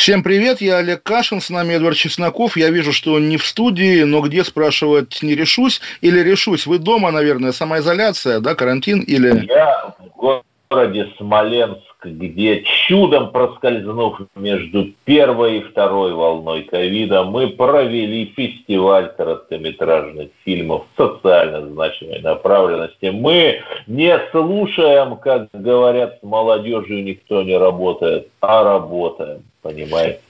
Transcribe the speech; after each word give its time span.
Всем 0.00 0.22
привет, 0.22 0.62
я 0.62 0.78
Олег 0.78 1.02
Кашин, 1.02 1.42
с 1.42 1.50
нами 1.50 1.74
Эдвард 1.74 1.94
Чесноков. 1.94 2.56
Я 2.56 2.70
вижу, 2.70 2.90
что 2.90 3.12
он 3.12 3.28
не 3.28 3.36
в 3.36 3.44
студии, 3.44 4.02
но 4.04 4.22
где 4.22 4.44
спрашивать 4.44 5.18
не 5.20 5.34
решусь 5.34 5.82
или 6.00 6.20
решусь? 6.20 6.66
Вы 6.66 6.78
дома, 6.78 7.10
наверное, 7.10 7.52
самоизоляция, 7.52 8.40
да, 8.40 8.54
карантин 8.54 9.00
или... 9.00 9.44
Я 9.46 9.94
в 9.98 10.40
городе 10.70 11.06
Смоленск, 11.18 11.84
где 12.02 12.62
чудом 12.62 13.30
проскользнув 13.30 14.22
между 14.36 14.86
первой 15.04 15.58
и 15.58 15.64
второй 15.64 16.14
волной 16.14 16.62
ковида, 16.62 17.24
мы 17.24 17.48
провели 17.48 18.32
фестиваль 18.34 19.12
короткометражных 19.18 20.30
фильмов 20.46 20.86
социально 20.96 21.66
значимой 21.66 22.20
направленности. 22.20 23.10
Мы 23.12 23.60
не 23.86 24.18
слушаем, 24.30 25.16
как 25.16 25.48
говорят 25.52 26.20
с 26.20 26.22
молодежью, 26.22 27.04
никто 27.04 27.42
не 27.42 27.58
работает, 27.58 28.28
а 28.40 28.64
работаем, 28.64 29.42
понимаете? 29.62 30.20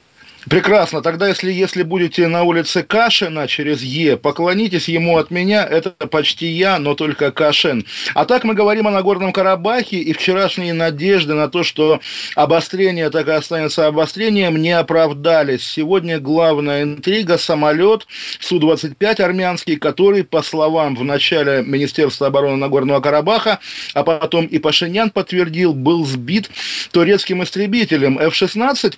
Прекрасно. 0.49 1.03
Тогда, 1.03 1.29
если, 1.29 1.53
если 1.53 1.83
будете 1.83 2.27
на 2.27 2.45
улице 2.45 2.83
Кашина 2.83 3.47
через 3.47 3.83
Е, 3.83 4.17
поклонитесь 4.17 4.89
ему 4.89 5.19
от 5.19 5.31
меня. 5.31 5.67
Это 5.67 5.91
почти 5.91 6.47
я, 6.47 6.79
но 6.79 6.95
только 6.95 7.31
Кашин. 7.31 7.85
А 8.15 8.25
так 8.25 8.45
мы 8.45 8.55
говорим 8.55 8.89
о 8.89 8.91
Нагорном 8.91 9.33
Карабахе 9.33 9.99
и 9.99 10.13
вчерашние 10.15 10.73
надежды 10.73 11.35
на 11.35 11.49
то, 11.49 11.63
что 11.63 12.01
обострение 12.37 13.11
так 13.11 13.29
и 13.29 13.33
останется 13.33 13.87
обострением, 13.87 14.57
не 14.57 14.71
оправдались. 14.71 15.65
Сегодня 15.65 16.19
главная 16.19 16.85
интрига– 16.85 17.37
самолет 17.39 18.07
Су-25 18.41 19.21
армянский, 19.23 19.77
который, 19.77 20.25
по 20.25 20.43
словам 20.43 20.97
в 20.97 21.05
начале 21.05 21.63
Министерства 21.63 22.29
обороны 22.29 22.57
Нагорного 22.57 23.01
Карабаха, 23.01 23.59
а 23.93 24.03
потом 24.03 24.47
и 24.47 24.59
Пашинян 24.59 25.11
подтвердил, 25.11 25.75
был 25.75 26.07
сбит 26.07 26.51
турецким 26.93 27.43
истребителем 27.43 28.19
F-16, 28.19 28.95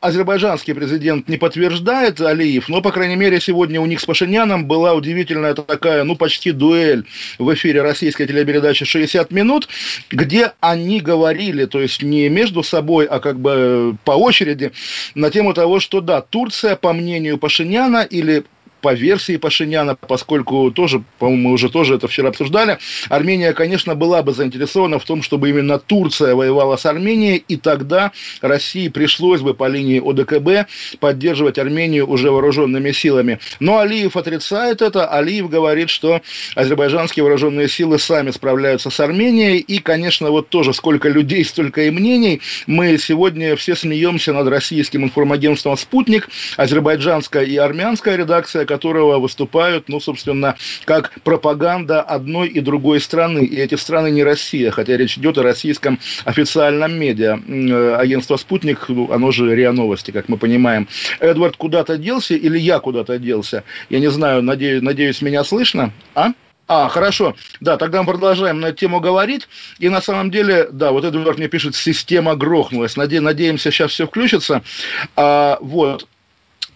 азербайджанский 0.00 0.74
президент 0.74 1.28
не 1.28 1.36
подтверждает 1.36 2.20
Алиев, 2.20 2.68
но, 2.68 2.82
по 2.82 2.92
крайней 2.92 3.16
мере, 3.16 3.40
сегодня 3.40 3.80
у 3.80 3.86
них 3.86 4.00
с 4.00 4.04
Пашиняном 4.04 4.66
была 4.66 4.94
удивительная 4.94 5.54
такая, 5.54 6.04
ну, 6.04 6.16
почти 6.16 6.52
дуэль 6.52 7.04
в 7.38 7.52
эфире 7.54 7.82
российской 7.82 8.26
телепередачи 8.26 8.84
«60 8.84 9.28
минут», 9.30 9.68
где 10.10 10.52
они 10.60 11.00
говорили, 11.00 11.64
то 11.64 11.80
есть 11.80 12.02
не 12.02 12.28
между 12.28 12.62
собой, 12.62 13.06
а 13.06 13.20
как 13.20 13.40
бы 13.40 13.96
по 14.04 14.12
очереди, 14.12 14.72
на 15.14 15.30
тему 15.30 15.54
того, 15.54 15.80
что 15.80 16.00
да, 16.00 16.20
Турция, 16.20 16.76
по 16.76 16.92
мнению 16.92 17.38
Пашиняна 17.38 18.02
или 18.02 18.44
по 18.86 18.94
версии 18.94 19.36
Пашиняна, 19.36 19.96
поскольку 19.96 20.70
тоже, 20.70 21.02
по-моему, 21.18 21.48
мы 21.48 21.54
уже 21.54 21.68
тоже 21.70 21.96
это 21.96 22.06
вчера 22.06 22.28
обсуждали, 22.28 22.78
Армения, 23.08 23.52
конечно, 23.52 23.96
была 23.96 24.22
бы 24.22 24.32
заинтересована 24.32 25.00
в 25.00 25.04
том, 25.04 25.24
чтобы 25.24 25.50
именно 25.50 25.80
Турция 25.80 26.36
воевала 26.36 26.76
с 26.76 26.86
Арменией, 26.86 27.42
и 27.48 27.56
тогда 27.56 28.12
России 28.42 28.86
пришлось 28.86 29.40
бы 29.40 29.54
по 29.54 29.66
линии 29.66 29.98
ОДКБ 29.98 30.70
поддерживать 31.00 31.58
Армению 31.58 32.08
уже 32.08 32.30
вооруженными 32.30 32.92
силами. 32.92 33.40
Но 33.58 33.80
Алиев 33.80 34.16
отрицает 34.16 34.82
это. 34.82 35.08
Алиев 35.08 35.50
говорит, 35.50 35.90
что 35.90 36.20
азербайджанские 36.54 37.24
вооруженные 37.24 37.68
силы 37.68 37.98
сами 37.98 38.30
справляются 38.30 38.90
с 38.90 39.00
Арменией, 39.00 39.58
и, 39.58 39.80
конечно, 39.80 40.30
вот 40.30 40.48
тоже 40.48 40.72
сколько 40.72 41.08
людей, 41.08 41.44
столько 41.44 41.82
и 41.82 41.90
мнений. 41.90 42.40
Мы 42.68 42.98
сегодня 42.98 43.56
все 43.56 43.74
смеемся 43.74 44.32
над 44.32 44.46
российским 44.46 45.02
информагентством 45.02 45.76
«Спутник», 45.76 46.28
азербайджанская 46.56 47.42
и 47.42 47.56
армянская 47.56 48.14
редакция, 48.14 48.64
которого 48.76 49.18
выступают, 49.18 49.88
ну, 49.88 50.00
собственно, 50.00 50.56
как 50.84 51.12
пропаганда 51.24 52.02
одной 52.02 52.48
и 52.48 52.60
другой 52.60 53.00
страны. 53.00 53.44
И 53.44 53.56
эти 53.56 53.74
страны 53.74 54.10
не 54.10 54.22
Россия, 54.22 54.70
хотя 54.70 54.96
речь 54.98 55.16
идет 55.16 55.38
о 55.38 55.42
российском 55.42 55.98
официальном 56.26 56.92
медиа. 56.92 57.38
Э, 57.48 57.96
агентство 57.96 58.36
«Спутник», 58.36 58.84
ну, 58.88 59.10
оно 59.10 59.32
же 59.32 59.54
РИА 59.54 59.72
Новости, 59.72 60.10
как 60.10 60.28
мы 60.28 60.36
понимаем. 60.36 60.88
Эдвард 61.20 61.56
куда-то 61.56 61.96
делся 61.96 62.34
или 62.34 62.58
я 62.58 62.78
куда-то 62.78 63.18
делся? 63.18 63.64
Я 63.88 63.98
не 64.00 64.10
знаю, 64.10 64.42
надеюсь, 64.42 64.82
надеюсь 64.82 65.22
меня 65.22 65.42
слышно? 65.42 65.90
А? 66.14 66.32
А, 66.68 66.88
хорошо. 66.88 67.34
Да, 67.60 67.76
тогда 67.76 68.02
мы 68.02 68.12
продолжаем 68.12 68.60
на 68.60 68.66
эту 68.66 68.78
тему 68.78 69.00
говорить. 69.00 69.48
И 69.78 69.88
на 69.88 70.02
самом 70.02 70.30
деле, 70.30 70.68
да, 70.70 70.90
вот 70.90 71.04
Эдвард 71.04 71.38
мне 71.38 71.48
пишет, 71.48 71.74
система 71.74 72.34
грохнулась. 72.34 72.96
Наде, 72.96 73.20
надеемся, 73.20 73.70
сейчас 73.70 73.92
все 73.92 74.06
включится. 74.06 74.62
А, 75.16 75.58
вот. 75.60 76.06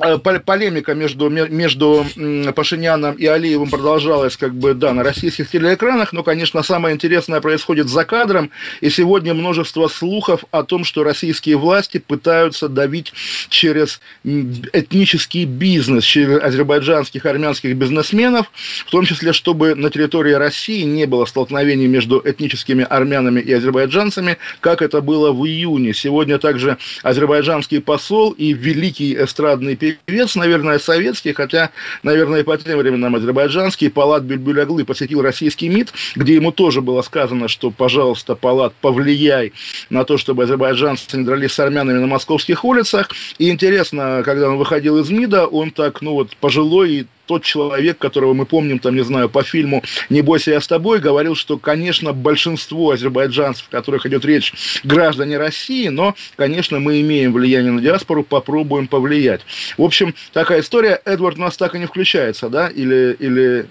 Э, 0.02 0.18
полемика 0.18 0.94
между, 0.94 1.28
между 1.28 2.06
Пашиняном 2.54 3.16
и 3.16 3.26
Алиевым 3.26 3.68
продолжалась, 3.68 4.36
как 4.36 4.54
бы, 4.54 4.72
да, 4.72 4.94
на 4.94 5.02
российских 5.02 5.50
телеэкранах, 5.50 6.14
но, 6.14 6.22
конечно, 6.22 6.62
самое 6.62 6.94
интересное 6.94 7.40
происходит 7.42 7.88
за 7.88 8.06
кадром, 8.06 8.50
и 8.80 8.88
сегодня 8.88 9.34
множество 9.34 9.88
слухов 9.88 10.44
о 10.52 10.62
том, 10.62 10.84
что 10.84 11.04
российские 11.04 11.58
власти 11.58 11.98
пытаются 11.98 12.68
давить 12.68 13.12
через 13.50 14.00
этнический 14.24 15.44
бизнес, 15.44 16.04
через 16.04 16.42
азербайджанских, 16.42 17.26
армянских 17.26 17.76
бизнесменов, 17.76 18.50
в 18.86 18.90
том 18.90 19.04
числе, 19.04 19.34
чтобы 19.34 19.74
на 19.74 19.90
территории 19.90 20.32
России 20.32 20.82
не 20.82 21.04
было 21.04 21.26
столкновений 21.26 21.88
между 21.88 22.22
этническими 22.24 22.86
армянами 22.88 23.40
и 23.40 23.52
азербайджанцами, 23.52 24.38
как 24.60 24.80
это 24.80 25.02
было 25.02 25.30
в 25.30 25.44
июне. 25.46 25.92
Сегодня 25.92 26.38
также 26.38 26.78
азербайджанский 27.02 27.80
посол 27.80 28.30
и 28.30 28.54
великий 28.54 29.14
эстрадный 29.14 29.76
певец 29.76 29.89
певец, 30.04 30.34
наверное, 30.36 30.78
советский, 30.78 31.32
хотя, 31.32 31.70
наверное, 32.02 32.44
по 32.44 32.56
тем 32.56 32.78
временам 32.78 33.16
азербайджанский, 33.16 33.90
Палат 33.90 34.22
Бюльбюляглы 34.22 34.84
посетил 34.84 35.22
российский 35.22 35.68
МИД, 35.68 35.92
где 36.16 36.34
ему 36.34 36.52
тоже 36.52 36.80
было 36.80 37.02
сказано, 37.02 37.48
что, 37.48 37.70
пожалуйста, 37.70 38.34
Палат, 38.34 38.72
повлияй 38.80 39.52
на 39.88 40.04
то, 40.04 40.18
чтобы 40.18 40.44
азербайджанцы 40.44 41.16
не 41.16 41.24
дрались 41.24 41.52
с 41.52 41.60
армянами 41.60 41.98
на 41.98 42.06
московских 42.06 42.64
улицах. 42.64 43.10
И 43.38 43.50
интересно, 43.50 44.22
когда 44.24 44.48
он 44.48 44.56
выходил 44.56 44.98
из 44.98 45.10
МИДа, 45.10 45.46
он 45.46 45.70
так, 45.70 46.02
ну 46.02 46.12
вот, 46.12 46.36
пожилой 46.36 46.90
и 46.90 47.06
тот 47.30 47.44
человек, 47.44 47.96
которого 47.96 48.34
мы 48.34 48.44
помним, 48.44 48.80
там, 48.80 48.96
не 48.96 49.04
знаю, 49.04 49.28
по 49.28 49.44
фильму 49.44 49.84
«Не 50.08 50.20
бойся, 50.20 50.50
я 50.50 50.60
с 50.60 50.66
тобой», 50.66 50.98
говорил, 50.98 51.36
что, 51.36 51.58
конечно, 51.58 52.12
большинство 52.12 52.90
азербайджанцев, 52.90 53.68
о 53.68 53.70
которых 53.70 54.04
идет 54.04 54.24
речь, 54.24 54.52
граждане 54.82 55.38
России, 55.38 55.86
но, 55.86 56.16
конечно, 56.34 56.80
мы 56.80 57.00
имеем 57.02 57.32
влияние 57.32 57.70
на 57.70 57.80
диаспору, 57.80 58.24
попробуем 58.24 58.88
повлиять. 58.88 59.42
В 59.78 59.84
общем, 59.84 60.12
такая 60.32 60.60
история. 60.60 61.00
Эдвард 61.04 61.38
у 61.38 61.42
нас 61.42 61.56
так 61.56 61.76
и 61.76 61.78
не 61.78 61.86
включается, 61.86 62.48
да? 62.48 62.66
Или, 62.66 63.16
или 63.20 63.66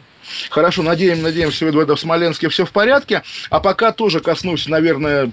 Хорошо, 0.49 0.83
надеем, 0.83 1.21
надеемся, 1.21 1.65
в 1.65 1.99
Смоленске 1.99 2.49
все 2.49 2.65
в 2.65 2.71
порядке. 2.71 3.23
А 3.49 3.59
пока 3.59 3.91
тоже 3.91 4.19
коснусь, 4.19 4.67
наверное, 4.67 5.31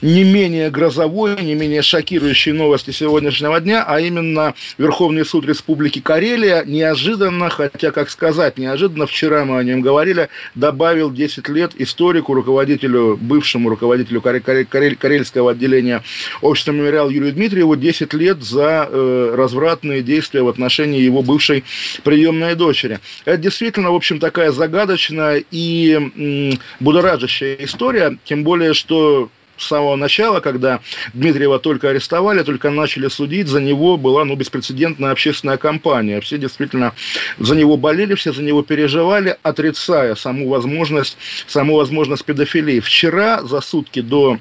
не 0.00 0.24
менее 0.24 0.70
грозовой, 0.70 1.40
не 1.42 1.54
менее 1.54 1.82
шокирующей 1.82 2.52
новости 2.52 2.90
сегодняшнего 2.90 3.60
дня, 3.60 3.84
а 3.86 4.00
именно 4.00 4.54
Верховный 4.78 5.24
суд 5.24 5.46
Республики 5.46 6.00
Карелия 6.00 6.64
неожиданно, 6.64 7.50
хотя, 7.50 7.90
как 7.90 8.10
сказать, 8.10 8.58
неожиданно, 8.58 9.06
вчера 9.06 9.44
мы 9.44 9.58
о 9.58 9.62
нем 9.62 9.80
говорили, 9.80 10.28
добавил 10.54 11.10
10 11.10 11.48
лет 11.48 11.72
историку, 11.76 12.34
руководителю, 12.34 13.18
бывшему 13.20 13.68
руководителю 13.68 14.20
карельского 14.20 15.52
отделения 15.52 16.02
общества 16.40 16.72
мемориал 16.72 17.10
Юрию 17.10 17.32
Дмитриеву 17.32 17.76
10 17.76 18.12
лет 18.14 18.42
за 18.42 18.88
э, 18.90 19.34
развратные 19.36 20.02
действия 20.02 20.42
в 20.42 20.48
отношении 20.48 21.00
его 21.00 21.22
бывшей 21.22 21.64
приемной 22.04 22.54
дочери. 22.54 23.00
Это 23.24 23.38
действительно, 23.38 23.90
в 23.90 23.94
общем, 23.94 24.18
такая 24.32 24.50
загадочная 24.50 25.44
и 25.50 26.58
будоражащая 26.80 27.56
история, 27.60 28.16
тем 28.24 28.44
более, 28.44 28.72
что 28.72 29.28
с 29.58 29.66
самого 29.66 29.94
начала, 29.96 30.40
когда 30.40 30.80
Дмитриева 31.12 31.58
только 31.58 31.90
арестовали, 31.90 32.42
только 32.42 32.70
начали 32.70 33.08
судить, 33.08 33.48
за 33.48 33.60
него 33.60 33.98
была 33.98 34.24
ну, 34.24 34.34
беспрецедентная 34.34 35.10
общественная 35.10 35.58
кампания. 35.58 36.22
Все 36.22 36.38
действительно 36.38 36.94
за 37.38 37.54
него 37.54 37.76
болели, 37.76 38.14
все 38.14 38.32
за 38.32 38.42
него 38.42 38.62
переживали, 38.62 39.36
отрицая 39.42 40.14
саму 40.14 40.48
возможность, 40.48 41.18
саму 41.46 41.76
возможность 41.76 42.24
педофилии. 42.24 42.80
Вчера, 42.80 43.42
за 43.42 43.60
сутки 43.60 44.00
до 44.00 44.38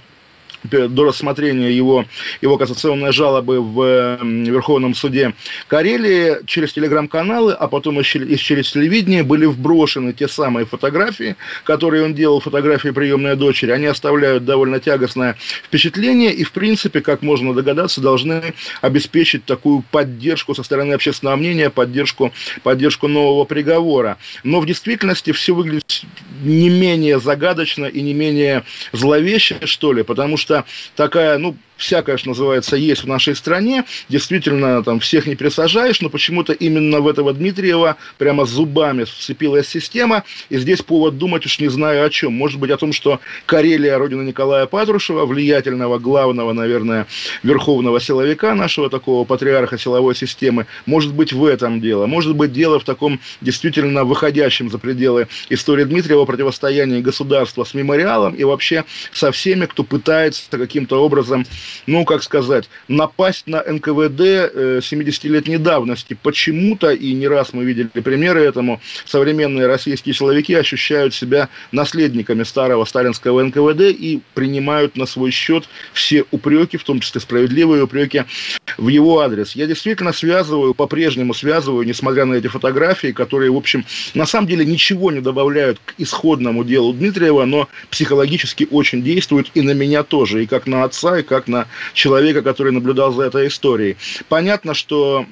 до 0.63 1.04
рассмотрения 1.06 1.72
его, 1.72 2.06
его 2.42 2.58
кассационной 2.58 3.12
жалобы 3.12 3.62
в 3.62 4.19
Верховном 4.24 4.94
суде 4.94 5.34
Карелии 5.68 6.46
через 6.46 6.74
телеграм-каналы, 6.74 7.54
а 7.54 7.68
потом 7.68 8.00
и 8.00 8.04
через 8.04 8.72
телевидение 8.72 9.24
были 9.24 9.46
вброшены 9.46 10.13
те 10.13 10.28
самые 10.28 10.66
фотографии, 10.66 11.36
которые 11.63 12.04
он 12.04 12.13
делал, 12.13 12.40
фотографии 12.40 12.90
приемной 12.90 13.36
дочери. 13.36 13.72
Они 13.72 13.86
оставляют 13.86 14.46
довольно 14.46 14.80
тягостное 14.80 15.36
впечатление 15.63 16.34
и, 16.34 16.44
в 16.44 16.52
принципе, 16.52 17.02
как 17.02 17.22
можно 17.22 17.54
догадаться, 17.54 18.02
должны 18.02 18.54
обеспечить 18.81 19.46
такую 19.46 19.84
поддержку 19.92 20.54
со 20.56 20.64
стороны 20.64 20.94
общественного 20.94 21.36
мнения, 21.36 21.69
поддержку, 21.69 22.31
поддержку 22.64 23.07
нового 23.07 23.46
приговора. 23.46 24.18
Но 24.44 24.60
в 24.60 24.66
действительности 24.66 25.31
все 25.31 25.54
выглядит 25.54 26.04
не 26.44 26.69
менее 26.69 27.19
загадочно 27.19 27.86
и 27.86 28.02
не 28.02 28.14
менее 28.14 28.64
зловеще, 28.92 29.57
что 29.66 29.94
ли, 29.94 30.04
потому 30.04 30.38
что 30.38 30.50
такая, 30.95 31.38
ну, 31.38 31.56
всякое, 31.81 32.18
что 32.18 32.30
называется, 32.30 32.75
есть 32.75 33.04
в 33.04 33.07
нашей 33.07 33.36
стране. 33.36 33.86
Действительно, 34.10 34.83
там 34.83 35.00
всех 35.00 35.25
не 35.25 35.36
пересажаешь, 35.36 36.01
но 36.01 36.10
почему-то 36.10 36.54
именно 36.54 37.01
в 37.01 37.07
этого 37.07 37.33
Дмитриева 37.33 37.98
прямо 38.18 38.45
зубами 38.45 39.04
вцепилась 39.04 39.68
система. 39.68 40.24
И 40.50 40.57
здесь 40.57 40.81
повод 40.81 41.18
думать 41.18 41.45
уж 41.45 41.60
не 41.60 41.68
знаю 41.68 42.06
о 42.06 42.10
чем. 42.10 42.33
Может 42.33 42.60
быть, 42.60 42.72
о 42.72 42.78
том, 42.78 42.94
что 42.94 43.19
Карелия, 43.45 43.98
родина 43.98 44.22
Николая 44.22 44.66
Патрушева, 44.66 45.25
влиятельного, 45.25 46.00
главного, 46.00 46.54
наверное, 46.54 47.07
верховного 47.44 48.00
силовика 48.00 48.56
нашего 48.56 48.89
такого 48.89 49.25
патриарха 49.25 49.78
силовой 49.78 50.16
системы. 50.16 50.68
Может 50.86 51.13
быть, 51.13 51.33
в 51.33 51.45
этом 51.45 51.81
дело. 51.81 52.06
Может 52.06 52.36
быть, 52.36 52.54
дело 52.54 52.80
в 52.80 52.83
таком 52.83 53.19
действительно 53.42 54.04
выходящем 54.04 54.69
за 54.69 54.78
пределы 54.78 55.28
истории 55.50 55.83
Дмитриева 55.83 56.25
противостоянии 56.25 57.01
государства 57.01 57.63
с 57.63 57.74
мемориалом 57.74 58.36
и 58.36 58.44
вообще 58.44 58.86
со 59.12 59.31
всеми, 59.31 59.66
кто 59.66 59.83
пытается 59.83 60.44
каким-то 60.50 61.04
образом 61.04 61.45
ну, 61.88 62.06
как 62.06 62.23
сказать, 62.23 62.69
напасть 62.88 63.47
на 63.47 63.63
НКВД 63.63 64.21
70-летней 64.81 65.56
э, 65.56 65.59
давности. 65.59 66.18
Почему-то, 66.21 66.91
и 66.91 67.13
не 67.13 67.27
раз 67.27 67.53
мы 67.53 67.63
видели 67.63 67.88
примеры 67.88 68.41
этому, 68.41 68.81
современные 69.06 69.68
российские 69.68 70.13
силовики 70.13 70.53
ощущают 70.53 71.13
себя 71.13 71.50
наследниками 71.71 72.44
старого 72.44 72.85
сталинского 72.85 73.44
НКВД 73.44 73.81
и 73.81 74.21
принимают 74.33 74.97
на 74.97 75.06
свой 75.06 75.31
счет 75.31 75.65
все 75.94 76.25
упреки, 76.31 76.77
в 76.77 76.83
том 76.83 77.00
числе 77.00 77.21
справедливые 77.21 77.83
упреки, 77.83 78.23
в 78.77 78.88
его 78.88 79.19
адрес. 79.19 79.56
Я 79.56 79.68
действительно 79.68 80.13
связываю, 80.13 80.73
по-прежнему 80.73 81.33
связываю, 81.33 81.85
несмотря 81.85 82.25
на 82.25 82.35
эти 82.35 82.47
фотографии, 82.47 83.12
которые, 83.12 83.51
в 83.51 83.57
общем, 83.57 83.85
на 84.13 84.25
самом 84.25 84.47
деле 84.47 84.65
ничего 84.65 85.12
не 85.12 85.21
добавляют 85.21 85.79
к 85.85 85.94
исходному 85.97 86.63
делу 86.63 86.94
Дмитриева, 86.94 87.45
но 87.45 87.68
психологически 87.89 88.68
очень 88.69 89.03
действуют 89.03 89.51
и 89.53 89.62
на 89.62 89.71
меня 89.71 90.03
тоже, 90.03 90.44
и 90.44 90.47
как 90.47 90.68
на 90.68 90.83
отца, 90.83 91.19
и 91.19 91.23
как 91.23 91.47
на 91.47 91.61
человека, 91.94 92.42
который 92.42 92.72
наблюдал 92.72 93.12
за 93.12 93.24
этой 93.24 93.48
историей. 93.48 93.98
Понятно, 94.30 94.74
что 94.74 95.25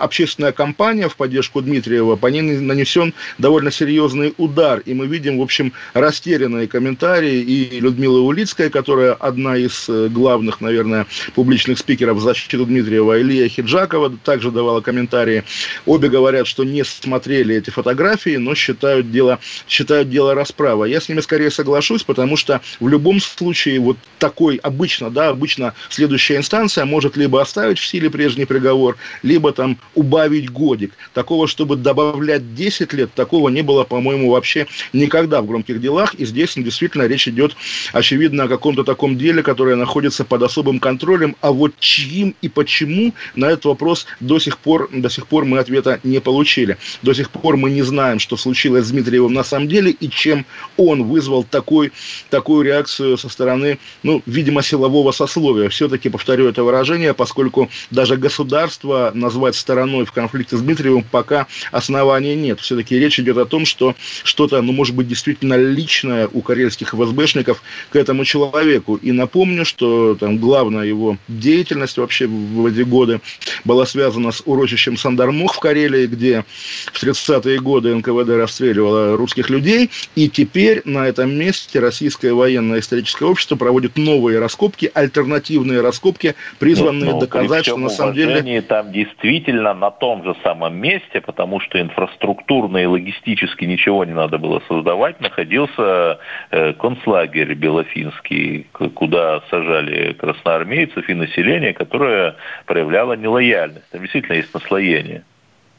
общественная 0.00 0.52
кампания 0.52 1.08
в 1.08 1.16
поддержку 1.16 1.60
Дмитриева, 1.60 2.16
по 2.16 2.26
ней 2.26 2.42
нанесен 2.42 3.14
довольно 3.38 3.70
серьезный 3.70 4.34
удар, 4.38 4.80
и 4.80 4.94
мы 4.94 5.06
видим, 5.06 5.38
в 5.38 5.42
общем, 5.42 5.72
растерянные 5.94 6.68
комментарии 6.68 7.40
и 7.40 7.80
Людмилы 7.80 8.20
Улицкая, 8.20 8.70
которая 8.70 9.12
одна 9.12 9.56
из 9.56 9.88
э, 9.88 10.08
главных, 10.08 10.60
наверное, 10.60 11.06
публичных 11.34 11.78
спикеров 11.78 12.16
в 12.16 12.22
защиту 12.22 12.64
Дмитриева, 12.64 13.20
Илья 13.20 13.48
Хиджакова 13.48 14.10
также 14.24 14.50
давала 14.50 14.80
комментарии. 14.80 15.44
Обе 15.86 16.08
говорят, 16.08 16.46
что 16.46 16.64
не 16.64 16.84
смотрели 16.84 17.56
эти 17.56 17.70
фотографии, 17.70 18.36
но 18.36 18.54
считают 18.54 19.10
дело, 19.10 19.38
считают 19.68 20.10
дело 20.10 20.34
расправа. 20.34 20.84
Я 20.84 21.00
с 21.00 21.08
ними 21.08 21.20
скорее 21.20 21.50
соглашусь, 21.50 22.02
потому 22.02 22.36
что 22.36 22.60
в 22.80 22.88
любом 22.88 23.20
случае 23.20 23.78
вот 23.80 23.96
такой 24.18 24.56
обычно, 24.56 25.10
да, 25.10 25.28
обычно 25.28 25.51
обычно 25.52 25.74
следующая 25.90 26.36
инстанция 26.36 26.84
может 26.84 27.16
либо 27.16 27.40
оставить 27.40 27.78
в 27.78 27.86
силе 27.86 28.10
прежний 28.10 28.44
приговор, 28.44 28.96
либо 29.22 29.52
там 29.52 29.78
убавить 29.94 30.50
годик. 30.50 30.92
Такого, 31.12 31.46
чтобы 31.46 31.76
добавлять 31.76 32.54
10 32.54 32.92
лет, 32.92 33.12
такого 33.14 33.48
не 33.48 33.62
было, 33.62 33.84
по-моему, 33.84 34.30
вообще 34.30 34.66
никогда 34.92 35.42
в 35.42 35.46
громких 35.46 35.80
делах. 35.80 36.14
И 36.14 36.24
здесь 36.24 36.56
ну, 36.56 36.62
действительно 36.62 37.06
речь 37.06 37.28
идет, 37.28 37.54
очевидно, 37.92 38.44
о 38.44 38.48
каком-то 38.48 38.84
таком 38.84 39.18
деле, 39.18 39.42
которое 39.42 39.76
находится 39.76 40.24
под 40.24 40.42
особым 40.42 40.80
контролем. 40.80 41.36
А 41.40 41.52
вот 41.52 41.72
чьим 41.78 42.34
и 42.40 42.48
почему, 42.48 43.12
на 43.36 43.46
этот 43.46 43.66
вопрос 43.66 44.06
до 44.20 44.38
сих 44.38 44.58
пор, 44.58 44.88
до 44.92 45.10
сих 45.10 45.26
пор 45.26 45.44
мы 45.44 45.58
ответа 45.58 46.00
не 46.02 46.20
получили. 46.20 46.76
До 47.02 47.12
сих 47.12 47.30
пор 47.30 47.56
мы 47.56 47.70
не 47.70 47.82
знаем, 47.82 48.18
что 48.18 48.36
случилось 48.36 48.86
с 48.86 48.90
Дмитриевым 48.90 49.32
на 49.34 49.44
самом 49.44 49.68
деле 49.68 49.90
и 49.90 50.08
чем 50.08 50.46
он 50.76 51.04
вызвал 51.04 51.44
такой, 51.44 51.92
такую 52.30 52.64
реакцию 52.64 53.18
со 53.18 53.28
стороны, 53.28 53.78
ну, 54.02 54.22
видимо, 54.26 54.62
силового 54.62 55.12
сословия 55.12 55.41
условия. 55.42 55.68
Все-таки 55.68 56.08
повторю 56.08 56.48
это 56.48 56.62
выражение, 56.62 57.14
поскольку 57.14 57.68
даже 57.90 58.16
государство 58.16 59.10
назвать 59.14 59.56
стороной 59.56 60.04
в 60.04 60.12
конфликте 60.12 60.56
с 60.56 60.60
Дмитриевым 60.60 61.02
пока 61.02 61.46
оснований 61.72 62.36
нет. 62.36 62.60
Все-таки 62.60 62.98
речь 62.98 63.18
идет 63.18 63.38
о 63.38 63.44
том, 63.44 63.66
что 63.66 63.96
что-то, 64.22 64.62
ну, 64.62 64.72
может 64.72 64.94
быть, 64.94 65.08
действительно 65.08 65.54
личное 65.54 66.28
у 66.32 66.42
карельских 66.42 66.94
ФСБшников 66.94 67.62
к 67.90 67.96
этому 67.96 68.24
человеку. 68.24 68.96
И 68.96 69.10
напомню, 69.10 69.64
что 69.64 70.14
там 70.14 70.38
главная 70.38 70.84
его 70.84 71.18
деятельность 71.26 71.98
вообще 71.98 72.26
в 72.26 72.66
эти 72.66 72.82
годы 72.82 73.20
была 73.64 73.84
связана 73.84 74.30
с 74.30 74.42
урочищем 74.46 74.96
Сандармох 74.96 75.54
в 75.54 75.58
Карелии, 75.58 76.06
где 76.06 76.44
в 76.92 77.02
30-е 77.02 77.58
годы 77.58 77.94
НКВД 77.94 78.28
расстреливало 78.30 79.16
русских 79.16 79.50
людей. 79.50 79.90
И 80.14 80.28
теперь 80.28 80.82
на 80.84 81.08
этом 81.08 81.34
месте 81.34 81.80
Российское 81.80 82.32
военное 82.32 82.78
историческое 82.78 83.24
общество 83.24 83.56
проводит 83.56 83.96
новые 83.96 84.38
раскопки, 84.38 84.90
альтернативные 84.94 85.31
альтернативные 85.32 85.80
раскопки, 85.80 86.34
призванные 86.58 87.12
ну, 87.12 87.20
доказать, 87.20 87.66
что 87.66 87.76
на 87.76 87.88
самом 87.88 88.14
деле... 88.14 88.62
Там 88.62 88.92
действительно 88.92 89.74
на 89.74 89.90
том 89.90 90.24
же 90.24 90.34
самом 90.42 90.76
месте, 90.76 91.20
потому 91.20 91.60
что 91.60 91.80
инфраструктурно 91.80 92.78
и 92.78 92.86
логистически 92.86 93.64
ничего 93.64 94.04
не 94.04 94.12
надо 94.12 94.38
было 94.38 94.62
создавать, 94.68 95.20
находился 95.20 96.18
э, 96.50 96.72
концлагерь 96.74 97.54
Белофинский, 97.54 98.66
куда 98.94 99.42
сажали 99.50 100.12
красноармейцев 100.12 101.08
и 101.08 101.14
население, 101.14 101.72
которое 101.72 102.36
проявляло 102.66 103.14
нелояльность. 103.14 103.88
Там 103.90 104.00
действительно 104.02 104.36
есть 104.36 104.54
наслоение. 104.54 105.24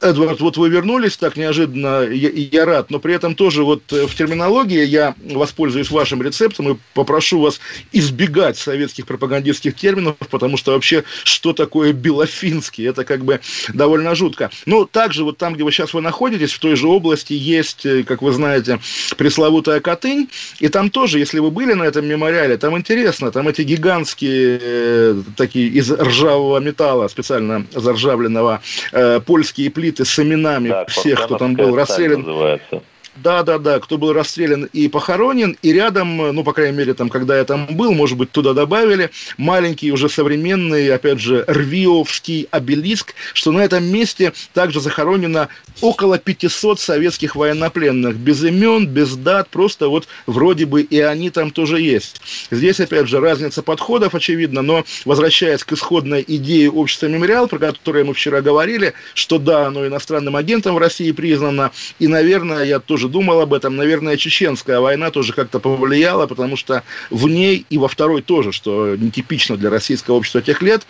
Эдвард, 0.03 0.41
вот 0.41 0.57
вы 0.57 0.69
вернулись 0.69 1.15
так 1.15 1.37
неожиданно, 1.37 2.03
я, 2.03 2.29
я 2.29 2.65
рад, 2.65 2.91
но 2.91 2.99
при 2.99 3.13
этом 3.15 3.35
тоже 3.35 3.63
вот 3.63 3.81
э, 3.93 4.05
в 4.05 4.15
терминологии 4.15 4.83
я 4.83 5.15
воспользуюсь 5.23 5.89
вашим 5.89 6.21
рецептом 6.21 6.73
и 6.73 6.77
попрошу 6.93 7.39
вас 7.39 7.61
избегать 7.93 8.57
советских 8.57 9.07
пропагандистских 9.07 9.75
терминов, 9.75 10.17
потому 10.29 10.57
что 10.57 10.73
вообще 10.73 11.05
что 11.23 11.53
такое 11.53 11.93
белофинский, 11.93 12.85
это 12.85 13.05
как 13.05 13.23
бы 13.23 13.39
довольно 13.73 14.13
жутко. 14.13 14.51
Но 14.65 14.83
также 14.83 15.23
вот 15.23 15.37
там, 15.37 15.53
где 15.53 15.63
вы 15.63 15.71
сейчас 15.71 15.93
вы 15.93 16.01
находитесь, 16.01 16.51
в 16.51 16.59
той 16.59 16.75
же 16.75 16.87
области 16.87 17.33
есть, 17.33 17.85
э, 17.85 18.03
как 18.03 18.21
вы 18.21 18.33
знаете, 18.33 18.79
пресловутая 19.17 19.79
Катынь, 19.79 20.29
и 20.59 20.67
там 20.67 20.89
тоже, 20.89 21.19
если 21.19 21.39
вы 21.39 21.49
были 21.49 21.73
на 21.73 21.83
этом 21.83 22.05
мемориале, 22.05 22.57
там 22.57 22.77
интересно, 22.77 23.31
там 23.31 23.47
эти 23.47 23.61
гигантские 23.61 24.59
э, 24.61 25.21
такие 25.37 25.69
из 25.69 25.89
ржавого 25.89 26.59
металла, 26.59 27.07
специально 27.07 27.65
заржавленного, 27.73 28.61
э, 28.91 29.21
польские 29.25 29.71
плиты, 29.71 29.92
плиты 29.93 30.05
с 30.05 30.19
именами 30.19 30.69
да, 30.69 30.85
всех, 30.85 31.23
кто 31.25 31.37
там 31.37 31.55
был 31.55 31.75
расстрелян. 31.75 32.21
Называется. 32.21 32.83
Да, 33.15 33.43
да, 33.43 33.59
да, 33.59 33.79
кто 33.79 33.99
был 33.99 34.11
расстрелян 34.11 34.67
и 34.73 34.87
похоронен, 34.87 35.55
и 35.61 35.71
рядом, 35.71 36.17
ну, 36.17 36.43
по 36.43 36.51
крайней 36.51 36.75
мере, 36.75 36.95
там, 36.95 37.09
когда 37.09 37.37
я 37.37 37.43
там 37.43 37.67
был, 37.67 37.93
может 37.93 38.17
быть, 38.17 38.31
туда 38.31 38.53
добавили 38.53 39.11
маленький, 39.37 39.91
уже 39.91 40.09
современный, 40.09 40.91
опять 40.91 41.19
же, 41.19 41.45
Рвиовский 41.47 42.47
обелиск, 42.49 43.13
что 43.35 43.51
на 43.51 43.59
этом 43.59 43.85
месте 43.85 44.33
также 44.53 44.81
захоронено 44.81 45.49
около 45.81 46.17
500 46.17 46.79
советских 46.79 47.35
военнопленных, 47.35 48.15
без 48.15 48.43
имен, 48.43 48.87
без 48.87 49.15
дат, 49.15 49.47
просто 49.49 49.89
вот 49.89 50.07
вроде 50.25 50.65
бы 50.65 50.81
и 50.81 50.99
они 50.99 51.29
там 51.29 51.51
тоже 51.51 51.81
есть. 51.81 52.19
Здесь, 52.49 52.79
опять 52.79 53.07
же, 53.07 53.19
разница 53.19 53.61
подходов, 53.61 54.15
очевидно, 54.15 54.63
но 54.63 54.85
возвращаясь 55.05 55.63
к 55.63 55.73
исходной 55.73 56.23
идее 56.27 56.71
общества 56.71 57.05
«Мемориал», 57.07 57.47
про 57.47 57.59
которое 57.59 58.05
мы 58.05 58.15
вчера 58.15 58.41
говорили, 58.41 58.93
что 59.13 59.37
да, 59.37 59.67
оно 59.67 59.85
иностранным 59.85 60.35
агентом 60.35 60.73
в 60.73 60.79
России 60.79 61.11
признано, 61.11 61.71
и, 61.99 62.07
наверное, 62.07 62.63
я 62.63 62.79
тоже 62.79 63.02
тоже 63.03 63.11
думал 63.11 63.41
об 63.41 63.53
этом. 63.53 63.75
Наверное, 63.75 64.17
чеченская 64.17 64.79
война 64.79 65.11
тоже 65.11 65.33
как-то 65.33 65.59
повлияла, 65.59 66.27
потому 66.27 66.55
что 66.55 66.83
в 67.09 67.27
ней 67.27 67.65
и 67.69 67.77
во 67.77 67.87
второй 67.87 68.21
тоже, 68.21 68.51
что 68.51 68.95
нетипично 68.95 69.57
для 69.57 69.69
российского 69.69 70.15
общества 70.15 70.41
тех 70.41 70.61
лет, 70.61 70.83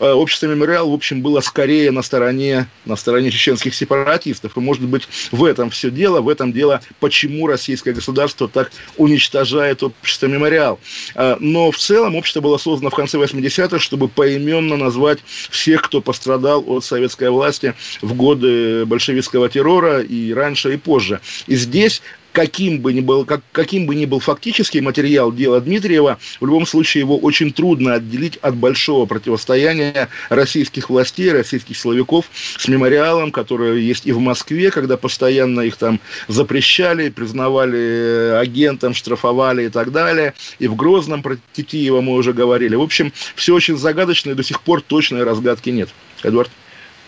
э, 0.00 0.10
общество 0.10 0.46
«Мемориал», 0.46 0.90
в 0.90 0.94
общем, 0.94 1.20
было 1.20 1.40
скорее 1.40 1.90
на 1.90 2.02
стороне, 2.02 2.68
на 2.86 2.96
стороне 2.96 3.30
чеченских 3.30 3.74
сепаратистов. 3.74 4.56
И, 4.56 4.60
может 4.60 4.84
быть, 4.84 5.08
в 5.30 5.44
этом 5.44 5.68
все 5.70 5.90
дело, 5.90 6.20
в 6.20 6.28
этом 6.28 6.52
дело, 6.52 6.80
почему 7.00 7.46
российское 7.46 7.92
государство 7.92 8.48
так 8.48 8.70
уничтожает 8.96 9.82
общество 9.82 10.26
«Мемориал». 10.26 10.78
Э, 11.14 11.36
но 11.40 11.70
в 11.70 11.76
целом 11.76 12.14
общество 12.16 12.40
было 12.40 12.56
создано 12.56 12.90
в 12.90 12.94
конце 12.94 13.18
80-х, 13.18 13.78
чтобы 13.78 14.08
поименно 14.08 14.76
назвать 14.76 15.18
всех, 15.50 15.82
кто 15.82 16.00
пострадал 16.00 16.64
от 16.66 16.84
советской 16.84 17.30
власти 17.30 17.74
в 18.00 18.14
годы 18.14 18.86
большевистского 18.86 19.48
террора 19.48 20.00
и 20.00 20.32
раньше, 20.32 20.72
и 20.72 20.76
позже. 20.78 21.20
И 21.46 21.57
здесь 21.58 22.02
каким 22.38 22.78
бы 22.78 22.92
ни 22.92 23.00
был, 23.00 23.24
как, 23.24 23.40
каким 23.52 23.86
бы 23.86 23.96
ни 23.96 24.04
был 24.04 24.20
фактический 24.20 24.80
материал 24.80 25.32
дела 25.32 25.60
Дмитриева, 25.60 26.18
в 26.40 26.46
любом 26.46 26.66
случае 26.66 27.00
его 27.00 27.18
очень 27.18 27.52
трудно 27.52 27.94
отделить 27.94 28.36
от 28.36 28.54
большого 28.54 29.06
противостояния 29.06 30.08
российских 30.28 30.88
властей, 30.88 31.32
российских 31.32 31.76
силовиков 31.76 32.26
с 32.56 32.68
мемориалом, 32.68 33.32
который 33.32 33.82
есть 33.82 34.06
и 34.06 34.12
в 34.12 34.20
Москве, 34.20 34.70
когда 34.70 34.96
постоянно 34.96 35.62
их 35.62 35.76
там 35.76 35.98
запрещали, 36.28 37.08
признавали 37.08 37.78
э, 37.80 38.38
агентом, 38.38 38.94
штрафовали 38.94 39.66
и 39.66 39.68
так 39.68 39.90
далее. 39.90 40.34
И 40.60 40.68
в 40.68 40.76
Грозном 40.76 41.22
про 41.22 41.38
Титиева 41.54 42.00
мы 42.00 42.12
уже 42.12 42.32
говорили. 42.32 42.76
В 42.76 42.82
общем, 42.82 43.12
все 43.34 43.52
очень 43.52 43.76
загадочно, 43.76 44.30
и 44.30 44.34
до 44.34 44.44
сих 44.44 44.60
пор 44.60 44.80
точной 44.80 45.24
разгадки 45.24 45.70
нет. 45.70 45.88
Эдуард? 46.22 46.50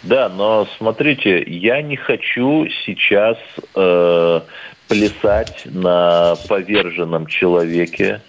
Да, 0.02 0.28
но 0.28 0.66
смотрите, 0.78 1.42
я 1.47 1.83
не 1.83 1.97
хочу 1.97 2.66
сейчас 2.85 3.37
э, 3.75 4.40
плясать 4.88 5.62
на 5.66 6.37
поверженном 6.49 7.26
человеке. 7.26 8.23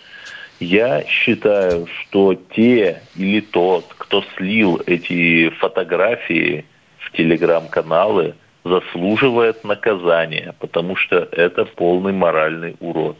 Я 0.59 1.05
считаю, 1.07 1.87
что 1.87 2.35
те 2.35 3.03
или 3.15 3.39
тот, 3.39 3.93
кто 3.97 4.23
слил 4.35 4.81
эти 4.85 5.49
фотографии 5.49 6.65
в 6.99 7.11
телеграм-каналы, 7.13 8.35
заслуживает 8.63 9.63
наказания, 9.63 10.53
потому 10.59 10.95
что 10.95 11.17
это 11.31 11.65
полный 11.65 12.13
моральный 12.13 12.75
урод. 12.79 13.17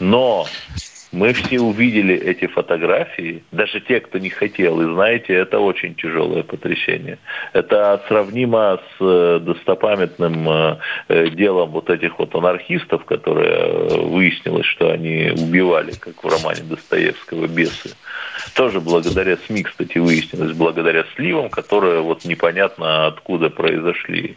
Но 0.00 0.46
мы 1.16 1.32
все 1.32 1.60
увидели 1.60 2.14
эти 2.14 2.46
фотографии, 2.46 3.42
даже 3.50 3.80
те, 3.80 4.00
кто 4.00 4.18
не 4.18 4.28
хотел, 4.28 4.80
и 4.82 4.84
знаете, 4.84 5.32
это 5.32 5.58
очень 5.58 5.94
тяжелое 5.94 6.42
потрясение. 6.42 7.18
Это 7.54 8.02
сравнимо 8.06 8.78
с 8.98 9.00
э, 9.00 9.40
достопамятным 9.40 10.48
э, 10.48 10.76
э, 11.08 11.28
делом 11.30 11.70
вот 11.70 11.88
этих 11.88 12.18
вот 12.18 12.34
анархистов, 12.34 13.06
которые 13.06 13.88
выяснилось, 14.08 14.66
что 14.66 14.90
они 14.90 15.32
убивали, 15.34 15.92
как 15.92 16.22
в 16.22 16.28
романе 16.28 16.60
Достоевского, 16.68 17.46
бесы. 17.46 17.96
Тоже 18.54 18.80
благодаря 18.82 19.38
СМИ, 19.46 19.62
кстати, 19.62 19.96
выяснилось, 19.96 20.52
благодаря 20.52 21.06
сливам, 21.14 21.48
которые 21.48 22.02
вот 22.02 22.26
непонятно 22.26 23.06
откуда 23.06 23.48
произошли. 23.48 24.36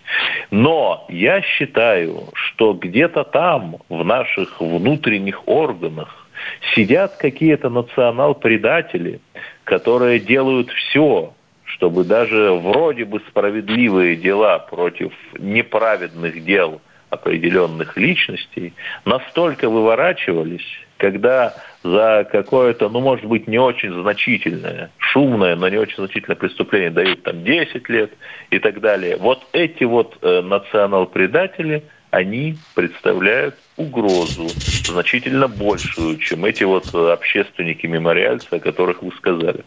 Но 0.50 1.06
я 1.10 1.42
считаю, 1.42 2.30
что 2.34 2.74
где-то 2.74 3.26
там, 3.26 3.78
в 3.90 4.06
наших 4.06 4.62
внутренних 4.62 5.46
органах, 5.46 6.29
сидят 6.76 7.18
какие-то 7.18 7.70
национал-предатели, 7.70 9.20
которые 9.64 10.20
делают 10.20 10.70
все, 10.72 11.34
чтобы 11.64 12.04
даже 12.04 12.52
вроде 12.54 13.06
бы 13.06 13.20
справедливые 13.30 14.16
дела 14.16 14.60
против 14.60 15.14
неправедных 15.38 16.44
дел 16.44 16.82
определенных 17.10 17.98
личностей 17.98 18.74
настолько 19.06 19.70
выворачивались, 19.70 20.66
когда 20.98 21.56
за 21.84 22.28
какое-то, 22.32 22.90
ну, 22.90 23.00
может 23.00 23.26
быть, 23.26 23.48
не 23.48 23.58
очень 23.58 23.94
значительное, 23.94 24.92
шумное, 24.98 25.56
но 25.56 25.70
не 25.70 25.78
очень 25.78 25.96
значительное 25.96 26.36
преступление 26.36 26.92
дают 26.92 27.24
там 27.24 27.44
10 27.44 27.90
лет 27.90 28.12
и 28.52 28.60
так 28.60 28.80
далее. 28.80 29.18
Вот 29.18 29.48
эти 29.54 29.84
вот 29.84 30.18
э, 30.22 30.42
национал-предатели, 30.42 31.84
они 32.12 32.58
представляют 32.76 33.56
угрозу 33.80 34.48
значительно 34.86 35.48
большую, 35.48 36.18
чем 36.18 36.46
эти 36.46 36.64
вот 36.64 36.94
общественники-мемориальцы, 36.94 38.48
о 38.52 38.60
которых 38.60 39.02
вы 39.02 39.12
сказали. 39.18 39.64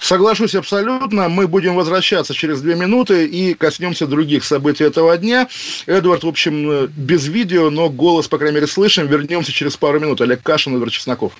Соглашусь 0.00 0.54
абсолютно. 0.56 1.28
Мы 1.28 1.46
будем 1.46 1.76
возвращаться 1.76 2.34
через 2.34 2.60
две 2.60 2.74
минуты 2.74 3.24
и 3.26 3.54
коснемся 3.54 4.06
других 4.06 4.44
событий 4.44 4.82
этого 4.84 5.16
дня. 5.16 5.48
Эдвард, 5.86 6.24
в 6.24 6.28
общем, 6.28 6.86
без 6.88 7.28
видео, 7.28 7.70
но 7.70 7.88
голос, 7.88 8.26
по 8.26 8.38
крайней 8.38 8.56
мере, 8.56 8.66
слышим. 8.66 9.06
Вернемся 9.06 9.52
через 9.52 9.76
пару 9.76 10.00
минут. 10.00 10.20
Олег 10.20 10.42
Кашин, 10.42 10.74
Эдвард 10.74 10.92
Чесноков. 10.92 11.32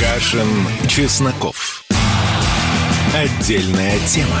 Кашин, 0.00 0.48
Чесноков. 0.88 1.84
Отдельная 3.14 3.98
тема. 4.06 4.40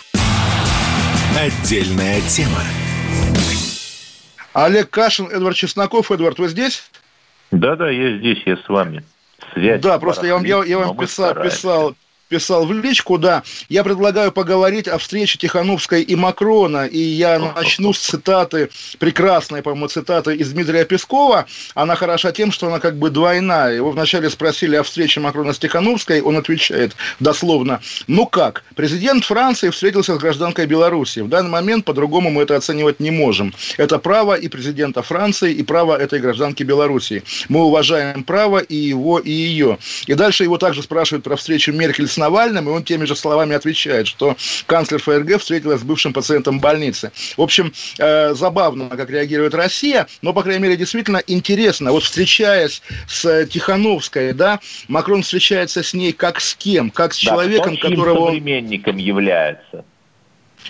Отдельная 1.37 2.21
тема. 2.21 2.61
Олег 4.53 4.89
Кашин, 4.89 5.27
Эдвард 5.27 5.55
Чесноков. 5.55 6.11
Эдвард, 6.11 6.39
вы 6.39 6.49
здесь? 6.49 6.83
Да-да, 7.51 7.89
я 7.89 8.17
здесь, 8.17 8.39
я 8.45 8.57
с 8.57 8.67
вами. 8.67 9.03
Связь 9.53 9.81
да, 9.81 9.97
просто 9.97 10.27
я 10.27 10.35
вам, 10.35 10.43
я, 10.43 10.63
я 10.63 10.77
вам 10.77 10.97
писал, 10.97 11.33
писал, 11.35 11.95
писал 12.31 12.65
в 12.65 12.71
личку, 12.71 13.17
да. 13.17 13.43
Я 13.67 13.83
предлагаю 13.83 14.31
поговорить 14.31 14.87
о 14.87 14.97
встрече 14.97 15.37
Тихановской 15.37 16.01
и 16.01 16.15
Макрона, 16.15 16.85
и 16.85 16.97
я 16.97 17.37
начну 17.39 17.91
с 17.91 17.99
цитаты, 17.99 18.69
прекрасной, 18.99 19.61
по-моему, 19.61 19.89
цитаты 19.89 20.33
из 20.37 20.53
Дмитрия 20.53 20.85
Пескова. 20.85 21.45
Она 21.75 21.95
хороша 21.95 22.31
тем, 22.31 22.53
что 22.53 22.67
она 22.67 22.79
как 22.79 22.97
бы 22.97 23.09
двойная. 23.09 23.73
Его 23.73 23.91
вначале 23.91 24.29
спросили 24.29 24.77
о 24.77 24.83
встрече 24.83 25.19
Макрона 25.19 25.51
с 25.51 25.59
Тихановской, 25.59 26.21
он 26.21 26.37
отвечает 26.37 26.95
дословно, 27.19 27.81
ну 28.07 28.25
как, 28.25 28.63
президент 28.75 29.25
Франции 29.25 29.69
встретился 29.69 30.15
с 30.15 30.17
гражданкой 30.17 30.67
Беларуси. 30.67 31.19
В 31.19 31.27
данный 31.27 31.49
момент 31.49 31.83
по-другому 31.83 32.29
мы 32.29 32.43
это 32.43 32.55
оценивать 32.55 33.01
не 33.01 33.11
можем. 33.11 33.53
Это 33.75 33.99
право 33.99 34.35
и 34.35 34.47
президента 34.47 35.01
Франции, 35.01 35.53
и 35.53 35.63
право 35.63 35.97
этой 35.97 36.19
гражданки 36.19 36.63
Беларуси. 36.63 37.23
Мы 37.49 37.65
уважаем 37.65 38.23
право 38.23 38.59
и 38.59 38.75
его, 38.75 39.19
и 39.19 39.31
ее. 39.31 39.77
И 40.07 40.13
дальше 40.13 40.45
его 40.45 40.57
также 40.57 40.81
спрашивают 40.81 41.25
про 41.25 41.35
встречу 41.35 41.73
Меркель 41.73 42.07
с 42.07 42.20
Навальным, 42.21 42.69
и 42.69 42.71
он 42.71 42.83
теми 42.83 43.05
же 43.05 43.15
словами 43.15 43.55
отвечает, 43.55 44.07
что 44.07 44.37
канцлер 44.67 45.01
ФРГ 45.01 45.39
встретилась 45.39 45.81
с 45.81 45.83
бывшим 45.83 46.13
пациентом 46.13 46.59
больницы. 46.59 47.11
В 47.35 47.41
общем, 47.41 47.73
э, 47.97 48.33
забавно, 48.33 48.89
как 48.89 49.09
реагирует 49.09 49.53
Россия, 49.53 50.07
но, 50.21 50.33
по 50.33 50.43
крайней 50.43 50.63
мере, 50.63 50.77
действительно 50.77 51.21
интересно. 51.27 51.91
Вот 51.91 52.03
встречаясь 52.03 52.81
с 53.07 53.45
Тихановской, 53.47 54.33
да, 54.33 54.59
Макрон 54.87 55.23
встречается 55.23 55.83
с 55.83 55.93
ней 55.93 56.13
как 56.13 56.39
с 56.39 56.55
кем? 56.55 56.89
Как 56.91 57.13
с 57.13 57.17
да, 57.17 57.31
человеком, 57.31 57.77
которого... 57.77 58.27
современником 58.27 58.97
является. 58.97 59.83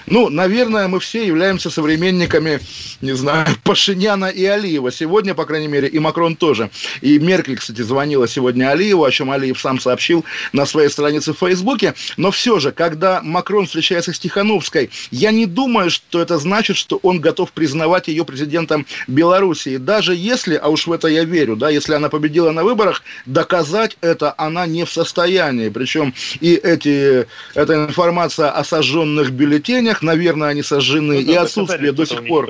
Ну, 0.07 0.29
наверное, 0.29 0.87
мы 0.87 0.99
все 0.99 1.25
являемся 1.25 1.69
современниками, 1.69 2.59
не 3.01 3.13
знаю, 3.13 3.47
Пашиняна 3.63 4.25
и 4.25 4.45
Алиева. 4.45 4.91
Сегодня, 4.91 5.33
по 5.35 5.45
крайней 5.45 5.67
мере, 5.67 5.87
и 5.87 5.99
Макрон 5.99 6.35
тоже. 6.35 6.69
И 7.01 7.19
Меркель, 7.19 7.57
кстати, 7.57 7.81
звонила 7.81 8.27
сегодня 8.27 8.69
Алиеву, 8.69 9.03
о 9.03 9.11
чем 9.11 9.31
Алиев 9.31 9.59
сам 9.59 9.79
сообщил 9.79 10.25
на 10.53 10.65
своей 10.65 10.89
странице 10.89 11.33
в 11.33 11.37
Фейсбуке. 11.37 11.93
Но 12.17 12.31
все 12.31 12.59
же, 12.59 12.71
когда 12.71 13.21
Макрон 13.21 13.65
встречается 13.65 14.13
с 14.13 14.19
Тихановской, 14.19 14.89
я 15.11 15.31
не 15.31 15.45
думаю, 15.45 15.89
что 15.89 16.21
это 16.21 16.37
значит, 16.37 16.77
что 16.77 16.99
он 17.03 17.19
готов 17.19 17.51
признавать 17.51 18.07
ее 18.07 18.25
президентом 18.25 18.85
Белоруссии. 19.07 19.77
Даже 19.77 20.15
если, 20.15 20.55
а 20.55 20.69
уж 20.69 20.87
в 20.87 20.91
это 20.91 21.07
я 21.07 21.23
верю, 21.23 21.55
да, 21.55 21.69
если 21.69 21.93
она 21.93 22.09
победила 22.09 22.51
на 22.51 22.63
выборах, 22.63 23.03
доказать 23.25 23.97
это 24.01 24.33
она 24.37 24.65
не 24.65 24.85
в 24.85 24.91
состоянии. 24.91 25.69
Причем 25.69 26.13
и 26.39 26.55
эти, 26.55 27.27
эта 27.53 27.75
информация 27.75 28.49
о 28.49 28.63
сожженных 28.63 29.31
бюллетенях, 29.31 29.80
помещениях, 29.81 30.01
наверное, 30.01 30.49
они 30.49 30.63
сожжены, 30.63 31.15
ну, 31.15 31.31
и 31.31 31.33
отсутствие 31.33 31.91
до 31.91 32.05
сих 32.05 32.25
пор... 32.27 32.49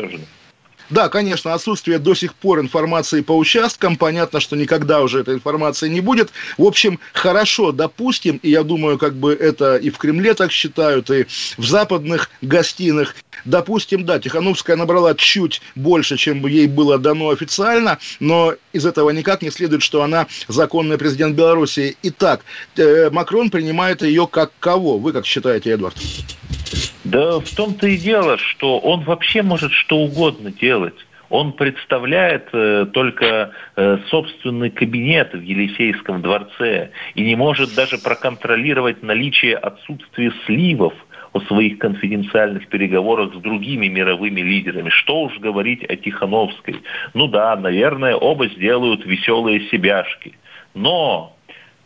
Да, 0.90 1.08
конечно, 1.08 1.54
отсутствие 1.54 2.00
до 2.00 2.14
сих 2.14 2.34
пор 2.34 2.60
информации 2.60 3.22
по 3.22 3.32
участкам. 3.32 3.96
Понятно, 3.96 4.42
что 4.42 4.58
никогда 4.58 5.02
уже 5.02 5.22
этой 5.22 5.36
информации 5.36 5.88
не 5.88 6.02
будет. 6.02 6.32
В 6.58 6.66
общем, 6.66 7.00
хорошо, 7.14 7.72
допустим, 7.72 8.42
и 8.44 8.50
я 8.50 8.64
думаю, 8.64 8.98
как 8.98 9.14
бы 9.14 9.34
это 9.34 9.78
и 9.78 9.90
в 9.90 9.98
Кремле 9.98 10.34
так 10.34 10.52
считают, 10.52 11.10
и 11.10 11.28
в 11.58 11.66
западных 11.66 12.30
гостиных. 12.42 13.16
Допустим, 13.46 14.04
да, 14.04 14.20
Тихановская 14.20 14.76
набрала 14.76 15.16
чуть 15.16 15.62
больше, 15.76 16.18
чем 16.18 16.46
ей 16.46 16.68
было 16.68 16.98
дано 16.98 17.30
официально, 17.30 17.98
но 18.20 18.56
из 18.74 18.86
этого 18.86 19.12
никак 19.12 19.42
не 19.42 19.50
следует, 19.50 19.84
что 19.84 20.04
она 20.04 20.28
законный 20.50 20.98
президент 20.98 21.38
Беларуси. 21.38 21.96
Итак, 22.04 22.42
э, 22.76 23.10
Макрон 23.12 23.50
принимает 23.50 24.02
ее 24.02 24.28
как 24.28 24.52
кого? 24.60 24.98
Вы 24.98 25.14
как 25.14 25.26
считаете, 25.26 25.72
Эдвард? 25.72 25.96
Да 27.12 27.42
в 27.42 27.50
том-то 27.50 27.88
и 27.88 27.98
дело, 27.98 28.38
что 28.38 28.80
он 28.80 29.02
вообще 29.02 29.42
может 29.42 29.74
что 29.74 29.98
угодно 29.98 30.50
делать. 30.50 30.96
Он 31.30 31.52
представляет 31.52 32.48
э, 32.54 32.86
только 32.94 33.52
э, 33.76 33.98
собственный 34.10 34.70
кабинет 34.70 35.34
в 35.34 35.42
Елисейском 35.42 36.22
дворце 36.22 36.92
и 37.16 37.24
не 37.24 37.36
может 37.36 37.76
даже 37.76 37.98
проконтролировать 37.98 39.04
наличие 39.04 39.58
отсутствия 39.58 40.32
сливов 40.46 40.94
о 41.34 41.42
своих 41.42 41.80
конфиденциальных 41.80 42.70
переговорах 42.70 43.34
с 43.34 43.38
другими 43.40 43.88
мировыми 43.88 44.40
лидерами. 44.40 44.90
Что 44.90 45.24
уж 45.24 45.38
говорить 45.40 45.84
о 45.84 45.98
Тихановской. 45.98 46.82
Ну 47.14 47.28
да, 47.28 47.58
наверное, 47.58 48.16
оба 48.16 48.48
сделают 48.48 49.06
веселые 49.06 49.68
себяшки. 49.70 50.38
Но 50.74 51.36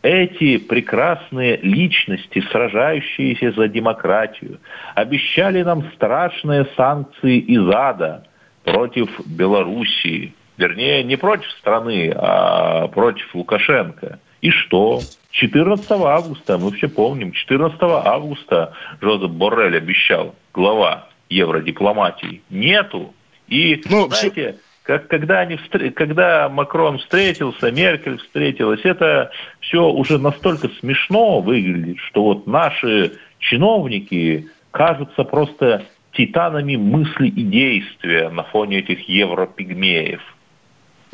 эти 0.05 0.57
прекрасные 0.57 1.57
личности, 1.57 2.43
сражающиеся 2.51 3.51
за 3.53 3.67
демократию, 3.67 4.59
обещали 4.93 5.63
нам 5.63 5.91
страшные 5.95 6.67
санкции 6.77 7.39
из 7.39 7.67
ада 7.69 8.23
против 8.63 9.09
Белоруссии. 9.25 10.33
Вернее, 10.57 11.03
не 11.03 11.15
против 11.15 11.49
страны, 11.53 12.13
а 12.15 12.87
против 12.89 13.33
Лукашенко. 13.33 14.19
И 14.41 14.51
что? 14.51 14.99
14 15.31 15.89
августа, 15.91 16.59
мы 16.59 16.71
все 16.73 16.87
помним, 16.87 17.31
14 17.31 17.77
августа 17.81 18.73
Жозеп 19.01 19.31
Боррель 19.31 19.75
обещал, 19.75 20.35
глава 20.53 21.09
евродипломатии. 21.29 22.41
Нету. 22.51 23.13
И, 23.47 23.81
ну, 23.89 24.07
знаете, 24.07 24.57
как, 24.85 25.07
когда, 25.07 25.39
они, 25.39 25.57
когда 25.95 26.47
Макрон 26.47 26.99
встретился, 26.99 27.71
Меркель 27.71 28.17
встретилась, 28.19 28.81
это 28.83 29.31
все 29.59 29.89
уже 29.89 30.19
настолько 30.19 30.69
смешно 30.79 31.41
выглядит, 31.41 31.97
что 31.99 32.23
вот 32.23 32.45
наши 32.45 33.13
чиновники 33.39 34.47
кажутся 34.69 35.23
просто 35.23 35.85
титанами 36.11 36.75
мысли 36.75 37.27
и 37.27 37.43
действия 37.43 38.29
на 38.29 38.43
фоне 38.43 38.79
этих 38.79 39.09
европигмеев. 39.09 40.21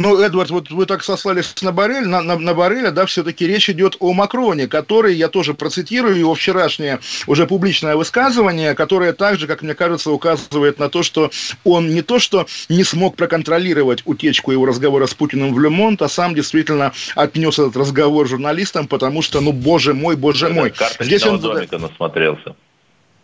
Ну, 0.02 0.20
Эдвард, 0.20 0.50
вот 0.50 0.72
вы 0.72 0.88
так 0.88 1.04
сослались 1.04 1.54
на 1.62 1.72
Барель, 1.72 2.08
на, 2.08 2.24
на, 2.24 2.36
на 2.36 2.54
Бареля, 2.56 2.90
да, 2.90 3.06
все-таки 3.06 3.46
речь 3.46 3.70
идет 3.70 3.98
о 4.00 4.14
Макроне, 4.14 4.68
который, 4.68 5.14
я 5.14 5.28
тоже 5.28 5.54
процитирую 5.54 6.18
его 6.18 6.34
вчерашнее 6.34 7.00
уже 7.28 7.46
публичное 7.46 7.96
высказывание, 7.96 8.74
которое 8.74 9.14
также, 9.14 9.46
как 9.46 9.62
мне 9.62 9.76
кажется, 9.76 10.10
указывает 10.10 10.80
на 10.80 10.90
то, 10.90 11.04
что 11.04 11.30
он 11.64 11.90
не 11.90 12.02
то, 12.02 12.18
что 12.18 12.48
не 12.68 12.84
смог 12.84 13.16
проконтролировать 13.16 14.02
утечку 14.06 14.52
его 14.52 14.66
разговора 14.66 15.06
с 15.06 15.14
Путиным 15.14 15.54
в 15.54 15.60
Лемонт, 15.60 16.02
а 16.02 16.10
сам 16.10 16.34
действительно 16.34 16.94
отнес 17.16 17.60
этот 17.60 17.78
разговор 17.78 18.28
журналистам, 18.28 18.88
потому 18.88 19.22
что, 19.22 19.40
ну, 19.40 19.52
боже 19.52 19.94
мой, 19.94 20.16
боже 20.16 20.50
мой. 20.50 20.74
Здесь 21.00 21.24
он... 21.28 21.40
домика 21.40 21.78
насмотрелся. 21.78 22.56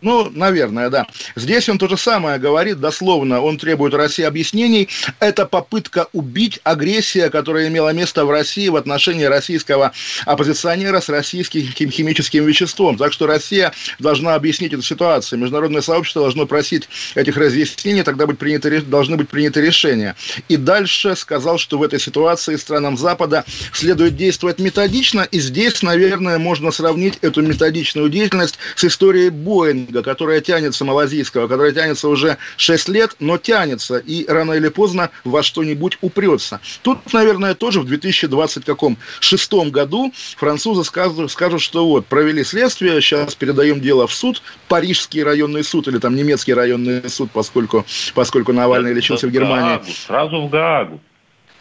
Ну, 0.02 0.30
наверное, 0.30 0.92
да. 0.92 1.08
Здесь 1.36 1.68
он 1.70 1.80
то 1.80 1.88
же 1.88 1.98
самое 1.98 2.38
говорит, 2.38 2.80
дословно, 2.80 3.42
он 3.42 3.58
требует 3.58 3.96
России 3.96 4.24
объяснений. 4.24 4.90
Это 5.20 5.48
попытка 5.48 6.08
убить 6.14 6.60
агрессия, 6.64 7.32
которая 7.32 7.68
имела 7.68 7.92
место 7.94 8.24
в 8.24 8.30
России 8.30 8.70
в 8.70 8.76
отношении 8.76 9.24
российского 9.24 9.94
оппозиционера 10.28 11.02
с 11.02 11.10
российским 11.10 11.90
химическим 11.90 12.46
веществом. 12.46 12.96
Так 12.98 13.12
что 13.12 13.26
Россия 13.26 13.74
должна 13.98 14.36
объяснить 14.36 14.74
эту 14.74 14.84
ситуацию. 14.84 15.40
Международное 15.40 15.82
сообщество 15.82 16.22
должно 16.22 16.46
просить 16.46 16.88
этих 17.16 17.36
разъяснений, 17.36 18.04
тогда 18.04 18.28
быть 18.28 18.38
приняты, 18.38 18.82
должны 18.82 19.18
быть 19.18 19.30
приняты 19.30 19.62
решения. 19.62 20.16
И 20.48 20.58
дальше 20.58 21.16
сказал, 21.16 21.58
что 21.58 21.80
в 21.80 21.84
этой 21.84 22.00
ситуации 22.00 22.56
странам 22.56 22.98
Запада 22.98 23.46
следует 23.74 24.16
действовать 24.16 24.60
методично, 24.60 25.22
и 25.22 25.40
здесь, 25.40 25.82
наверное, 25.82 26.38
можно 26.38 26.70
сравнить 26.70 27.18
эту 27.22 27.42
методичную 27.42 28.10
деятельность 28.10 28.60
с 28.76 28.86
историей 28.86 29.32
Боинга 29.32 29.87
Боинга, 29.88 30.04
которая 30.04 30.42
тянется, 30.42 30.86
малазийского, 30.86 31.48
которая 31.48 31.72
тянется 31.72 32.10
уже 32.10 32.38
6 32.58 32.90
лет, 32.90 33.16
но 33.20 33.38
тянется 33.38 33.98
и 33.98 34.26
рано 34.28 34.54
или 34.54 34.70
поздно 34.70 35.10
во 35.24 35.44
что-нибудь 35.44 35.98
упрется. 36.02 36.60
Тут, 36.84 37.14
наверное, 37.14 37.56
тоже 37.56 37.80
в 37.80 37.86
2026 37.86 39.54
году 39.72 40.14
французы 40.38 40.84
скажут, 40.84 41.32
скажут, 41.32 41.62
что 41.62 41.88
вот, 41.88 42.06
провели 42.06 42.44
следствие, 42.44 43.02
сейчас 43.02 43.36
передаем 43.36 43.82
дело 43.82 44.08
в 44.08 44.14
суд, 44.14 44.42
Парижский 44.68 45.24
районный 45.24 45.64
суд 45.64 45.88
или 45.88 45.98
там 45.98 46.16
немецкий 46.16 46.54
районный 46.54 47.10
суд, 47.10 47.30
поскольку, 47.32 47.86
поскольку 48.14 48.54
Навальный 48.54 48.94
лечился 48.94 49.28
в 49.28 49.32
Германии. 49.32 49.80
Сразу 50.08 50.42
в 50.42 50.50
Гаагу. 50.50 51.00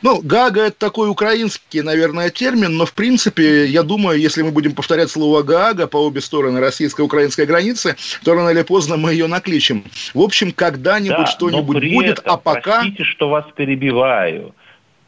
Ну, 0.07 0.21
Гага– 0.23 0.61
это 0.67 0.79
такой 0.79 1.11
украинский, 1.11 1.83
наверное, 1.83 2.31
термин, 2.31 2.77
но, 2.77 2.87
в 2.87 2.95
принципе, 2.95 3.67
я 3.67 3.83
думаю, 3.83 4.21
если 4.21 4.43
мы 4.43 4.53
будем 4.53 4.73
повторять 4.73 5.11
слово 5.11 5.43
Гага 5.43 5.89
по 5.89 5.97
обе 5.97 6.21
стороны 6.21 6.61
российско-украинской 6.61 7.45
границы, 7.45 7.97
то 8.25 8.37
рано 8.37 8.51
или 8.51 8.63
поздно 8.63 8.97
мы 8.97 9.11
ее 9.11 9.27
накличем. 9.27 9.83
В 10.15 10.21
общем, 10.21 10.53
когда-нибудь 10.53 11.17
да, 11.17 11.27
что-нибудь 11.27 11.93
будет, 11.93 12.21
этом, 12.21 12.35
а 12.35 12.37
пока... 12.37 12.83
Простите, 12.83 13.03
что 13.03 13.31
вас 13.31 13.47
перебиваю 13.57 14.55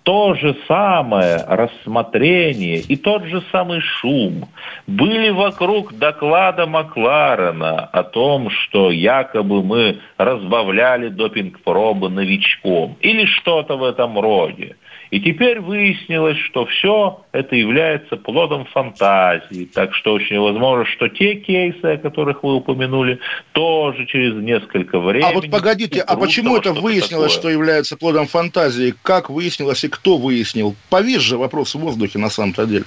то 0.08 0.32
же 0.32 0.56
самое 0.66 1.44
рассмотрение 1.46 2.78
и 2.78 2.96
тот 2.96 3.24
же 3.24 3.42
самый 3.52 3.82
шум 3.82 4.48
были 4.86 5.28
вокруг 5.28 5.98
доклада 5.98 6.66
Макларена 6.66 7.84
о 7.84 8.02
том, 8.04 8.48
что 8.48 8.90
якобы 8.90 9.62
мы 9.62 9.98
разбавляли 10.16 11.08
допинг-пробы 11.08 12.08
новичком 12.08 12.96
или 13.02 13.26
что-то 13.26 13.76
в 13.76 13.84
этом 13.84 14.18
роде. 14.18 14.76
И 15.10 15.20
теперь 15.20 15.60
выяснилось, 15.60 16.36
что 16.38 16.66
все 16.66 17.24
это 17.32 17.56
является 17.56 18.16
плодом 18.16 18.66
фантазии. 18.66 19.64
Так 19.64 19.94
что 19.94 20.12
очень 20.12 20.38
возможно, 20.38 20.84
что 20.84 21.08
те 21.08 21.36
кейсы, 21.36 21.84
о 21.84 21.96
которых 21.96 22.42
вы 22.42 22.56
упомянули, 22.56 23.18
тоже 23.52 24.04
через 24.04 24.34
несколько 24.34 24.98
времени... 25.00 25.30
А 25.30 25.34
вот 25.34 25.50
погодите, 25.50 26.02
а 26.02 26.16
почему 26.16 26.56
это 26.58 26.74
выяснилось, 26.74 27.32
такое? 27.32 27.40
что 27.40 27.48
является 27.48 27.96
плодом 27.96 28.26
фантазии? 28.26 28.94
Как 29.02 29.30
выяснилось 29.30 29.82
и 29.84 29.88
кто 29.88 30.18
выяснил? 30.18 30.76
Повис 30.90 31.22
же 31.22 31.38
вопрос 31.38 31.74
в 31.74 31.78
воздухе 31.78 32.18
на 32.18 32.28
самом-то 32.28 32.66
деле. 32.66 32.84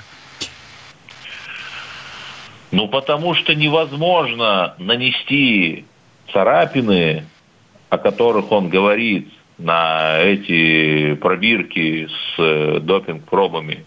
Ну, 2.70 2.88
потому 2.88 3.34
что 3.34 3.56
невозможно 3.56 4.76
нанести 4.78 5.86
царапины, 6.32 7.26
о 7.90 7.98
которых 7.98 8.52
он 8.52 8.70
говорит, 8.70 9.28
на 9.64 10.20
эти 10.20 11.16
пробирки 11.16 12.08
с 12.08 12.40
э, 12.40 12.80
допинг-пробами. 12.82 13.86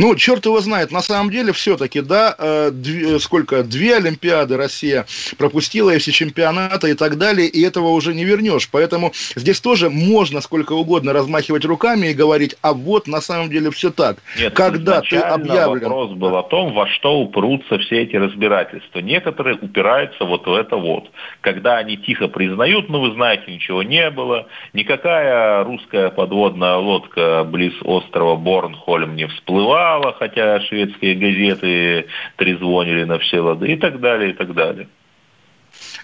Ну, 0.00 0.14
черт 0.14 0.46
его 0.46 0.60
знает, 0.60 0.92
на 0.92 1.02
самом 1.02 1.30
деле 1.30 1.52
все-таки, 1.52 2.00
да, 2.00 2.34
э, 2.38 2.70
две, 2.72 3.18
сколько, 3.18 3.62
две 3.62 3.96
Олимпиады 3.96 4.56
Россия 4.56 5.04
пропустила, 5.36 5.90
и 5.90 5.98
все 5.98 6.10
чемпионаты 6.10 6.92
и 6.92 6.94
так 6.94 7.18
далее, 7.18 7.46
и 7.46 7.60
этого 7.62 7.88
уже 7.88 8.14
не 8.14 8.24
вернешь. 8.24 8.70
Поэтому 8.72 9.12
здесь 9.36 9.60
тоже 9.60 9.90
можно 9.90 10.40
сколько 10.40 10.72
угодно 10.72 11.12
размахивать 11.12 11.66
руками 11.66 12.06
и 12.06 12.14
говорить, 12.14 12.56
а 12.62 12.72
вот 12.72 13.08
на 13.08 13.20
самом 13.20 13.50
деле 13.50 13.70
все 13.70 13.90
так. 13.90 14.16
Нет, 14.38 14.54
Когда 14.54 15.02
ты 15.02 15.18
объявлен... 15.18 15.82
вопрос 15.82 16.12
был 16.12 16.34
о 16.34 16.44
том, 16.44 16.72
во 16.72 16.88
что 16.88 17.20
упрутся 17.20 17.78
все 17.80 18.04
эти 18.04 18.16
разбирательства. 18.16 19.00
Некоторые 19.00 19.58
упираются 19.60 20.24
вот 20.24 20.46
в 20.46 20.54
это 20.54 20.76
вот. 20.76 21.10
Когда 21.42 21.76
они 21.76 21.98
тихо 21.98 22.28
признают, 22.28 22.88
ну 22.88 23.00
вы 23.00 23.12
знаете, 23.12 23.52
ничего 23.52 23.82
не 23.82 24.08
было, 24.08 24.46
никакая 24.72 25.62
русская 25.62 26.08
подводная 26.08 26.76
лодка 26.76 27.44
близ 27.44 27.74
острова 27.82 28.36
Борнхольм 28.36 29.14
не 29.14 29.26
всплыла, 29.26 29.89
мало, 29.90 30.14
хотя 30.18 30.60
шведские 30.60 31.14
газеты 31.14 32.06
трезвонили 32.36 33.04
на 33.04 33.18
все 33.18 33.40
лады 33.40 33.72
и 33.72 33.76
так 33.76 34.00
далее, 34.00 34.30
и 34.30 34.32
так 34.32 34.54
далее. 34.54 34.88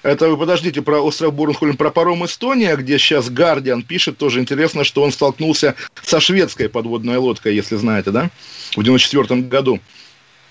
Это 0.03 0.29
вы 0.29 0.37
подождите 0.37 0.83
про 0.83 1.01
остров 1.01 1.35
Борнхольм, 1.35 1.77
про 1.77 1.91
паром 1.91 2.25
Эстония, 2.25 2.77
где 2.77 2.99
сейчас 2.99 3.31
Гардиан 3.31 3.83
пишет, 3.83 4.19
тоже 4.19 4.41
интересно, 4.41 4.85
что 4.85 5.03
он 5.03 5.11
столкнулся 5.11 5.75
со 6.03 6.21
шведской 6.21 6.69
подводной 6.69 7.17
лодкой, 7.17 7.55
если 7.55 7.77
знаете, 7.77 8.11
да, 8.11 8.31
в 8.77 8.83
94 8.83 9.43
году. 9.43 9.81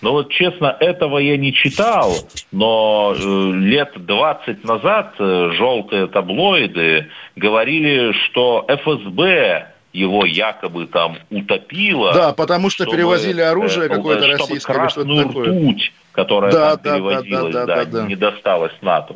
Ну 0.01 0.11
вот 0.11 0.29
честно, 0.29 0.75
этого 0.79 1.17
я 1.19 1.37
не 1.37 1.53
читал, 1.53 2.13
но 2.51 3.15
э, 3.17 3.51
лет 3.53 3.93
20 3.95 4.63
назад 4.63 5.15
э, 5.19 5.51
желтые 5.53 6.07
таблоиды 6.07 7.07
говорили, 7.35 8.11
что 8.11 8.65
ФСБ 8.67 9.74
его 9.95 10.25
якобы 10.25 10.87
там 10.87 11.17
утопило. 11.29 12.13
Да, 12.13 12.33
потому 12.33 12.69
что 12.69 12.83
чтобы, 12.83 12.97
перевозили 12.97 13.41
оружие 13.41 13.87
э, 13.87 13.89
какое-то 13.89 14.27
российское. 14.27 14.73
Красную 14.73 15.07
или 15.07 15.31
что 15.31 15.41
ртуть, 15.43 15.93
которая 16.11 16.51
да, 16.51 16.75
там 16.75 16.83
да, 16.83 16.91
перевозилась, 16.91 17.53
да, 17.53 17.65
да, 17.65 17.75
да, 17.75 17.85
да, 17.85 17.91
да. 18.01 18.07
не 18.07 18.15
досталась 18.15 18.73
НАТО. 18.81 19.15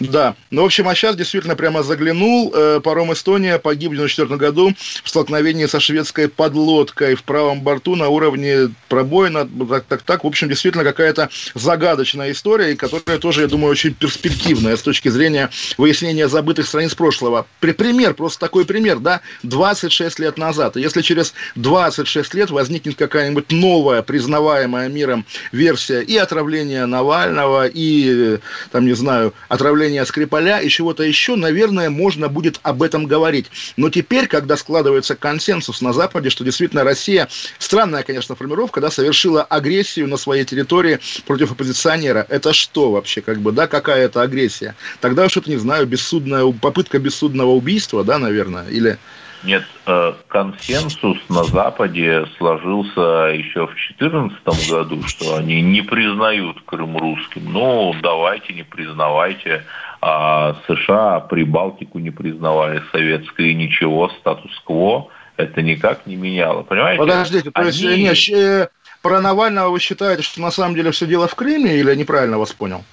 Да, 0.00 0.36
ну, 0.50 0.62
в 0.62 0.66
общем, 0.66 0.88
а 0.88 0.94
сейчас 0.94 1.16
действительно 1.16 1.56
прямо 1.56 1.82
заглянул. 1.82 2.52
Э, 2.54 2.80
паром 2.82 3.12
«Эстония» 3.12 3.58
погиб 3.58 3.90
в 3.90 3.94
1994 3.94 4.36
году 4.38 4.72
в 5.02 5.08
столкновении 5.08 5.66
со 5.66 5.80
шведской 5.80 6.28
подлодкой 6.28 7.16
в 7.16 7.24
правом 7.24 7.62
борту 7.62 7.96
на 7.96 8.08
уровне 8.08 8.70
пробоина. 8.88 9.48
Так, 9.68 9.84
так, 9.88 10.02
так. 10.02 10.24
В 10.24 10.26
общем, 10.26 10.48
действительно 10.48 10.84
какая-то 10.84 11.30
загадочная 11.54 12.30
история, 12.30 12.76
которая 12.76 13.18
тоже, 13.18 13.42
я 13.42 13.48
думаю, 13.48 13.72
очень 13.72 13.92
перспективная 13.92 14.76
с 14.76 14.82
точки 14.82 15.08
зрения 15.08 15.50
выяснения 15.78 16.28
забытых 16.28 16.66
страниц 16.66 16.94
прошлого. 16.94 17.46
При, 17.58 17.72
пример, 17.72 18.14
просто 18.14 18.38
такой 18.38 18.66
пример, 18.66 19.00
да, 19.00 19.20
26 19.42 20.20
лет 20.20 20.38
назад. 20.38 20.76
И 20.76 20.80
если 20.80 21.02
через 21.02 21.34
26 21.56 22.34
лет 22.34 22.50
возникнет 22.50 22.94
какая-нибудь 22.94 23.50
новая, 23.50 24.02
признаваемая 24.02 24.88
миром 24.88 25.26
версия 25.50 26.02
и 26.02 26.16
отравления 26.16 26.86
Навального, 26.86 27.66
и, 27.66 28.38
там, 28.70 28.86
не 28.86 28.92
знаю, 28.92 29.34
отравления 29.48 29.87
появления 29.88 30.04
Скрипаля 30.04 30.60
и 30.60 30.68
чего-то 30.68 31.02
еще, 31.02 31.34
наверное, 31.34 31.88
можно 31.88 32.28
будет 32.28 32.60
об 32.62 32.82
этом 32.82 33.06
говорить. 33.06 33.46
Но 33.76 33.88
теперь, 33.88 34.26
когда 34.26 34.56
складывается 34.56 35.16
консенсус 35.16 35.80
на 35.80 35.92
Западе, 35.92 36.28
что 36.28 36.44
действительно 36.44 36.84
Россия, 36.84 37.28
странная, 37.58 38.02
конечно, 38.02 38.34
формировка, 38.34 38.80
да, 38.80 38.90
совершила 38.90 39.42
агрессию 39.42 40.06
на 40.08 40.18
своей 40.18 40.44
территории 40.44 40.98
против 41.26 41.52
оппозиционера, 41.52 42.26
это 42.28 42.52
что 42.52 42.90
вообще, 42.90 43.22
как 43.22 43.38
бы, 43.40 43.52
да, 43.52 43.66
какая 43.66 44.04
это 44.04 44.20
агрессия? 44.20 44.74
Тогда 45.00 45.28
что-то, 45.28 45.50
не 45.50 45.56
знаю, 45.56 45.86
бессудная, 45.86 46.52
попытка 46.52 46.98
бессудного 46.98 47.50
убийства, 47.50 48.04
да, 48.04 48.18
наверное, 48.18 48.68
или... 48.68 48.98
Нет, 49.44 49.64
э, 49.86 50.14
консенсус 50.26 51.18
на 51.28 51.44
Западе 51.44 52.26
сложился 52.38 53.30
еще 53.32 53.66
в 53.66 53.74
2014 53.98 54.70
году, 54.70 55.02
что 55.04 55.36
они 55.36 55.62
не 55.62 55.82
признают 55.82 56.60
Крым 56.66 56.96
русским. 56.96 57.52
Ну, 57.52 57.94
давайте, 58.02 58.52
не 58.52 58.64
признавайте. 58.64 59.64
А 60.00 60.56
США 60.66 61.20
Прибалтику 61.20 61.98
не 61.98 62.10
признавали 62.10 62.82
советское, 62.92 63.50
и 63.50 63.54
ничего, 63.54 64.08
статус-кво 64.20 65.08
это 65.38 65.62
никак 65.62 66.06
не 66.06 66.16
меняло. 66.16 66.62
Понимаете? 66.62 66.98
Подождите, 66.98 67.50
то 67.50 67.62
есть 67.62 67.82
они... 67.84 68.02
нет, 68.02 68.18
э, 68.30 68.68
про 69.02 69.20
Навального 69.20 69.70
вы 69.70 69.78
считаете, 69.78 70.22
что 70.22 70.40
на 70.40 70.50
самом 70.50 70.74
деле 70.74 70.90
все 70.90 71.06
дело 71.06 71.28
в 71.28 71.34
Крыме, 71.34 71.76
или 71.76 71.88
я 71.88 71.94
неправильно 71.94 72.38
вас 72.38 72.52
понял? 72.52 72.84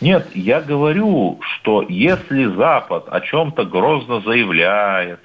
Нет, 0.00 0.28
я 0.34 0.60
говорю, 0.60 1.40
что 1.42 1.86
если 1.88 2.46
Запад 2.56 3.06
о 3.08 3.20
чем-то 3.20 3.64
грозно 3.64 4.20
заявляет, 4.20 5.20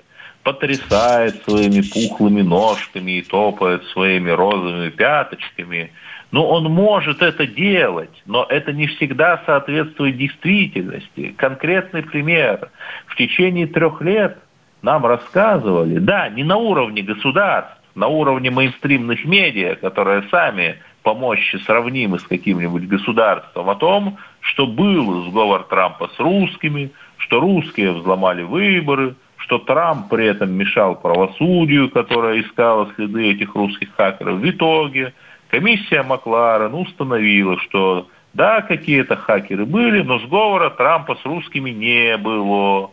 потрясает 0.50 1.44
своими 1.44 1.82
пухлыми 1.82 2.42
ножками 2.42 3.20
и 3.20 3.22
топает 3.22 3.84
своими 3.90 4.32
розовыми 4.32 4.90
пяточками. 4.90 5.92
Ну, 6.32 6.44
он 6.44 6.64
может 6.72 7.22
это 7.22 7.46
делать, 7.46 8.24
но 8.26 8.48
это 8.50 8.74
не 8.74 8.88
всегда 8.88 9.44
соответствует 9.46 10.18
действительности. 10.18 11.36
Конкретный 11.38 12.02
пример. 12.02 12.70
В 13.06 13.16
течение 13.16 13.68
трех 13.68 14.02
лет 14.02 14.40
нам 14.82 15.06
рассказывали, 15.06 16.00
да, 16.00 16.30
не 16.30 16.44
на 16.44 16.58
уровне 16.58 17.04
государств, 17.04 17.78
на 17.94 18.08
уровне 18.08 18.50
мейнстримных 18.50 19.26
медиа, 19.26 19.76
которые 19.76 20.24
сами 20.32 20.78
по 21.04 21.14
мощи 21.14 21.58
сравнимы 21.58 22.18
с 22.18 22.24
каким-нибудь 22.24 22.88
государством, 22.88 23.70
о 23.70 23.76
том, 23.76 24.18
что 24.40 24.66
был 24.66 25.30
сговор 25.30 25.64
Трампа 25.70 26.10
с 26.16 26.20
русскими, 26.20 26.90
что 27.18 27.40
русские 27.40 27.92
взломали 27.92 28.42
выборы, 28.42 29.16
что 29.50 29.58
Трамп 29.58 30.10
при 30.10 30.28
этом 30.28 30.52
мешал 30.52 30.96
правосудию, 30.96 31.90
которое 31.90 32.42
искало 32.42 32.92
следы 32.96 33.32
этих 33.32 33.56
русских 33.56 33.90
хакеров. 33.98 34.38
В 34.38 34.48
итоге 34.48 35.14
комиссия 35.50 36.04
Макларен 36.04 36.76
установила, 36.76 37.60
что 37.62 38.08
да, 38.36 38.62
какие-то 38.62 39.16
хакеры 39.16 39.66
были, 39.66 40.04
но 40.04 40.20
сговора 40.20 40.70
Трампа 40.70 41.16
с 41.16 41.26
русскими 41.26 41.72
не 41.72 42.16
было. 42.18 42.92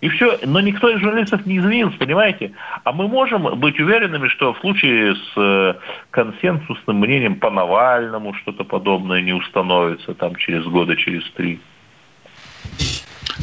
И 0.00 0.08
все, 0.08 0.38
но 0.46 0.62
никто 0.62 0.88
из 0.88 1.00
журналистов 1.00 1.44
не 1.44 1.58
извинился, 1.58 1.98
понимаете? 1.98 2.52
А 2.82 2.92
мы 2.92 3.06
можем 3.06 3.60
быть 3.60 3.78
уверенными, 3.78 4.28
что 4.28 4.54
в 4.54 4.58
случае 4.60 5.14
с 5.16 5.32
э, 5.36 5.74
консенсусным 6.10 6.96
мнением 6.96 7.34
по 7.34 7.50
Навальному 7.50 8.32
что-то 8.32 8.64
подобное 8.64 9.20
не 9.20 9.34
установится 9.34 10.14
там 10.14 10.34
через 10.36 10.64
года, 10.64 10.96
через 10.96 11.30
три. 11.32 11.60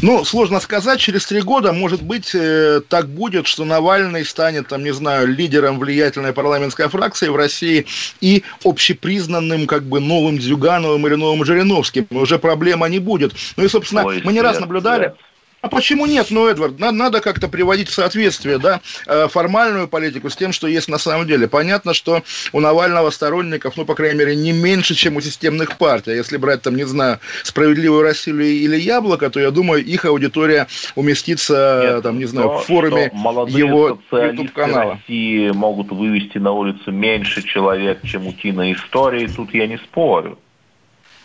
Ну, 0.01 0.23
сложно 0.25 0.59
сказать, 0.59 0.99
через 0.99 1.25
три 1.25 1.41
года, 1.41 1.73
может 1.73 2.03
быть, 2.03 2.31
э, 2.35 2.81
так 2.87 3.07
будет, 3.07 3.47
что 3.47 3.65
Навальный 3.65 4.23
станет, 4.25 4.67
там, 4.67 4.83
не 4.83 4.93
знаю, 4.93 5.27
лидером 5.27 5.79
влиятельной 5.79 6.33
парламентской 6.33 6.87
фракции 6.87 7.29
в 7.29 7.35
России 7.35 7.87
и 8.21 8.43
общепризнанным, 8.63 9.65
как 9.65 9.83
бы, 9.83 9.99
новым 9.99 10.39
Зюгановым 10.39 11.07
или 11.07 11.15
новым 11.15 11.43
Жириновским. 11.43 12.05
Уже 12.11 12.37
проблема 12.37 12.87
не 12.87 12.99
будет. 12.99 13.33
Ну 13.55 13.63
и, 13.63 13.67
собственно, 13.67 14.05
Ой, 14.05 14.21
мы 14.23 14.33
не 14.33 14.41
раз 14.41 14.59
наблюдали... 14.59 15.05
Свет 15.05 15.17
а 15.61 15.69
почему 15.69 16.05
нет? 16.05 16.27
Ну, 16.29 16.47
Эдвард, 16.47 16.79
надо, 16.79 16.97
надо 16.97 17.21
как-то 17.21 17.47
приводить 17.47 17.89
в 17.89 17.93
соответствие, 17.93 18.59
да, 18.59 18.79
э, 19.07 19.27
формальную 19.27 19.87
политику 19.87 20.29
с 20.29 20.35
тем, 20.35 20.51
что 20.51 20.67
есть 20.67 20.87
на 20.87 20.97
самом 20.97 21.25
деле. 21.25 21.47
Понятно, 21.47 21.93
что 21.93 22.21
у 22.53 22.59
Навального 22.59 23.09
сторонников, 23.09 23.75
ну, 23.75 23.85
по 23.85 23.95
крайней 23.95 24.19
мере, 24.19 24.35
не 24.35 24.51
меньше, 24.51 24.93
чем 24.93 25.15
у 25.15 25.21
системных 25.21 25.77
партий. 25.77 26.11
А 26.11 26.13
если 26.13 26.37
брать, 26.37 26.61
там, 26.61 26.75
не 26.75 26.83
знаю, 26.83 27.19
«Справедливую 27.43 28.03
Россию» 28.03 28.41
или 28.41 28.77
«Яблоко», 28.77 29.29
то, 29.29 29.39
я 29.39 29.49
думаю, 29.49 29.83
их 29.83 30.05
аудитория 30.05 30.67
уместится, 30.95 31.93
нет, 31.95 32.03
там, 32.03 32.19
не 32.19 32.25
знаю, 32.25 32.49
то, 32.49 32.57
в 32.59 32.65
форуме 32.65 33.11
его 33.47 33.99
YouTube-канала. 34.11 34.93
России 34.93 35.49
могут 35.51 35.91
вывести 35.91 36.37
на 36.37 36.51
улицу 36.51 36.91
меньше 36.91 37.41
человек, 37.41 37.99
чем 38.03 38.27
утиной 38.27 38.73
истории, 38.73 39.27
тут 39.27 39.53
я 39.53 39.67
не 39.67 39.77
спорю. 39.77 40.37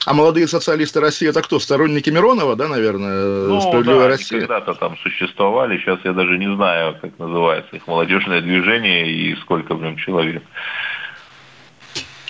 А 0.04 0.14
молодые 0.14 0.48
социалисты 0.48 1.00
России 1.00 1.28
это 1.28 1.42
кто? 1.42 1.60
Сторонники 1.60 2.10
Миронова, 2.10 2.56
да, 2.56 2.68
наверное? 2.68 3.46
Ну, 3.46 3.60
Справедливая 3.60 4.02
да, 4.02 4.08
Россия. 4.08 4.40
когда-то 4.40 4.74
там 4.74 4.96
существовали, 4.98 5.78
сейчас 5.78 6.00
я 6.04 6.12
даже 6.12 6.38
не 6.38 6.52
знаю, 6.54 6.96
как 7.00 7.18
называется 7.18 7.76
их 7.76 7.86
молодежное 7.86 8.40
движение 8.40 9.10
и 9.10 9.36
сколько 9.36 9.74
в 9.74 9.82
нем 9.82 9.96
человек. 9.96 10.42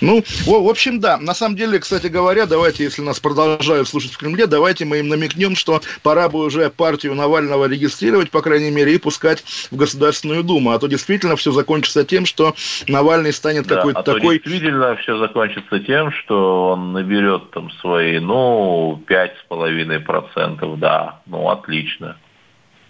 Ну, 0.03 0.21
в 0.45 0.69
общем, 0.69 0.99
да. 0.99 1.17
На 1.17 1.33
самом 1.33 1.55
деле, 1.55 1.79
кстати 1.79 2.07
говоря, 2.07 2.45
давайте, 2.45 2.83
если 2.83 3.01
нас 3.01 3.21
продолжают 3.21 3.87
слушать 3.87 4.11
в 4.11 4.17
Кремле, 4.17 4.47
давайте 4.47 4.83
мы 4.83 4.99
им 4.99 5.07
намекнем, 5.07 5.55
что 5.55 5.81
пора 6.01 6.27
бы 6.27 6.39
уже 6.43 6.69
партию 6.69 7.15
Навального 7.15 7.65
регистрировать, 7.65 8.29
по 8.29 8.41
крайней 8.41 8.69
мере, 8.69 8.95
и 8.95 8.97
пускать 8.97 9.43
в 9.71 9.77
Государственную 9.77 10.43
Думу. 10.43 10.71
А 10.71 10.79
то 10.79 10.87
действительно 10.87 11.37
все 11.37 11.53
закончится 11.53 12.03
тем, 12.03 12.25
что 12.25 12.53
Навальный 12.89 13.31
станет 13.31 13.65
да, 13.67 13.77
какой-то 13.77 13.99
а 13.99 14.03
такой... 14.03 14.39
действительно 14.39 14.97
все 14.97 15.17
закончится 15.17 15.79
тем, 15.79 16.11
что 16.11 16.71
он 16.71 16.91
наберет 16.91 17.51
там 17.51 17.71
свои, 17.79 18.19
ну, 18.19 19.01
пять 19.07 19.37
с 19.37 19.47
половиной 19.47 20.01
процентов, 20.01 20.79
да, 20.79 21.21
ну, 21.25 21.49
отлично. 21.49 22.17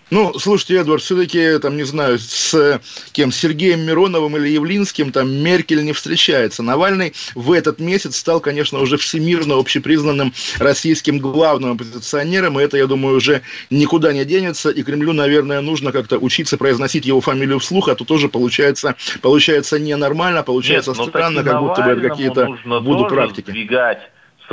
Ну, 0.09 0.37
слушайте, 0.37 0.75
Эдвард, 0.75 1.01
все-таки, 1.01 1.57
там, 1.59 1.75
не 1.75 1.83
знаю, 1.83 2.19
с 2.19 2.79
кем, 3.13 3.31
с 3.31 3.37
Сергеем 3.37 3.81
Мироновым 3.81 4.37
или 4.37 4.49
Явлинским, 4.49 5.11
там, 5.11 5.31
Меркель 5.31 5.83
не 5.83 5.93
встречается. 5.93 6.61
Навальный 6.61 7.13
в 7.35 7.51
этот 7.51 7.79
месяц 7.79 8.17
стал, 8.17 8.39
конечно, 8.39 8.79
уже 8.79 8.97
всемирно 8.97 9.57
общепризнанным 9.57 10.33
российским 10.59 11.19
главным 11.19 11.73
оппозиционером, 11.73 12.59
и 12.59 12.63
это, 12.63 12.77
я 12.77 12.85
думаю, 12.85 13.17
уже 13.17 13.41
никуда 13.69 14.13
не 14.13 14.23
денется, 14.25 14.69
и 14.69 14.83
Кремлю, 14.83 15.13
наверное, 15.13 15.61
нужно 15.61 15.91
как-то 15.91 16.19
учиться 16.19 16.57
произносить 16.57 17.05
его 17.05 17.21
фамилию 17.21 17.59
вслух, 17.59 17.87
а 17.89 17.95
то 17.95 18.05
тоже 18.05 18.29
получается, 18.29 18.95
получается 19.21 19.79
ненормально, 19.79 20.43
получается 20.43 20.91
Нет, 20.91 21.07
странно, 21.07 21.43
как 21.43 21.59
будто 21.59 21.81
бы 21.81 21.91
это 21.91 22.01
какие-то 22.09 22.57
будут 22.81 23.09
практики. 23.09 23.51
Двигать 23.51 23.99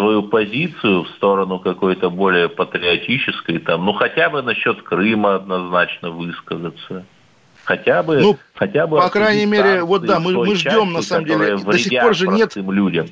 свою 0.01 0.23
позицию 0.23 1.05
в 1.05 1.09
сторону 1.11 1.59
какой-то 1.59 2.11
более 2.11 2.49
патриотической, 2.49 3.59
там, 3.59 3.85
ну 3.85 3.93
хотя 3.93 4.31
бы 4.31 4.43
насчет 4.43 4.83
Крыма 4.83 5.37
однозначно 5.37 6.11
высказаться. 6.11 7.05
Хотя 7.65 8.03
бы, 8.03 8.19
ну, 8.21 8.39
хотя 8.55 8.87
бы 8.87 8.99
по 8.99 9.11
крайней 9.11 9.47
мере, 9.47 9.85
вот 9.85 10.07
да, 10.07 10.19
мы, 10.19 10.33
мы 10.33 10.57
ждем, 10.57 10.73
части, 10.73 10.93
на 10.93 11.03
самом 11.03 11.27
деле, 11.27 11.57
до 11.59 11.79
сих 11.79 12.01
пор 12.01 12.15
же 12.15 12.29
нет 12.29 12.57
людям. 12.57 13.07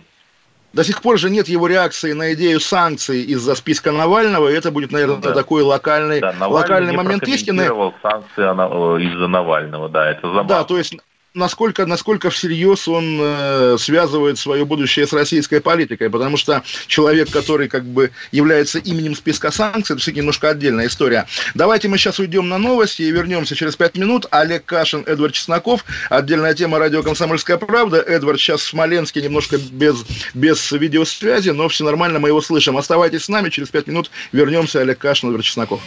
До 0.72 0.84
сих 0.84 1.00
пор 1.00 1.18
же 1.18 1.30
нет 1.30 1.48
его 1.48 1.66
реакции 1.66 2.12
на 2.12 2.34
идею 2.34 2.60
санкций 2.60 3.22
из-за 3.22 3.54
списка 3.54 3.92
Навального, 3.92 4.48
и 4.48 4.54
это 4.54 4.70
будет, 4.70 4.92
наверное, 4.92 5.16
да. 5.18 5.32
такой 5.32 5.62
локальный, 5.62 6.20
да, 6.20 6.34
локальный 6.46 6.94
момент 6.94 7.26
истины. 7.28 7.68
санкции 8.02 8.42
э, 8.42 9.02
из-за 9.02 9.28
Навального, 9.28 9.88
да, 9.88 10.10
это 10.10 10.22
забавно. 10.22 10.48
Да, 10.48 10.64
то 10.64 10.76
есть 10.76 10.96
насколько, 11.34 11.86
насколько 11.86 12.30
всерьез 12.30 12.88
он 12.88 13.18
э, 13.20 13.76
связывает 13.78 14.38
свое 14.38 14.64
будущее 14.64 15.06
с 15.06 15.12
российской 15.12 15.60
политикой, 15.60 16.10
потому 16.10 16.36
что 16.36 16.62
человек, 16.86 17.30
который 17.30 17.68
как 17.68 17.84
бы 17.84 18.10
является 18.32 18.78
именем 18.78 19.14
списка 19.14 19.50
санкций, 19.50 19.94
это 19.94 20.02
все 20.02 20.12
немножко 20.12 20.50
отдельная 20.50 20.86
история. 20.86 21.26
Давайте 21.54 21.88
мы 21.88 21.98
сейчас 21.98 22.18
уйдем 22.18 22.48
на 22.48 22.58
новости 22.58 23.02
и 23.02 23.10
вернемся 23.10 23.54
через 23.54 23.76
пять 23.76 23.96
минут. 23.96 24.26
Олег 24.30 24.64
Кашин, 24.64 25.04
Эдвард 25.06 25.34
Чесноков, 25.34 25.84
отдельная 26.10 26.54
тема 26.54 26.78
радио 26.78 27.02
«Комсомольская 27.02 27.56
правда». 27.56 27.98
Эдвард 27.98 28.40
сейчас 28.40 28.62
в 28.62 28.68
Смоленске, 28.68 29.22
немножко 29.22 29.58
без, 29.58 30.04
без 30.34 30.70
видеосвязи, 30.72 31.50
но 31.50 31.68
все 31.68 31.84
нормально, 31.84 32.18
мы 32.18 32.28
его 32.28 32.40
слышим. 32.40 32.76
Оставайтесь 32.76 33.24
с 33.24 33.28
нами, 33.28 33.50
через 33.50 33.68
пять 33.68 33.86
минут 33.86 34.10
вернемся. 34.32 34.80
Олег 34.80 34.98
Кашин, 34.98 35.28
Эдвард 35.28 35.44
Чесноков. 35.44 35.80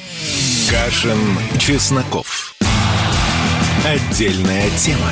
Кашин, 0.69 1.37
Чесноков. 1.59 2.55
Отдельная 3.85 4.69
тема. 4.77 5.11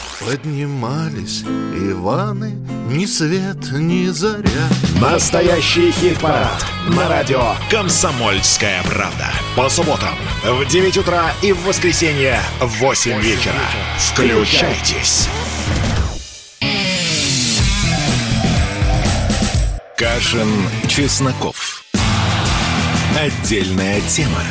Поднимались 0.25 1.41
Иваны, 1.41 2.51
ни 2.89 3.05
свет, 3.05 3.71
ни 3.71 4.07
заря. 4.09 4.69
Настоящий 5.01 5.91
хит-парад 5.91 6.63
на 6.89 7.09
радио 7.09 7.55
«Комсомольская 7.71 8.83
правда». 8.83 9.31
По 9.55 9.67
субботам 9.67 10.13
в 10.43 10.65
9 10.67 10.97
утра 10.97 11.31
и 11.41 11.51
в 11.51 11.63
воскресенье 11.65 12.39
в 12.59 12.67
8 12.79 13.19
вечера. 13.19 13.55
Включайтесь. 13.97 15.27
Кашин, 19.97 20.49
Чесноков. 20.87 21.83
Отдельная 23.17 24.01
тема. 24.01 24.43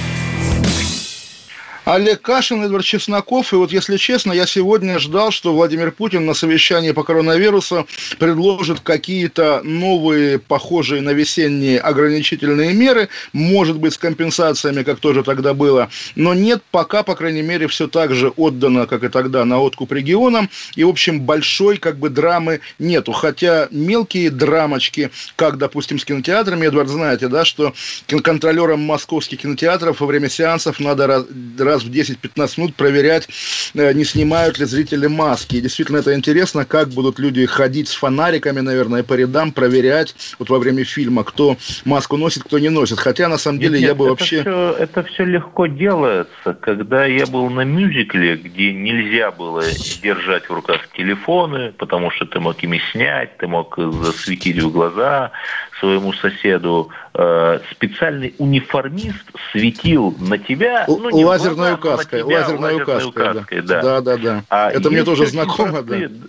Олег 1.90 2.22
Кашин, 2.22 2.62
Эдвард 2.62 2.84
Чесноков. 2.84 3.52
И 3.52 3.56
вот, 3.56 3.72
если 3.72 3.96
честно, 3.96 4.32
я 4.32 4.46
сегодня 4.46 5.00
ждал, 5.00 5.32
что 5.32 5.52
Владимир 5.52 5.90
Путин 5.90 6.24
на 6.24 6.34
совещании 6.34 6.92
по 6.92 7.02
коронавирусу 7.02 7.84
предложит 8.20 8.78
какие-то 8.78 9.60
новые, 9.64 10.38
похожие 10.38 11.02
на 11.02 11.10
весенние 11.10 11.80
ограничительные 11.80 12.74
меры, 12.74 13.08
может 13.32 13.76
быть, 13.78 13.94
с 13.94 13.98
компенсациями, 13.98 14.84
как 14.84 15.00
тоже 15.00 15.24
тогда 15.24 15.52
было. 15.52 15.90
Но 16.14 16.32
нет, 16.32 16.62
пока, 16.70 17.02
по 17.02 17.16
крайней 17.16 17.42
мере, 17.42 17.66
все 17.66 17.88
так 17.88 18.14
же 18.14 18.28
отдано, 18.28 18.86
как 18.86 19.02
и 19.02 19.08
тогда, 19.08 19.44
на 19.44 19.58
откуп 19.58 19.90
регионам. 19.90 20.48
И, 20.76 20.84
в 20.84 20.88
общем, 20.88 21.22
большой 21.22 21.76
как 21.78 21.98
бы 21.98 22.08
драмы 22.08 22.60
нету. 22.78 23.10
Хотя 23.10 23.66
мелкие 23.72 24.30
драмочки, 24.30 25.10
как, 25.34 25.58
допустим, 25.58 25.98
с 25.98 26.04
кинотеатрами, 26.04 26.68
Эдвард, 26.68 26.88
знаете, 26.88 27.26
да, 27.26 27.44
что 27.44 27.74
контролерам 28.22 28.80
московских 28.80 29.40
кинотеатров 29.40 30.00
во 30.00 30.06
время 30.06 30.28
сеансов 30.28 30.78
надо 30.78 31.26
раз, 31.58 31.79
раз 31.80 31.84
в 31.84 31.90
10-15 31.90 32.60
минут 32.60 32.74
проверять, 32.74 33.28
э, 33.74 33.92
не 33.92 34.04
снимают 34.04 34.58
ли 34.58 34.64
зрители 34.64 35.06
маски. 35.06 35.56
И 35.56 35.60
действительно 35.60 35.98
это 35.98 36.14
интересно, 36.14 36.64
как 36.64 36.88
будут 36.88 37.18
люди 37.18 37.46
ходить 37.46 37.88
с 37.88 37.94
фонариками, 37.94 38.60
наверное, 38.60 39.02
по 39.02 39.14
рядам, 39.14 39.52
проверять 39.52 40.14
вот 40.38 40.50
во 40.50 40.58
время 40.58 40.84
фильма, 40.84 41.24
кто 41.24 41.56
маску 41.84 42.16
носит, 42.16 42.44
кто 42.44 42.58
не 42.58 42.68
носит. 42.68 42.98
Хотя, 42.98 43.28
на 43.28 43.38
самом 43.38 43.58
деле, 43.58 43.78
нет, 43.78 43.88
я 43.88 43.94
бы 43.94 44.04
это 44.04 44.10
вообще... 44.10 44.40
Все, 44.42 44.72
это 44.78 45.02
все 45.04 45.24
легко 45.24 45.66
делается. 45.66 46.54
Когда 46.60 47.04
я 47.04 47.26
был 47.26 47.48
на 47.50 47.62
мюзикле, 47.62 48.36
где 48.36 48.72
нельзя 48.72 49.30
было 49.30 49.62
держать 50.02 50.48
в 50.48 50.52
руках 50.52 50.88
телефоны, 50.96 51.72
потому 51.78 52.10
что 52.10 52.26
ты 52.26 52.40
мог 52.40 52.62
ими 52.62 52.80
снять, 52.92 53.36
ты 53.38 53.46
мог 53.46 53.76
засветить 53.76 54.58
в 54.62 54.70
глаза 54.70 55.32
своему 55.80 56.12
соседу, 56.12 56.90
э, 57.14 57.60
специальный 57.72 58.34
униформист 58.38 59.24
светил 59.50 60.14
на 60.20 60.38
тебя, 60.38 60.84
ну, 60.86 61.10
не 61.10 61.24
лазерной 61.24 61.74
глаза, 61.76 61.94
указкой, 61.94 62.22
тебя 62.22 62.40
лазерной 62.40 62.82
указкой, 62.82 63.08
указкой, 63.08 63.62
да. 63.62 63.82
да. 63.82 63.82
Да, 63.82 64.00
да, 64.00 64.16
да. 64.16 64.44
А 64.48 64.70
Это 64.70 64.90
мне 64.90 65.02
тоже 65.02 65.26
знакомо, 65.26 65.82
простые- 65.82 66.08
да. 66.08 66.26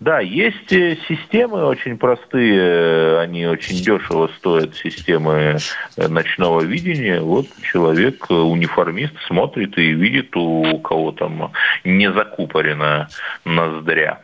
Да, 0.00 0.20
есть 0.20 0.72
э, 0.72 0.96
системы 1.08 1.64
очень 1.64 1.98
простые, 1.98 3.18
они 3.18 3.46
очень 3.46 3.78
дешево 3.78 4.30
стоят, 4.38 4.76
системы 4.76 5.58
э, 5.96 6.08
ночного 6.08 6.60
видения. 6.60 7.20
Вот 7.20 7.46
человек, 7.62 8.26
э, 8.30 8.34
униформист, 8.34 9.14
смотрит 9.26 9.76
и 9.76 9.90
видит, 9.90 10.36
у 10.36 10.78
кого 10.78 11.10
там 11.10 11.52
не 11.82 12.12
закупорена 12.12 13.08
ноздря. 13.44 14.20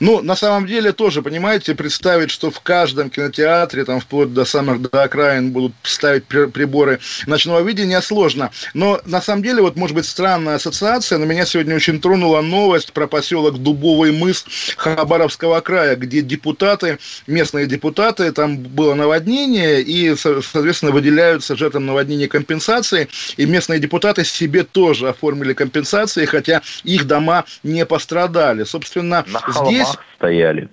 Ну, 0.00 0.22
на 0.22 0.36
самом 0.36 0.66
деле 0.66 0.92
тоже, 0.92 1.22
понимаете, 1.22 1.74
представить, 1.74 2.30
что 2.30 2.50
в 2.50 2.60
каждом 2.60 3.10
кинотеатре, 3.10 3.84
там, 3.84 4.00
вплоть 4.00 4.32
до 4.32 4.44
самых 4.44 4.80
до 4.80 5.02
окраин 5.02 5.50
будут 5.50 5.72
ставить 5.82 6.24
при- 6.24 6.46
приборы 6.46 7.00
ночного 7.26 7.60
видения, 7.60 8.00
сложно. 8.00 8.50
Но, 8.74 9.00
на 9.04 9.20
самом 9.20 9.42
деле, 9.42 9.62
вот, 9.62 9.76
может 9.76 9.94
быть, 9.94 10.06
странная 10.06 10.56
ассоциация, 10.56 11.18
но 11.18 11.26
меня 11.26 11.44
сегодня 11.46 11.76
очень 11.76 12.00
тронула 12.00 12.40
новость 12.40 12.92
про 12.92 13.06
поселок 13.06 13.58
Дубовый 13.58 14.12
мыс 14.12 14.44
Хабаровского 14.76 15.60
края, 15.60 15.96
где 15.96 16.22
депутаты, 16.22 16.98
местные 17.26 17.66
депутаты, 17.66 18.32
там 18.32 18.56
было 18.58 18.94
наводнение, 18.94 19.82
и, 19.82 20.14
со- 20.16 20.42
соответственно, 20.42 20.92
выделяются 20.92 21.56
жертвам 21.56 21.86
наводнения 21.86 22.28
компенсации, 22.28 23.08
и 23.36 23.46
местные 23.46 23.78
депутаты 23.80 24.24
себе 24.24 24.64
тоже 24.64 25.08
оформили 25.08 25.52
компенсации, 25.52 26.24
хотя 26.24 26.62
их 26.84 27.06
дома 27.06 27.44
не 27.62 27.84
пострадали. 27.86 28.64
Собственно, 28.64 29.24
На 29.28 29.40
здесь... 29.66 29.88
стояли. 30.16 30.68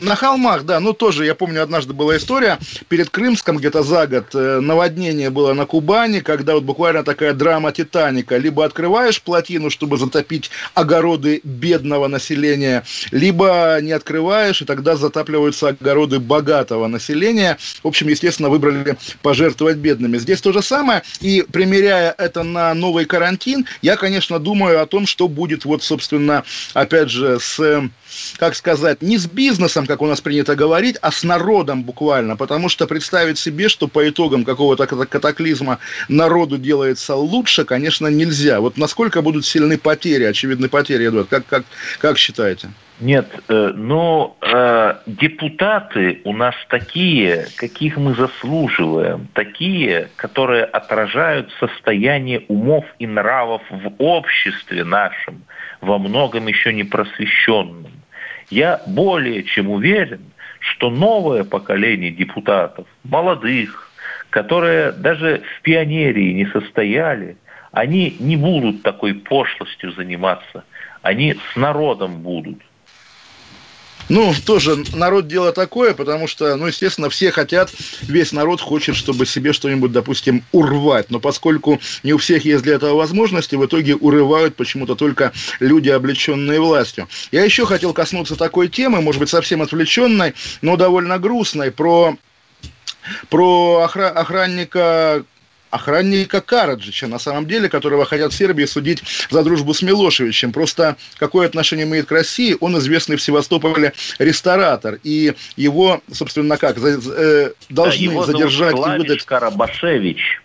На 0.00 0.14
холмах, 0.14 0.64
да, 0.64 0.78
ну 0.80 0.92
тоже, 0.92 1.24
я 1.24 1.34
помню, 1.34 1.62
однажды 1.62 1.92
была 1.92 2.16
история, 2.16 2.58
перед 2.88 3.10
Крымском 3.10 3.56
где-то 3.58 3.82
за 3.82 4.06
год 4.06 4.26
э, 4.32 4.60
наводнение 4.60 5.30
было 5.30 5.54
на 5.54 5.66
Кубани, 5.66 6.20
когда 6.20 6.54
вот 6.54 6.62
буквально 6.62 7.02
такая 7.02 7.32
драма 7.32 7.72
Титаника, 7.72 8.36
либо 8.36 8.64
открываешь 8.64 9.20
плотину, 9.20 9.70
чтобы 9.70 9.96
затопить 9.96 10.50
огороды 10.74 11.40
бедного 11.42 12.06
населения, 12.06 12.84
либо 13.10 13.78
не 13.82 13.90
открываешь, 13.90 14.62
и 14.62 14.64
тогда 14.64 14.94
затапливаются 14.94 15.68
огороды 15.68 16.20
богатого 16.20 16.86
населения. 16.86 17.58
В 17.82 17.88
общем, 17.88 18.08
естественно, 18.08 18.48
выбрали 18.48 18.96
пожертвовать 19.22 19.78
бедными. 19.78 20.18
Здесь 20.18 20.40
то 20.40 20.52
же 20.52 20.62
самое, 20.62 21.02
и 21.20 21.44
примеряя 21.50 22.14
это 22.16 22.44
на 22.44 22.72
новый 22.74 23.04
карантин, 23.04 23.66
я, 23.82 23.96
конечно, 23.96 24.38
думаю 24.38 24.80
о 24.80 24.86
том, 24.86 25.06
что 25.06 25.26
будет 25.26 25.64
вот, 25.64 25.82
собственно, 25.82 26.44
опять 26.74 27.10
же, 27.10 27.40
с, 27.40 27.90
как 28.38 28.54
сказать, 28.54 29.02
не 29.02 29.18
с 29.18 29.26
бизнесом, 29.26 29.86
как 29.86 30.02
у 30.02 30.06
нас 30.06 30.20
принято 30.20 30.54
говорить, 30.54 30.96
а 31.02 31.10
с 31.10 31.24
народом 31.24 31.82
буквально, 31.82 32.36
потому 32.36 32.68
что 32.68 32.86
представить 32.86 33.38
себе, 33.38 33.68
что 33.68 33.88
по 33.88 34.08
итогам 34.08 34.44
какого-то 34.44 34.84
ката- 34.84 35.06
катаклизма 35.06 35.78
народу 36.08 36.58
делается 36.58 37.14
лучше, 37.14 37.64
конечно, 37.64 38.06
нельзя. 38.08 38.60
Вот 38.60 38.76
насколько 38.76 39.22
будут 39.22 39.44
сильны 39.44 39.78
потери, 39.78 40.24
очевидные 40.24 40.68
потери, 40.68 41.08
Эдуард, 41.08 41.28
как, 41.28 41.46
как, 41.46 41.64
как 41.98 42.18
считаете? 42.18 42.70
Нет, 43.00 43.28
э, 43.48 43.72
но 43.76 44.36
э, 44.40 44.94
депутаты 45.06 46.20
у 46.24 46.32
нас 46.32 46.54
такие, 46.68 47.46
каких 47.56 47.96
мы 47.96 48.14
заслуживаем, 48.14 49.28
такие, 49.34 50.08
которые 50.16 50.64
отражают 50.64 51.52
состояние 51.60 52.44
умов 52.48 52.84
и 52.98 53.06
нравов 53.06 53.62
в 53.70 53.92
обществе 53.98 54.82
нашем, 54.82 55.44
во 55.80 55.98
многом 55.98 56.48
еще 56.48 56.72
не 56.72 56.82
просвещенном. 56.82 57.97
Я 58.50 58.82
более 58.86 59.42
чем 59.44 59.70
уверен, 59.70 60.20
что 60.60 60.90
новое 60.90 61.44
поколение 61.44 62.10
депутатов, 62.10 62.86
молодых, 63.04 63.90
которые 64.30 64.92
даже 64.92 65.42
в 65.58 65.62
пионерии 65.62 66.32
не 66.32 66.46
состояли, 66.46 67.36
они 67.72 68.16
не 68.18 68.36
будут 68.36 68.82
такой 68.82 69.14
пошлостью 69.14 69.92
заниматься. 69.92 70.64
Они 71.02 71.34
с 71.34 71.56
народом 71.56 72.22
будут. 72.22 72.58
Ну, 74.08 74.34
тоже 74.46 74.84
народ 74.94 75.28
дело 75.28 75.52
такое, 75.52 75.92
потому 75.92 76.26
что, 76.26 76.56
ну, 76.56 76.66
естественно, 76.66 77.10
все 77.10 77.30
хотят, 77.30 77.70
весь 78.02 78.32
народ 78.32 78.60
хочет, 78.60 78.96
чтобы 78.96 79.26
себе 79.26 79.52
что-нибудь, 79.52 79.92
допустим, 79.92 80.42
урвать. 80.52 81.10
Но 81.10 81.20
поскольку 81.20 81.80
не 82.02 82.14
у 82.14 82.18
всех 82.18 82.44
есть 82.44 82.62
для 82.62 82.74
этого 82.74 82.94
возможности, 82.94 83.54
в 83.54 83.66
итоге 83.66 83.94
урывают 83.94 84.56
почему-то 84.56 84.94
только 84.94 85.32
люди, 85.60 85.90
облеченные 85.90 86.60
властью. 86.60 87.08
Я 87.32 87.44
еще 87.44 87.66
хотел 87.66 87.92
коснуться 87.92 88.36
такой 88.36 88.68
темы, 88.68 89.00
может 89.02 89.20
быть, 89.20 89.28
совсем 89.28 89.60
отвлеченной, 89.62 90.34
но 90.62 90.76
довольно 90.76 91.18
грустной, 91.18 91.70
про, 91.70 92.16
про 93.28 93.86
охра- 93.86 94.10
охранника 94.10 95.24
охранника 95.70 96.40
Караджича, 96.40 97.06
на 97.06 97.18
самом 97.18 97.46
деле, 97.46 97.68
которого 97.68 98.04
хотят 98.04 98.32
в 98.32 98.36
Сербии 98.36 98.64
судить 98.64 99.02
за 99.30 99.42
дружбу 99.42 99.74
с 99.74 99.82
Милошевичем. 99.82 100.52
Просто 100.52 100.96
какое 101.18 101.46
отношение 101.46 101.86
имеет 101.86 102.06
к 102.06 102.12
России? 102.12 102.56
Он 102.60 102.78
известный 102.78 103.16
в 103.16 103.22
Севастополе 103.22 103.92
ресторатор. 104.18 104.98
И 105.04 105.34
его, 105.56 106.00
собственно, 106.12 106.56
как, 106.56 106.78
за- 106.78 107.00
э, 107.14 107.52
должны 107.68 108.06
Да, 108.06 108.12
его 108.12 108.24
задержать 108.24 108.76
и 108.76 108.98
выдать... 108.98 109.24
Карабашевич. 109.24 110.40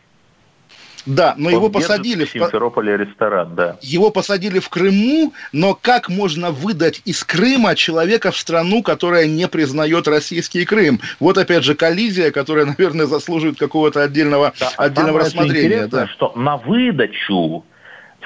Да, 1.05 1.33
но 1.37 1.49
Он 1.49 1.55
его 1.55 1.69
посадили 1.69 2.25
в. 2.25 2.29
Симферополе 2.29 2.97
ресторан, 2.97 3.55
да. 3.55 3.77
Его 3.81 4.09
посадили 4.09 4.59
в 4.59 4.69
Крыму, 4.69 5.33
но 5.51 5.77
как 5.79 6.09
можно 6.09 6.51
выдать 6.51 7.01
из 7.05 7.23
Крыма 7.23 7.75
человека 7.75 8.31
в 8.31 8.37
страну, 8.37 8.81
которая 8.83 9.27
не 9.27 9.47
признает 9.47 10.07
российский 10.07 10.65
Крым? 10.65 10.99
Вот 11.19 11.37
опять 11.37 11.63
же 11.63 11.75
коллизия, 11.75 12.31
которая, 12.31 12.65
наверное, 12.77 13.05
заслуживает 13.05 13.57
какого-то 13.57 14.01
отдельного, 14.03 14.53
Да, 14.59 14.69
а 14.77 14.83
отдельного 14.85 15.19
же 15.19 15.25
рассмотрения. 15.25 15.87
Да. 15.87 16.07
что 16.07 16.31
на 16.35 16.57
выдачу 16.57 17.65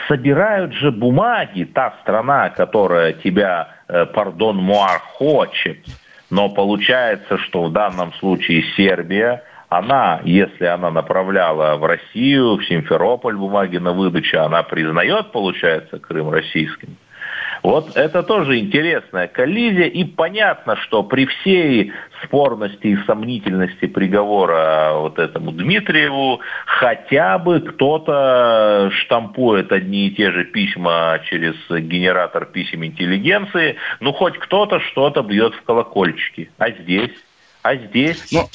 собирают 0.08 0.74
же 0.74 0.92
бумаги 0.92 1.64
та 1.64 1.96
страна, 2.02 2.50
которая 2.50 3.14
тебя, 3.14 3.76
э, 3.88 4.06
пардон, 4.06 4.58
муар 4.58 5.00
хочет. 5.00 5.80
Но 6.30 6.50
получается, 6.50 7.38
что 7.38 7.64
в 7.64 7.72
данном 7.72 8.14
случае 8.14 8.64
Сербия, 8.76 9.44
она, 9.70 10.22
если 10.24 10.66
она 10.66 10.90
направляла 10.92 11.76
в 11.76 11.86
Россию, 11.86 12.58
в 12.58 12.66
Симферополь 12.66 13.36
бумаги 13.36 13.78
на 13.78 13.92
выдачу, 13.92 14.40
она 14.40 14.64
признает, 14.64 15.32
получается, 15.32 16.00
Крым 16.00 16.30
российским. 16.30 16.98
Вот 17.64 17.98
это 17.98 18.24
тоже 18.24 18.60
интересная 18.60 19.28
коллизия, 19.28 19.88
и 19.88 20.04
понятно, 20.04 20.76
что 20.78 21.04
при 21.04 21.26
всей 21.26 21.92
спорности 22.24 22.88
и 22.88 22.98
сомнительности 23.06 23.88
приговора 23.88 24.92
вот 24.94 25.20
этому 25.20 25.52
Дмитриеву, 25.52 26.40
хотя 26.66 27.38
бы 27.38 27.60
кто-то 27.60 28.90
штампует 28.94 29.72
одни 29.72 30.08
и 30.08 30.16
те 30.16 30.32
же 30.32 30.46
письма 30.46 31.20
через 31.26 31.56
генератор 31.70 32.46
писем 32.46 32.86
интеллигенции, 32.86 33.76
ну 34.00 34.14
хоть 34.14 34.38
кто-то 34.38 34.80
что-то 34.80 35.22
бьет 35.22 35.54
в 35.56 35.64
колокольчики. 35.64 36.50
А 36.58 36.70
здесь? 36.72 37.12
А 37.68 37.76
здесь? 37.76 38.18
Но, 38.32 38.50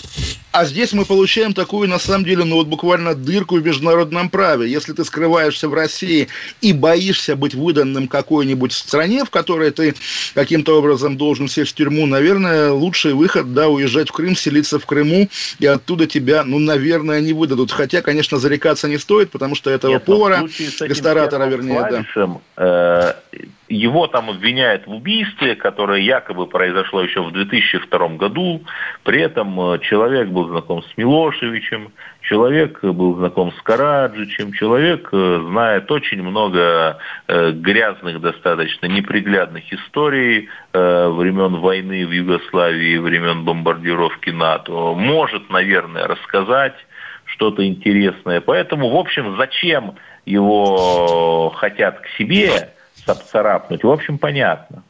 а 0.52 0.64
здесь 0.64 0.94
мы 0.94 1.04
получаем 1.04 1.52
такую, 1.52 1.86
на 1.86 1.98
самом 1.98 2.24
деле, 2.24 2.44
ну 2.44 2.56
вот 2.56 2.66
буквально 2.66 3.14
дырку 3.14 3.56
в 3.56 3.62
международном 3.62 4.30
праве. 4.30 4.70
Если 4.70 4.94
ты 4.94 5.04
скрываешься 5.04 5.68
в 5.68 5.74
России 5.74 6.28
и 6.62 6.72
боишься 6.72 7.36
быть 7.36 7.54
выданным 7.54 8.08
какой-нибудь 8.08 8.72
стране, 8.72 9.26
в 9.26 9.30
которой 9.30 9.70
ты 9.70 9.94
каким-то 10.32 10.78
образом 10.78 11.18
должен 11.18 11.48
сесть 11.48 11.72
в 11.72 11.74
тюрьму, 11.74 12.06
наверное, 12.06 12.70
лучший 12.70 13.12
выход, 13.12 13.52
да, 13.52 13.68
уезжать 13.68 14.08
в 14.08 14.12
Крым, 14.12 14.34
селиться 14.34 14.78
в 14.78 14.86
Крыму, 14.86 15.28
и 15.58 15.66
оттуда 15.66 16.06
тебя, 16.06 16.42
ну, 16.42 16.58
наверное, 16.58 17.20
не 17.20 17.34
выдадут. 17.34 17.70
Хотя, 17.70 18.00
конечно, 18.00 18.38
зарекаться 18.38 18.88
не 18.88 18.96
стоит, 18.96 19.30
потому 19.30 19.54
что 19.54 19.68
этого 19.68 19.92
Нет, 19.92 20.04
повара, 20.06 20.48
ресторатора, 20.80 21.44
вернее, 21.48 22.06
да. 22.16 22.40
Э, 22.56 23.12
его 23.72 24.06
там 24.06 24.28
обвиняют 24.28 24.86
в 24.86 24.94
убийстве, 24.94 25.56
которое 25.56 26.00
якобы 26.00 26.46
произошло 26.46 27.02
еще 27.02 27.22
в 27.22 27.32
2002 27.32 28.08
году. 28.10 28.62
При 29.02 29.20
этом 29.20 29.58
э, 29.60 29.78
человек 29.80 30.28
был 30.28 30.48
знаком 30.48 30.82
с 30.82 30.96
Милошевичем, 30.96 31.92
человек 32.20 32.82
был 32.84 33.16
знаком 33.16 33.50
с 33.52 33.62
Караджичем, 33.62 34.52
человек 34.52 35.08
э, 35.12 35.44
знает 35.48 35.90
очень 35.90 36.22
много 36.22 36.98
э, 37.28 37.52
грязных, 37.52 38.20
достаточно 38.20 38.86
неприглядных 38.86 39.72
историй 39.72 40.48
времен 40.72 41.56
войны 41.56 42.06
в 42.06 42.12
Югославии, 42.12 42.96
времен 42.96 43.44
бомбардировки 43.44 44.30
НАТО. 44.30 44.94
Может, 44.94 45.50
наверное, 45.50 46.06
рассказать 46.06 46.74
что-то 47.24 47.66
интересное. 47.66 48.40
Поэтому, 48.40 48.88
в 48.88 48.96
общем, 48.96 49.36
зачем 49.36 49.96
его 50.24 51.50
хотят 51.50 52.00
к 52.00 52.06
себе, 52.18 52.71
царапнуть. 53.06 53.84
В 53.84 53.90
общем, 53.90 54.18
понятно. 54.18 54.82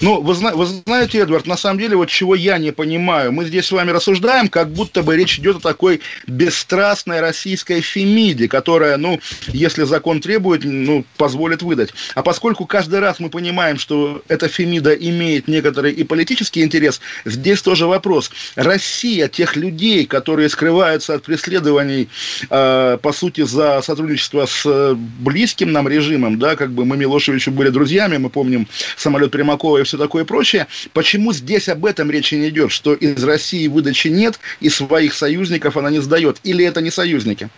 Ну, 0.00 0.20
вы, 0.20 0.34
вы 0.34 0.66
знаете, 0.66 1.18
Эдвард, 1.18 1.46
на 1.46 1.56
самом 1.56 1.78
деле, 1.78 1.96
вот 1.96 2.08
чего 2.08 2.34
я 2.34 2.58
не 2.58 2.72
понимаю, 2.72 3.32
мы 3.32 3.44
здесь 3.44 3.66
с 3.66 3.72
вами 3.72 3.90
рассуждаем, 3.90 4.48
как 4.48 4.70
будто 4.70 5.02
бы 5.02 5.16
речь 5.16 5.38
идет 5.38 5.56
о 5.56 5.60
такой 5.60 6.00
бесстрастной 6.26 7.20
российской 7.20 7.80
фемиде, 7.80 8.48
которая, 8.48 8.96
ну, 8.96 9.20
если 9.48 9.84
закон 9.84 10.20
требует, 10.20 10.64
ну, 10.64 11.04
позволит 11.16 11.62
выдать. 11.62 11.90
А 12.14 12.22
поскольку 12.22 12.66
каждый 12.66 13.00
раз 13.00 13.20
мы 13.20 13.30
понимаем, 13.30 13.78
что 13.78 14.22
эта 14.28 14.48
фемида 14.48 14.94
имеет 14.94 15.48
некоторый 15.48 15.92
и 15.92 16.04
политический 16.04 16.62
интерес, 16.62 17.00
здесь 17.24 17.62
тоже 17.62 17.86
вопрос. 17.86 18.30
Россия 18.56 19.28
тех 19.28 19.56
людей, 19.56 20.06
которые 20.06 20.48
скрываются 20.48 21.14
от 21.14 21.22
преследований, 21.22 22.08
э, 22.50 22.98
по 23.00 23.12
сути, 23.12 23.42
за 23.42 23.80
сотрудничество 23.82 24.46
с 24.46 24.94
близким 24.94 25.72
нам 25.72 25.88
режимом, 25.88 26.38
да, 26.38 26.56
как 26.56 26.72
бы 26.72 26.84
мы 26.84 26.96
Милошевичу 26.96 27.50
были 27.50 27.70
друзьями, 27.70 28.16
мы 28.16 28.30
помним 28.30 28.66
самолет 28.96 29.30
Примакова 29.30 29.63
и 29.78 29.82
все 29.82 29.98
такое 29.98 30.24
прочее. 30.24 30.66
Почему 30.92 31.32
здесь 31.32 31.68
об 31.68 31.84
этом 31.84 32.10
речи 32.10 32.34
не 32.34 32.48
идет, 32.48 32.70
что 32.70 32.94
из 32.94 33.22
России 33.24 33.68
выдачи 33.68 34.08
нет, 34.08 34.38
и 34.60 34.68
своих 34.68 35.14
союзников 35.14 35.76
она 35.76 35.90
не 35.90 35.98
сдает? 35.98 36.38
Или 36.44 36.64
это 36.64 36.80
не 36.80 36.90
союзники? 36.90 37.48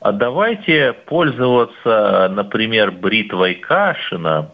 А 0.00 0.12
давайте 0.12 0.94
пользоваться, 1.06 2.28
например, 2.34 2.90
бритвой 2.90 3.54
Кашина 3.54 4.50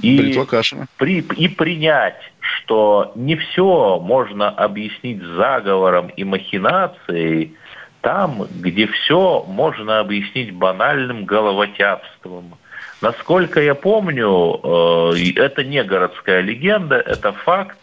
и, 0.00 0.32
Кашина. 0.48 0.86
При, 0.96 1.18
и 1.18 1.48
принять, 1.48 2.20
что 2.40 3.12
не 3.14 3.36
все 3.36 4.00
можно 4.00 4.48
объяснить 4.48 5.22
заговором 5.22 6.08
и 6.08 6.24
махинацией 6.24 7.54
там, 8.00 8.46
где 8.60 8.86
все 8.86 9.44
можно 9.46 10.00
объяснить 10.00 10.52
банальным 10.52 11.24
головотяпством– 11.24 12.56
Насколько 13.02 13.60
я 13.60 13.74
помню, 13.74 14.60
э, 14.62 15.32
это 15.34 15.64
не 15.64 15.82
городская 15.82 16.40
легенда, 16.40 16.96
это 16.96 17.32
факт 17.32 17.76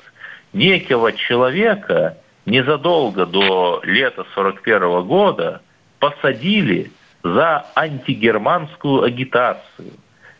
некого 0.54 1.12
человека 1.12 2.18
незадолго 2.46 3.26
до 3.26 3.82
лета 3.84 4.26
41 4.34 5.04
года 5.04 5.62
посадили 6.00 6.92
за 7.22 7.66
антигерманскую 7.76 9.04
агитацию. 9.04 9.92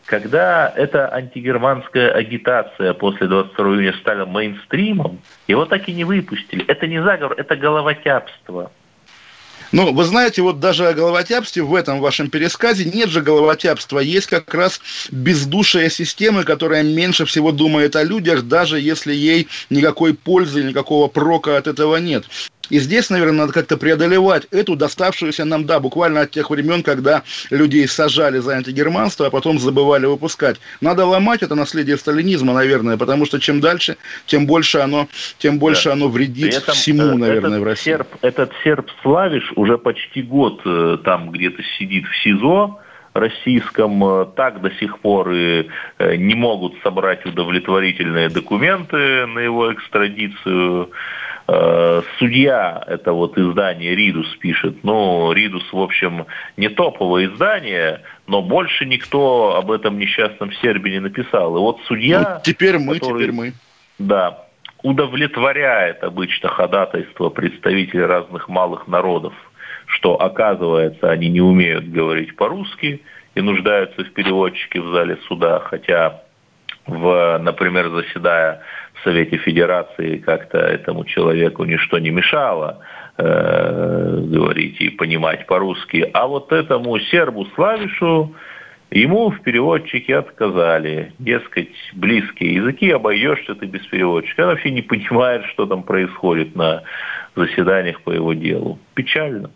Когда 0.06 0.72
эта 0.74 1.12
антигерманская 1.12 2.12
агитация 2.12 2.94
после 2.94 3.26
22 3.26 3.66
июня 3.74 3.92
стала 4.00 4.24
мейнстримом, 4.24 5.20
его 5.46 5.66
так 5.66 5.90
и 5.90 5.92
не 5.92 6.04
выпустили. 6.04 6.64
Это 6.66 6.86
не 6.86 7.02
заговор, 7.02 7.34
это 7.36 7.54
головотяпство. 7.54 8.72
Ну, 9.72 9.92
вы 9.92 10.04
знаете, 10.04 10.42
вот 10.42 10.58
даже 10.58 10.88
о 10.88 10.94
головотяпстве 10.94 11.62
в 11.62 11.74
этом 11.74 12.00
вашем 12.00 12.28
пересказе 12.28 12.84
нет 12.84 13.08
же 13.08 13.20
головотяпства, 13.20 14.00
есть 14.00 14.26
как 14.26 14.52
раз 14.52 14.80
бездушая 15.10 15.88
система, 15.90 16.42
которая 16.44 16.82
меньше 16.82 17.24
всего 17.24 17.52
думает 17.52 17.94
о 17.94 18.02
людях, 18.02 18.42
даже 18.42 18.80
если 18.80 19.14
ей 19.14 19.46
никакой 19.70 20.14
пользы, 20.14 20.64
никакого 20.64 21.06
прока 21.06 21.56
от 21.56 21.68
этого 21.68 21.96
нет. 21.96 22.24
И 22.70 22.78
здесь, 22.78 23.10
наверное, 23.10 23.40
надо 23.40 23.52
как-то 23.52 23.76
преодолевать 23.76 24.46
эту 24.50 24.76
доставшуюся 24.76 25.44
нам, 25.44 25.66
да, 25.66 25.80
буквально 25.80 26.22
от 26.22 26.30
тех 26.30 26.50
времен, 26.50 26.82
когда 26.82 27.22
людей 27.50 27.86
сажали 27.86 28.38
за 28.38 28.56
антигерманство, 28.56 29.26
а 29.26 29.30
потом 29.30 29.58
забывали 29.58 30.06
выпускать. 30.06 30.60
Надо 30.80 31.04
ломать 31.04 31.42
это 31.42 31.54
наследие 31.54 31.96
сталинизма, 31.96 32.54
наверное, 32.54 32.96
потому 32.96 33.26
что 33.26 33.38
чем 33.40 33.60
дальше, 33.60 33.96
тем 34.26 34.46
больше 34.46 34.78
оно, 34.78 35.08
тем 35.38 35.58
больше 35.58 35.88
да. 35.88 35.92
оно 35.94 36.08
вредит 36.08 36.54
этом, 36.54 36.74
всему, 36.74 37.02
э, 37.02 37.14
наверное, 37.14 37.60
в 37.60 37.64
России. 37.64 37.90
Серб, 37.90 38.08
этот 38.22 38.52
серб 38.64 38.88
Славиш 39.02 39.52
уже 39.56 39.76
почти 39.76 40.22
год 40.22 40.60
э, 40.64 40.98
там 41.04 41.30
где-то 41.30 41.62
сидит 41.78 42.06
в 42.06 42.22
СИЗО, 42.22 42.78
российском 43.12 44.04
э, 44.04 44.26
так 44.36 44.60
до 44.60 44.70
сих 44.70 45.00
пор 45.00 45.32
и 45.32 45.68
не 45.98 46.34
могут 46.34 46.74
собрать 46.82 47.26
удовлетворительные 47.26 48.28
документы 48.28 49.26
на 49.26 49.40
его 49.40 49.72
экстрадицию. 49.72 50.90
Э, 51.52 52.02
судья, 52.20 52.80
это 52.86 53.12
вот 53.12 53.36
издание 53.36 53.96
Ридус 53.96 54.28
пишет, 54.36 54.84
ну, 54.84 55.32
Ридус, 55.32 55.64
в 55.72 55.80
общем, 55.80 56.26
не 56.56 56.68
топовое 56.68 57.26
издание, 57.26 58.02
но 58.28 58.40
больше 58.40 58.86
никто 58.86 59.56
об 59.56 59.72
этом 59.72 59.98
несчастном 59.98 60.52
Сербе 60.62 60.92
не 60.92 61.00
написал. 61.00 61.56
И 61.56 61.58
вот 61.58 61.80
судья... 61.86 62.20
Ну, 62.20 62.40
теперь 62.44 62.78
мы, 62.78 63.00
который, 63.00 63.22
теперь 63.22 63.32
мы. 63.32 63.52
Да, 63.98 64.46
удовлетворяет 64.84 66.04
обычно 66.04 66.50
ходатайство 66.50 67.30
представителей 67.30 68.04
разных 68.04 68.48
малых 68.48 68.86
народов, 68.86 69.34
что, 69.86 70.22
оказывается, 70.22 71.10
они 71.10 71.30
не 71.30 71.40
умеют 71.40 71.88
говорить 71.88 72.36
по-русски 72.36 73.02
и 73.34 73.40
нуждаются 73.40 74.04
в 74.04 74.12
переводчике 74.12 74.80
в 74.80 74.92
зале 74.92 75.18
суда, 75.26 75.58
хотя, 75.58 76.22
в, 76.86 77.38
например, 77.42 77.88
заседая 77.88 78.62
Совете 79.04 79.36
Федерации 79.38 80.18
как-то 80.18 80.58
этому 80.58 81.04
человеку 81.04 81.64
ничто 81.64 81.98
не 81.98 82.10
мешало 82.10 82.80
э, 83.16 84.20
говорить 84.26 84.80
и 84.80 84.90
понимать 84.90 85.46
по-русски. 85.46 86.08
А 86.12 86.26
вот 86.26 86.52
этому 86.52 86.98
сербу 86.98 87.46
Славишу 87.54 88.34
ему 88.90 89.30
в 89.30 89.40
переводчике 89.42 90.16
отказали. 90.16 91.12
Дескать, 91.18 91.74
близкие 91.94 92.54
языки, 92.54 92.90
обойдешься 92.90 93.54
ты 93.54 93.66
без 93.66 93.86
переводчика. 93.86 94.42
Он 94.42 94.48
вообще 94.48 94.70
не 94.70 94.82
понимает, 94.82 95.44
что 95.46 95.66
там 95.66 95.82
происходит 95.82 96.56
на 96.56 96.82
заседаниях 97.36 98.00
по 98.02 98.10
его 98.10 98.32
делу. 98.32 98.78
Печально. 98.94 99.50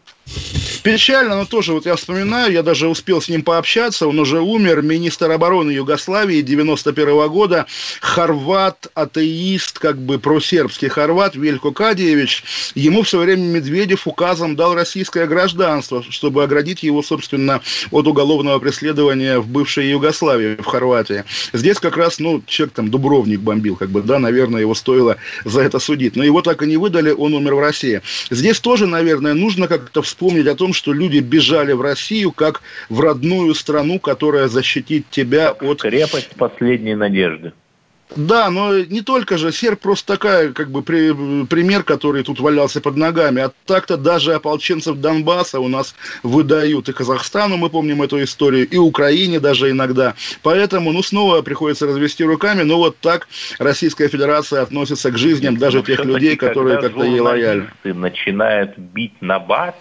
Печально, 0.84 1.36
но 1.36 1.46
тоже, 1.46 1.72
вот 1.72 1.86
я 1.86 1.96
вспоминаю, 1.96 2.52
я 2.52 2.62
даже 2.62 2.88
успел 2.88 3.22
с 3.22 3.30
ним 3.30 3.42
пообщаться, 3.42 4.06
он 4.06 4.18
уже 4.18 4.42
умер, 4.42 4.82
министр 4.82 5.30
обороны 5.30 5.70
Югославии 5.70 6.42
91 6.42 7.08
-го 7.08 7.28
года, 7.30 7.64
хорват, 8.02 8.88
атеист, 8.92 9.78
как 9.78 9.96
бы 9.96 10.18
просербский 10.18 10.88
хорват 10.88 11.36
Велько 11.36 11.70
Кадиевич, 11.70 12.44
ему 12.74 13.02
в 13.02 13.08
свое 13.08 13.24
время 13.24 13.44
Медведев 13.44 14.06
указом 14.06 14.56
дал 14.56 14.74
российское 14.74 15.26
гражданство, 15.26 16.04
чтобы 16.10 16.44
оградить 16.44 16.82
его, 16.82 17.02
собственно, 17.02 17.62
от 17.90 18.06
уголовного 18.06 18.58
преследования 18.58 19.38
в 19.38 19.48
бывшей 19.48 19.88
Югославии, 19.88 20.56
в 20.56 20.66
Хорватии. 20.66 21.24
Здесь 21.54 21.80
как 21.80 21.96
раз, 21.96 22.18
ну, 22.18 22.42
человек 22.46 22.74
там 22.74 22.90
Дубровник 22.90 23.40
бомбил, 23.40 23.76
как 23.76 23.88
бы, 23.88 24.02
да, 24.02 24.18
наверное, 24.18 24.60
его 24.60 24.74
стоило 24.74 25.16
за 25.46 25.62
это 25.62 25.78
судить. 25.78 26.14
Но 26.14 26.24
его 26.24 26.42
так 26.42 26.62
и 26.62 26.66
не 26.66 26.76
выдали, 26.76 27.10
он 27.10 27.32
умер 27.32 27.54
в 27.54 27.60
России. 27.60 28.02
Здесь 28.28 28.60
тоже, 28.60 28.86
наверное, 28.86 29.32
нужно 29.32 29.66
как-то 29.66 30.02
вспомнить 30.02 30.46
о 30.46 30.54
том, 30.54 30.73
что 30.74 30.92
люди 30.92 31.18
бежали 31.18 31.72
в 31.72 31.80
Россию 31.80 32.32
как 32.32 32.62
в 32.88 33.00
родную 33.00 33.54
страну, 33.54 33.98
которая 33.98 34.48
защитит 34.48 35.08
тебя 35.10 35.50
от... 35.50 35.80
Крепость 35.80 36.36
последней 36.36 36.94
надежды. 36.94 37.52
Да, 38.16 38.50
но 38.50 38.78
не 38.78 39.00
только 39.00 39.38
же. 39.38 39.50
Серб 39.52 39.80
просто 39.80 40.14
такая, 40.14 40.52
как 40.52 40.70
бы, 40.70 40.82
при, 40.82 41.44
пример, 41.46 41.82
который 41.82 42.22
тут 42.22 42.38
валялся 42.38 42.80
под 42.80 42.96
ногами. 42.96 43.42
А 43.42 43.52
так-то 43.66 43.96
даже 43.96 44.34
ополченцев 44.34 44.96
Донбасса 44.96 45.60
у 45.60 45.68
нас 45.68 45.94
выдают. 46.22 46.88
И 46.88 46.92
Казахстану, 46.92 47.56
мы 47.56 47.70
помним 47.70 48.02
эту 48.02 48.22
историю, 48.22 48.68
и 48.68 48.76
Украине 48.76 49.40
даже 49.40 49.70
иногда. 49.70 50.14
Поэтому, 50.42 50.92
ну, 50.92 51.02
снова 51.02 51.42
приходится 51.42 51.86
развести 51.86 52.24
руками. 52.24 52.62
Но 52.62 52.78
вот 52.78 52.96
так 52.98 53.26
Российская 53.58 54.08
Федерация 54.08 54.62
относится 54.62 55.10
к 55.10 55.18
жизням 55.18 55.56
даже 55.56 55.78
Но 55.78 55.84
тех 55.84 56.04
людей, 56.04 56.36
которые 56.36 56.80
как-то 56.80 57.04
ей 57.04 57.20
лояльны. 57.20 57.70
начинают 57.84 58.78
бить 58.78 59.20
на 59.20 59.38
бат, 59.40 59.76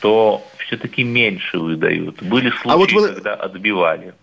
то 0.00 0.44
все-таки 0.58 1.02
меньше 1.04 1.58
выдают. 1.58 2.22
Были 2.22 2.50
случаи, 2.50 2.70
а 2.70 2.76
вот 2.76 2.92
вы... 2.92 3.08
когда 3.14 3.34
отбивали. 3.34 4.14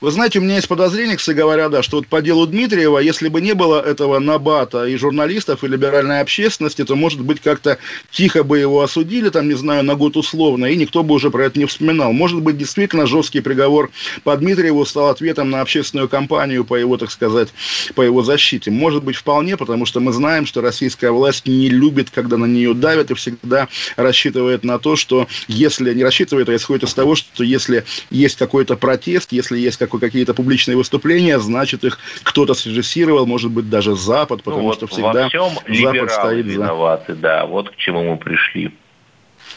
Вы 0.00 0.12
знаете, 0.12 0.38
у 0.38 0.42
меня 0.42 0.54
есть 0.54 0.66
подозрение, 0.66 1.18
кстати 1.18 1.36
говоря, 1.36 1.68
да, 1.68 1.82
что 1.82 1.98
вот 1.98 2.06
по 2.06 2.22
делу 2.22 2.46
Дмитриева, 2.46 3.00
если 3.00 3.28
бы 3.28 3.42
не 3.42 3.52
было 3.52 3.82
этого 3.82 4.18
набата 4.18 4.86
и 4.86 4.96
журналистов, 4.96 5.62
и 5.62 5.68
либеральной 5.68 6.22
общественности, 6.22 6.86
то, 6.86 6.96
может 6.96 7.20
быть, 7.20 7.40
как-то 7.40 7.76
тихо 8.10 8.42
бы 8.42 8.58
его 8.58 8.80
осудили, 8.80 9.28
там, 9.28 9.46
не 9.46 9.54
знаю, 9.54 9.84
на 9.84 9.96
год 9.96 10.16
условно, 10.16 10.64
и 10.64 10.76
никто 10.76 11.02
бы 11.02 11.14
уже 11.14 11.30
про 11.30 11.44
это 11.44 11.58
не 11.58 11.66
вспоминал. 11.66 12.14
Может 12.14 12.40
быть, 12.40 12.56
действительно 12.56 13.04
жесткий 13.04 13.40
приговор 13.40 13.90
по 14.24 14.34
Дмитриеву 14.38 14.86
стал 14.86 15.10
ответом 15.10 15.50
на 15.50 15.60
общественную 15.60 16.08
кампанию 16.08 16.64
по 16.64 16.76
его, 16.76 16.96
так 16.96 17.10
сказать, 17.10 17.50
по 17.94 18.00
его 18.00 18.22
защите. 18.22 18.70
Может 18.70 19.04
быть, 19.04 19.16
вполне, 19.16 19.58
потому 19.58 19.84
что 19.84 20.00
мы 20.00 20.14
знаем, 20.14 20.46
что 20.46 20.62
российская 20.62 21.10
власть 21.10 21.46
не 21.46 21.68
любит, 21.68 22.08
когда 22.08 22.38
на 22.38 22.46
нее 22.46 22.72
давят, 22.72 23.10
и 23.10 23.14
всегда 23.14 23.68
рассчитывает 23.96 24.64
на 24.64 24.78
то, 24.78 24.96
что 24.96 25.28
если 25.46 25.92
не 25.92 26.04
рассчитывает, 26.04 26.48
а 26.48 26.56
исходит 26.56 26.84
из 26.84 26.94
того, 26.94 27.16
что 27.16 27.44
если 27.44 27.84
есть 28.08 28.38
какой-то 28.38 28.76
протест, 28.76 29.32
если 29.32 29.58
есть 29.58 29.76
как 29.76 29.89
какие-то 29.98 30.34
публичные 30.34 30.76
выступления, 30.76 31.38
значит, 31.38 31.84
их 31.84 31.98
кто-то 32.22 32.54
срежиссировал, 32.54 33.26
может 33.26 33.50
быть, 33.50 33.68
даже 33.68 33.96
Запад, 33.96 34.42
потому 34.42 34.62
ну, 34.62 34.68
вот 34.68 34.76
что 34.76 34.86
всегда 34.86 35.24
во 35.24 35.28
всем 35.28 35.50
Запад 35.68 36.10
стоит 36.10 36.46
виноваты, 36.46 37.14
за... 37.14 37.20
да, 37.20 37.46
вот 37.46 37.70
к 37.70 37.76
чему 37.76 38.04
мы 38.04 38.16
пришли. 38.16 38.72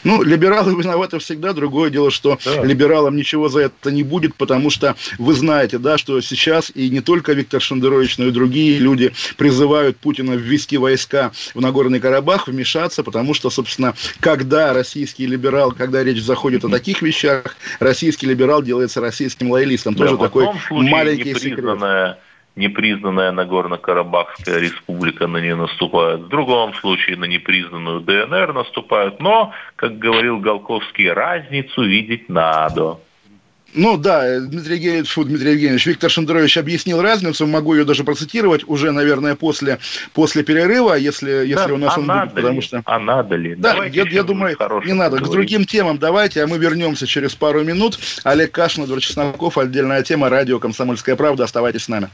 Ну, 0.04 0.22
либералы 0.22 0.74
виноваты 0.74 1.18
всегда. 1.18 1.52
Другое 1.52 1.90
дело, 1.90 2.10
что 2.10 2.38
да. 2.44 2.64
либералам 2.64 3.16
ничего 3.16 3.48
за 3.48 3.60
это 3.60 3.90
не 3.90 4.02
будет, 4.02 4.34
потому 4.34 4.70
что 4.70 4.94
вы 5.18 5.34
знаете, 5.34 5.78
да, 5.78 5.98
что 5.98 6.20
сейчас 6.20 6.70
и 6.74 6.90
не 6.90 7.00
только 7.00 7.32
Виктор 7.32 7.60
Шендерович, 7.60 8.18
но 8.18 8.26
и 8.26 8.30
другие 8.30 8.78
люди 8.78 9.12
призывают 9.36 9.96
Путина 9.96 10.32
ввести 10.32 10.76
войска 10.76 11.32
в 11.54 11.60
Нагорный 11.60 12.00
Карабах, 12.00 12.48
вмешаться, 12.48 13.02
потому 13.02 13.34
что, 13.34 13.50
собственно, 13.50 13.94
когда 14.20 14.72
российский 14.72 15.26
либерал, 15.26 15.72
когда 15.72 16.04
речь 16.04 16.22
заходит 16.22 16.64
о 16.64 16.68
таких 16.68 17.02
вещах, 17.02 17.56
российский 17.80 18.26
либерал 18.26 18.62
делается 18.62 19.00
российским 19.00 19.50
лоялистом. 19.50 19.94
Да, 19.94 20.06
Тоже 20.06 20.18
такой 20.18 20.48
маленький 20.70 21.34
секрет 21.34 21.78
непризнанная 22.56 23.32
Нагорно-Карабахская 23.32 24.58
республика 24.60 25.26
на 25.26 25.38
нее 25.38 25.56
наступает, 25.56 26.20
в 26.20 26.28
другом 26.28 26.74
случае 26.74 27.16
на 27.16 27.24
непризнанную 27.24 28.00
ДНР 28.00 28.52
наступают, 28.52 29.20
но, 29.20 29.52
как 29.76 29.98
говорил 29.98 30.38
Голковский, 30.38 31.10
разницу 31.10 31.82
видеть 31.82 32.28
надо. 32.28 32.98
Ну 33.76 33.96
да, 33.96 34.38
Дмитрий 34.38 34.76
Евгеньевич, 34.76 35.10
фу, 35.10 35.24
Дмитрий 35.24 35.50
Евгеньевич, 35.50 35.84
Виктор 35.86 36.08
Шендерович 36.08 36.56
объяснил 36.58 37.02
разницу, 37.02 37.44
могу 37.44 37.74
ее 37.74 37.84
даже 37.84 38.04
процитировать 38.04 38.62
уже, 38.68 38.92
наверное, 38.92 39.34
после, 39.34 39.80
после 40.12 40.44
перерыва, 40.44 40.94
если, 40.94 41.30
если 41.30 41.68
да, 41.68 41.74
у 41.74 41.76
нас 41.76 41.96
а 41.96 42.00
он 42.00 42.06
будет, 42.06 42.36
ли? 42.36 42.42
потому 42.42 42.62
что... 42.62 42.82
А 42.84 43.00
надо 43.00 43.34
ли? 43.34 43.56
Да, 43.56 43.84
я, 43.86 44.04
я 44.04 44.22
думаю, 44.22 44.56
не 44.84 44.92
надо. 44.92 45.16
Говорить. 45.16 45.28
К 45.28 45.32
другим 45.32 45.64
темам 45.64 45.98
давайте, 45.98 46.44
а 46.44 46.46
мы 46.46 46.58
вернемся 46.58 47.08
через 47.08 47.34
пару 47.34 47.64
минут. 47.64 47.98
Олег 48.22 48.52
Кашин, 48.52 48.84
Эдвард 48.84 49.02
Чесноков, 49.02 49.58
отдельная 49.58 50.04
тема, 50.04 50.28
радио 50.28 50.60
«Комсомольская 50.60 51.16
правда». 51.16 51.42
Оставайтесь 51.42 51.82
с 51.82 51.88
нами. 51.88 52.10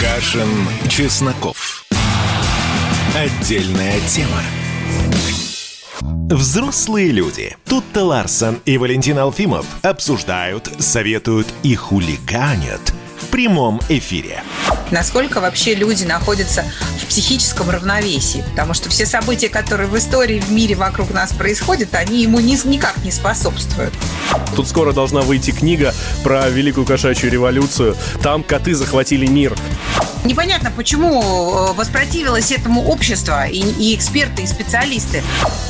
Кашин, 0.00 0.48
Чесноков. 0.88 1.84
Отдельная 3.14 4.00
тема. 4.08 4.42
Взрослые 6.30 7.08
люди. 7.08 7.56
Тут-то 7.66 8.04
Ларсон 8.04 8.60
и 8.64 8.78
Валентин 8.78 9.18
Алфимов 9.18 9.66
обсуждают, 9.82 10.68
советуют 10.78 11.46
и 11.62 11.74
хулиганят 11.74 12.94
в 13.20 13.26
прямом 13.26 13.80
эфире. 13.88 14.42
Насколько 14.90 15.40
вообще 15.40 15.74
люди 15.74 16.04
находятся 16.04 16.64
психическом 17.12 17.68
равновесии? 17.68 18.42
Потому 18.52 18.72
что 18.72 18.88
все 18.88 19.04
события, 19.04 19.50
которые 19.50 19.86
в 19.86 19.98
истории, 19.98 20.40
в 20.40 20.50
мире 20.50 20.76
вокруг 20.76 21.10
нас 21.10 21.30
происходят, 21.34 21.94
они 21.94 22.22
ему 22.22 22.40
ни, 22.40 22.56
никак 22.66 22.96
не 23.04 23.10
способствуют. 23.10 23.92
Тут 24.56 24.66
скоро 24.66 24.94
должна 24.94 25.20
выйти 25.20 25.50
книга 25.50 25.92
про 26.24 26.48
Великую 26.48 26.86
кошачью 26.86 27.30
революцию. 27.30 27.98
Там 28.22 28.42
коты 28.42 28.74
захватили 28.74 29.26
мир. 29.26 29.54
Непонятно, 30.24 30.72
почему 30.74 31.20
э, 31.20 31.72
воспротивилось 31.74 32.50
этому 32.50 32.82
общество 32.84 33.46
и, 33.46 33.58
и 33.60 33.94
эксперты, 33.94 34.44
и 34.44 34.46
специалисты. 34.46 35.22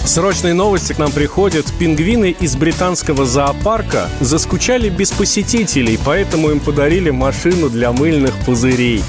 Срочные 0.05 0.55
новости 0.55 0.93
к 0.93 0.99
нам 0.99 1.11
приходят. 1.11 1.67
Пингвины 1.77 2.37
из 2.39 2.55
британского 2.55 3.27
зоопарка 3.27 4.09
заскучали 4.21 4.91
без 4.91 5.11
посетителей, 5.11 5.99
поэтому 6.05 6.51
им 6.51 6.61
подарили 6.61 7.11
машину 7.11 7.69
для 7.69 7.91
мыльных 7.91 8.33
пузырей. 8.47 9.03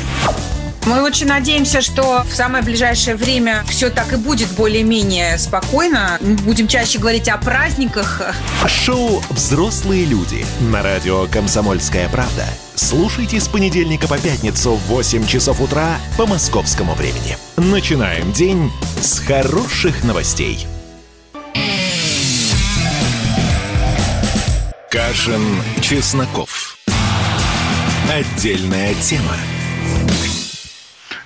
Мы 0.86 1.02
очень 1.02 1.28
надеемся, 1.28 1.82
что 1.82 2.26
в 2.30 2.36
самое 2.36 2.62
ближайшее 2.62 3.16
время 3.16 3.64
все 3.70 3.90
так 3.90 4.12
и 4.12 4.18
будет 4.18 4.50
более-менее 4.52 5.38
спокойно. 5.38 6.18
Мы 6.20 6.36
будем 6.36 6.68
чаще 6.68 7.00
говорить 7.00 7.30
о 7.30 7.38
праздниках. 7.38 8.22
Шоу 8.68 9.24
«Взрослые 9.30 10.04
люди» 10.04 10.46
на 10.60 10.84
радио 10.84 11.26
«Комсомольская 11.28 12.10
правда». 12.10 12.46
Слушайте 12.76 13.40
с 13.40 13.48
понедельника 13.48 14.10
по 14.10 14.18
пятницу 14.18 14.74
в 14.76 14.88
8 14.88 15.26
часов 15.26 15.62
утра 15.62 15.98
по 16.18 16.26
московскому 16.26 16.96
времени. 16.96 17.38
Начинаем 17.56 18.34
день 18.34 18.70
с 19.00 19.20
хороших 19.20 20.04
новостей. 20.04 20.68
Кашин, 24.92 25.64
Чесноков. 25.82 26.78
Отдельная 28.12 28.94
тема. 28.96 29.38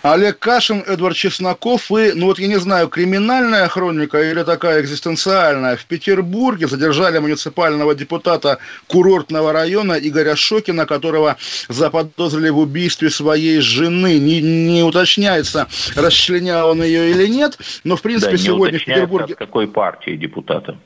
Олег 0.03 0.39
Кашин, 0.39 0.83
Эдвард 0.87 1.15
Чесноков 1.15 1.91
и, 1.91 2.13
ну 2.13 2.27
вот 2.27 2.39
я 2.39 2.47
не 2.47 2.59
знаю, 2.59 2.87
криминальная 2.87 3.67
хроника 3.67 4.21
или 4.21 4.43
такая 4.43 4.81
экзистенциальная. 4.81 5.75
В 5.75 5.85
Петербурге 5.85 6.67
задержали 6.67 7.17
муниципального 7.19 7.95
депутата 7.95 8.59
курортного 8.87 9.51
района 9.51 9.93
Игоря 9.93 10.35
Шокина, 10.35 10.85
которого 10.85 11.37
заподозрили 11.67 12.49
в 12.49 12.59
убийстве 12.59 13.09
своей 13.09 13.59
жены. 13.59 14.19
Не, 14.19 14.41
не 14.41 14.83
уточняется, 14.83 15.67
расчленял 15.95 16.69
он 16.69 16.83
ее 16.83 17.09
или 17.11 17.27
нет, 17.27 17.57
но 17.83 17.95
в 17.95 18.01
принципе 18.01 18.31
да, 18.31 18.37
сегодня 18.37 18.79
в 18.79 18.85
Петербурге... 18.85 19.35
Какой 19.35 19.67
партии 19.67 20.15
депутата? 20.15 20.77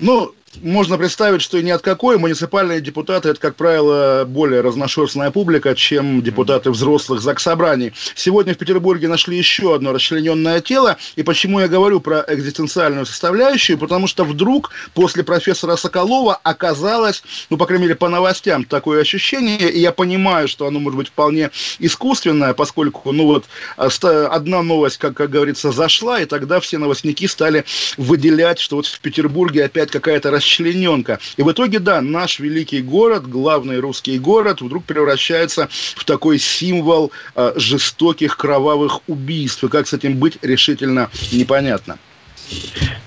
Ну, 0.00 0.34
можно 0.62 0.98
представить, 0.98 1.42
что 1.42 1.60
ни 1.60 1.70
от 1.70 1.80
какой 1.80 2.18
муниципальные 2.18 2.80
депутаты 2.80 3.28
это, 3.28 3.40
как 3.40 3.54
правило, 3.54 4.24
более 4.26 4.60
разношерстная 4.62 5.30
публика, 5.30 5.74
чем 5.74 6.22
депутаты 6.22 6.70
взрослых 6.70 7.20
заксобраний. 7.20 7.92
Сегодня 8.16 8.54
в 8.54 8.58
Петербурге 8.58 9.08
нашли 9.08 9.38
еще 9.38 9.74
одно 9.74 9.92
расчлененное 9.92 10.60
тело. 10.60 10.96
И 11.16 11.22
почему 11.22 11.60
я 11.60 11.68
говорю 11.68 12.00
про 12.00 12.24
экзистенциальную 12.26 13.06
составляющую? 13.06 13.78
Потому 13.78 14.06
что 14.06 14.24
вдруг 14.24 14.70
после 14.92 15.22
профессора 15.22 15.76
Соколова 15.76 16.40
оказалось, 16.42 17.22
ну, 17.48 17.56
по 17.56 17.66
крайней 17.66 17.84
мере, 17.84 17.94
по 17.94 18.08
новостям 18.08 18.64
такое 18.64 19.02
ощущение, 19.02 19.70
и 19.70 19.78
я 19.78 19.92
понимаю, 19.92 20.48
что 20.48 20.66
оно 20.66 20.80
может 20.80 20.96
быть 20.96 21.08
вполне 21.08 21.50
искусственное, 21.78 22.54
поскольку, 22.54 23.12
ну 23.12 23.26
вот, 23.26 23.44
одна 23.76 24.62
новость, 24.62 24.98
как, 24.98 25.14
как 25.14 25.30
говорится, 25.30 25.70
зашла, 25.70 26.20
и 26.20 26.26
тогда 26.26 26.58
все 26.60 26.78
новостники 26.78 27.26
стали 27.26 27.64
выделять, 27.96 28.58
что 28.58 28.76
вот 28.76 28.86
в 28.86 29.00
Петербурге 29.00 29.64
опять 29.64 29.90
какая-то 29.90 30.39
расчлененка. 30.40 31.18
И 31.36 31.42
в 31.42 31.52
итоге, 31.52 31.78
да, 31.78 32.00
наш 32.00 32.40
великий 32.40 32.80
город, 32.80 33.26
главный 33.26 33.78
русский 33.78 34.18
город, 34.18 34.62
вдруг 34.62 34.84
превращается 34.84 35.68
в 35.70 36.04
такой 36.04 36.38
символ 36.38 37.12
э, 37.36 37.52
жестоких 37.56 38.36
кровавых 38.36 39.00
убийств. 39.06 39.62
И 39.64 39.68
как 39.68 39.86
с 39.86 39.92
этим 39.92 40.18
быть, 40.18 40.38
решительно 40.42 41.10
непонятно. 41.32 41.98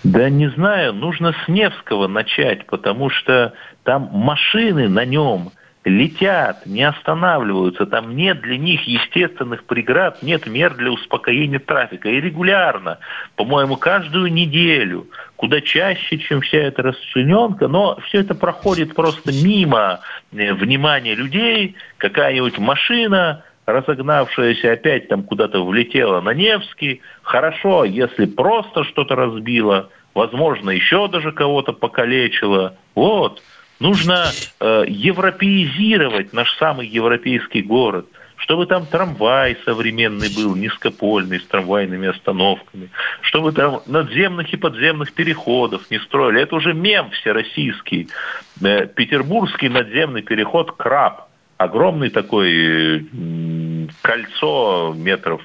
Да 0.03 0.29
не 0.29 0.49
знаю, 0.51 0.93
нужно 0.93 1.33
с 1.33 1.47
Невского 1.49 2.07
начать, 2.07 2.65
потому 2.67 3.09
что 3.09 3.53
там 3.83 4.09
машины 4.13 4.87
на 4.87 5.03
нем– 5.03 5.51
летят, 5.85 6.65
не 6.65 6.83
останавливаются, 6.83 7.85
там 7.85 8.15
нет 8.15 8.41
для 8.41 8.57
них 8.57 8.83
естественных 8.83 9.65
преград, 9.65 10.23
нет 10.23 10.47
мер 10.47 10.75
для 10.75 10.91
успокоения 10.91 11.59
трафика. 11.59 12.09
И 12.09 12.21
регулярно, 12.21 12.99
по-моему, 13.35 13.75
каждую 13.75 14.31
неделю, 14.31 15.07
куда 15.35 15.59
чаще, 15.61 16.17
чем 16.19 16.41
вся 16.41 16.59
эта 16.59 16.83
расчлененка, 16.83 17.67
но 17.67 17.99
все 18.07 18.19
это 18.21 18.33
проходит 18.33 18.95
просто 18.95 19.31
мимо 19.33 19.99
э, 20.31 20.53
внимания 20.53 21.15
людей, 21.15 21.75
какая-нибудь 21.97 22.57
машина, 22.59 23.43
разогнавшаяся 23.65 24.71
опять 24.71 25.07
там 25.09 25.23
куда-то 25.23 25.65
влетела 25.65 26.21
на 26.21 26.33
Невский. 26.33 27.01
Хорошо, 27.23 27.83
если 27.83 28.25
просто 28.25 28.83
что-то 28.85 29.15
разбило, 29.15 29.89
возможно, 30.13 30.69
еще 30.69 31.07
даже 31.09 31.31
кого-то 31.31 31.73
покалечило. 31.73 32.77
Вот. 32.95 33.41
Нужно 33.79 34.31
э, 34.59 34.85
европеизировать 34.87 36.33
наш 36.33 36.55
самый 36.57 36.87
европейский 36.87 37.61
город, 37.61 38.07
чтобы 38.37 38.65
там 38.65 38.85
трамвай 38.85 39.57
современный 39.65 40.29
был, 40.33 40.55
низкопольный, 40.55 41.39
с 41.39 41.45
трамвайными 41.45 42.09
остановками, 42.09 42.89
чтобы 43.21 43.51
там 43.51 43.81
надземных 43.85 44.53
и 44.53 44.57
подземных 44.57 45.13
переходов 45.13 45.89
не 45.89 45.99
строили. 45.99 46.41
Это 46.41 46.55
уже 46.55 46.73
мем 46.73 47.09
всероссийский. 47.11 48.09
Э, 48.63 48.85
петербургский 48.87 49.69
надземный 49.69 50.21
переход 50.21 50.71
«Краб». 50.73 51.29
Огромный 51.57 52.09
такой 52.09 53.07
кольцо 54.01 54.93
метров 54.97 55.41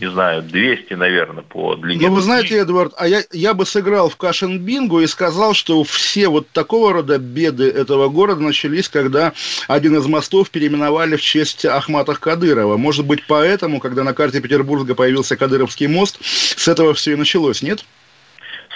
не 0.00 0.10
знаю, 0.10 0.42
200, 0.42 0.94
наверное, 0.94 1.42
по 1.42 1.74
длине. 1.76 2.08
Ну, 2.08 2.14
вы 2.14 2.20
знаете, 2.20 2.58
Эдвард, 2.58 2.94
а 2.96 3.06
я, 3.08 3.22
я 3.32 3.54
бы 3.54 3.64
сыграл 3.64 4.08
в 4.08 4.16
Кашин 4.16 4.58
Бинго 4.58 5.00
и 5.00 5.06
сказал, 5.06 5.54
что 5.54 5.82
все 5.84 6.28
вот 6.28 6.48
такого 6.50 6.92
рода 6.92 7.18
беды 7.18 7.68
этого 7.68 8.08
города 8.08 8.40
начались, 8.42 8.88
когда 8.88 9.32
один 9.68 9.96
из 9.96 10.06
мостов 10.06 10.50
переименовали 10.50 11.16
в 11.16 11.22
честь 11.22 11.64
Ахмата 11.64 12.14
Кадырова. 12.14 12.76
Может 12.76 13.06
быть, 13.06 13.26
поэтому, 13.26 13.80
когда 13.80 14.04
на 14.04 14.14
карте 14.14 14.40
Петербурга 14.40 14.94
появился 14.94 15.36
Кадыровский 15.36 15.86
мост, 15.86 16.18
с 16.22 16.68
этого 16.68 16.94
все 16.94 17.12
и 17.12 17.16
началось, 17.16 17.62
нет? 17.62 17.84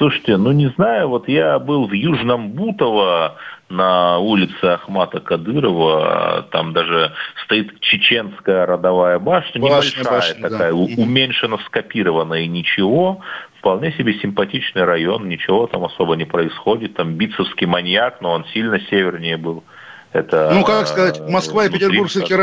Слушайте, 0.00 0.38
ну 0.38 0.50
не 0.52 0.68
знаю, 0.70 1.10
вот 1.10 1.28
я 1.28 1.58
был 1.58 1.86
в 1.86 1.92
Южном 1.92 2.52
Бутово 2.52 3.36
на 3.68 4.16
улице 4.16 4.64
Ахмата 4.64 5.20
Кадырова, 5.20 6.48
там 6.50 6.72
даже 6.72 7.12
стоит 7.44 7.78
чеченская 7.80 8.64
родовая 8.64 9.18
башня, 9.18 9.60
башня 9.60 10.00
небольшая 10.00 10.04
башня, 10.04 10.48
такая, 10.48 10.72
да. 10.72 10.74
уменьшенно 10.74 11.58
скопированная 11.66 12.40
и 12.40 12.48
ничего, 12.48 13.20
вполне 13.58 13.92
себе 13.92 14.14
симпатичный 14.14 14.84
район, 14.84 15.28
ничего 15.28 15.66
там 15.66 15.84
особо 15.84 16.16
не 16.16 16.24
происходит, 16.24 16.94
там 16.94 17.16
битцевский 17.16 17.66
маньяк, 17.66 18.22
но 18.22 18.32
он 18.32 18.46
сильно 18.54 18.80
севернее 18.80 19.36
был. 19.36 19.64
Это, 20.12 20.50
ну, 20.52 20.64
как 20.64 20.88
сказать, 20.88 21.20
Москва 21.20 21.66
и 21.66 21.68
Петербург 21.70 22.10
все-таки 22.10 22.34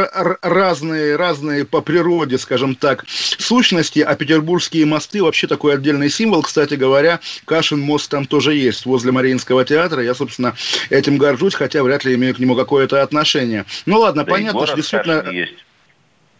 разные, 0.41 1.17
разные 1.17 1.65
по 1.65 1.81
природе, 1.81 2.37
скажем 2.37 2.75
так, 2.75 3.03
сущности, 3.07 3.99
а 3.99 4.15
петербургские 4.15 4.85
мосты 4.85 5.21
вообще 5.21 5.47
такой 5.47 5.73
отдельный 5.73 6.09
символ. 6.09 6.43
Кстати 6.43 6.75
говоря, 6.75 7.19
Кашин 7.45 7.81
мост 7.81 8.09
там 8.09 8.25
тоже 8.25 8.53
есть, 8.55 8.85
возле 8.85 9.11
Мариинского 9.11 9.65
театра. 9.65 10.01
Я, 10.01 10.15
собственно, 10.15 10.55
этим 10.89 11.17
горжусь, 11.17 11.55
хотя 11.55 11.83
вряд 11.83 12.05
ли 12.05 12.15
имею 12.15 12.33
к 12.35 12.39
нему 12.39 12.55
какое-то 12.55 13.01
отношение. 13.01 13.65
Ну, 13.85 13.99
ладно, 13.99 14.23
да 14.23 14.31
понятно, 14.31 14.65
что 14.65 14.75
действительно... 14.75 15.29
Есть. 15.29 15.66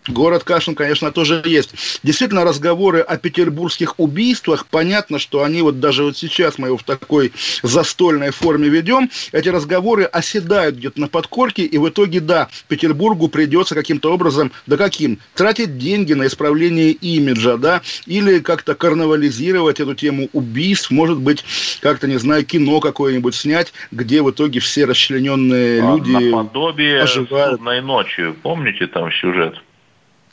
Город 0.08 0.44
Кашин, 0.44 0.76
конечно, 0.76 1.12
тоже 1.12 1.42
есть. 1.46 2.00
Действительно, 2.04 2.44
разговоры 2.44 3.02
о 3.02 3.18
петербургских 3.18 4.00
убийствах, 4.00 4.66
понятно, 4.68 5.20
что 5.20 5.44
они 5.44 5.62
вот 5.62 5.80
даже 5.80 6.04
вот 6.04 6.18
сейчас 6.18 6.58
мы 6.58 6.68
его 6.68 6.78
в 6.78 6.84
такой 6.84 7.34
застольной 7.64 8.32
форме 8.32 8.70
ведем, 8.70 9.10
эти 9.32 9.50
разговоры 9.50 10.04
оседают 10.04 10.78
где-то 10.78 11.02
на 11.02 11.08
подкорке, 11.08 11.64
и 11.64 11.78
в 11.78 11.90
итоге, 11.90 12.20
да, 12.20 12.48
Петербургу 12.68 13.28
придется 13.28 13.76
каким-то 13.76 14.14
образом, 14.14 14.52
да 14.66 14.78
каким, 14.78 15.20
тратить 15.36 15.78
деньги 15.78 16.14
на 16.14 16.28
исправление 16.28 16.92
имиджа, 16.92 17.58
да, 17.58 17.82
или 18.06 18.40
как-то 18.40 18.76
карнавализировать 18.76 19.80
эту 19.80 19.96
тему 19.96 20.30
убийств, 20.34 20.92
может 20.92 21.20
быть, 21.20 21.44
как-то, 21.82 22.08
не 22.08 22.18
знаю, 22.18 22.46
кино 22.46 22.80
какое-нибудь 22.80 23.36
снять, 23.36 23.74
где 23.92 24.22
в 24.22 24.32
итоге 24.32 24.60
все 24.60 24.86
расчлененные 24.86 25.84
а, 25.84 25.96
люди 25.96 26.12
Наподобие 26.12 27.02
оживают. 27.02 27.58
«Судной 27.58 27.82
ночью», 27.82 28.36
помните 28.42 28.88
там 28.88 29.12
сюжет? 29.12 29.56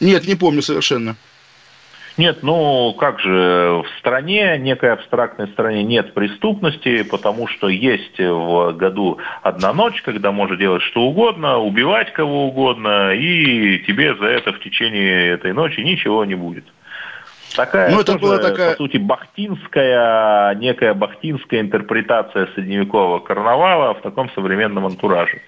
Нет, 0.00 0.26
не 0.26 0.34
помню 0.34 0.62
совершенно. 0.62 1.16
Нет, 2.16 2.42
ну 2.42 2.94
как 2.94 3.18
же, 3.18 3.82
в 3.84 3.98
стране, 3.98 4.56
некой 4.58 4.92
абстрактной 4.92 5.48
стране 5.48 5.82
нет 5.82 6.14
преступности, 6.14 7.02
потому 7.02 7.48
что 7.48 7.68
есть 7.68 8.18
в 8.18 8.72
году 8.72 9.18
одна 9.42 9.72
ночь, 9.72 10.00
когда 10.02 10.30
можно 10.30 10.56
делать 10.56 10.82
что 10.82 11.02
угодно, 11.02 11.58
убивать 11.58 12.12
кого 12.12 12.46
угодно, 12.46 13.12
и 13.14 13.80
тебе 13.80 14.14
за 14.14 14.26
это 14.26 14.52
в 14.52 14.60
течение 14.60 15.30
этой 15.30 15.52
ночи 15.52 15.80
ничего 15.80 16.24
не 16.24 16.36
будет. 16.36 16.64
Такая, 17.56 17.90
ну, 17.90 18.00
это 18.00 18.12
тоже, 18.12 18.18
была 18.18 18.38
такая... 18.38 18.72
по 18.72 18.76
сути, 18.76 18.96
бахтинская, 18.96 20.54
некая 20.54 20.94
бахтинская 20.94 21.60
интерпретация 21.60 22.48
средневекового 22.54 23.18
карнавала 23.20 23.94
в 23.94 24.02
таком 24.02 24.30
современном 24.30 24.86
антураже. 24.86 25.40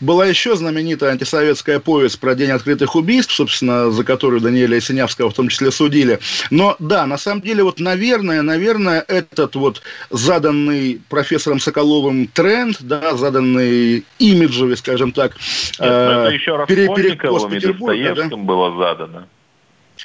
Была 0.00 0.26
еще 0.26 0.56
знаменитая 0.56 1.12
антисоветская 1.12 1.80
повесть 1.80 2.18
про 2.20 2.34
День 2.34 2.50
открытых 2.50 2.96
убийств, 2.96 3.32
собственно, 3.32 3.90
за 3.90 4.04
которую 4.04 4.40
Даниэля 4.40 4.80
Синявского 4.80 5.30
в 5.30 5.34
том 5.34 5.48
числе 5.48 5.70
судили. 5.70 6.18
Но 6.50 6.76
да, 6.78 7.06
на 7.06 7.18
самом 7.18 7.42
деле, 7.42 7.62
вот, 7.62 7.80
наверное, 7.80 8.42
наверное, 8.42 9.04
этот 9.06 9.54
вот 9.56 9.82
заданный 10.10 11.00
профессором 11.08 11.60
Соколовым 11.60 12.26
тренд, 12.28 12.76
да, 12.80 13.16
заданный 13.16 14.04
имиджевый, 14.18 14.76
скажем 14.76 15.12
так, 15.12 15.32
Нет, 15.34 15.80
э, 15.80 16.22
это 16.26 16.34
еще 16.34 16.56
раз 16.56 16.68
пере, 16.68 16.88
Петербурга, 16.88 18.14
да? 18.14 18.36
было 18.36 18.76
задано. 18.76 19.26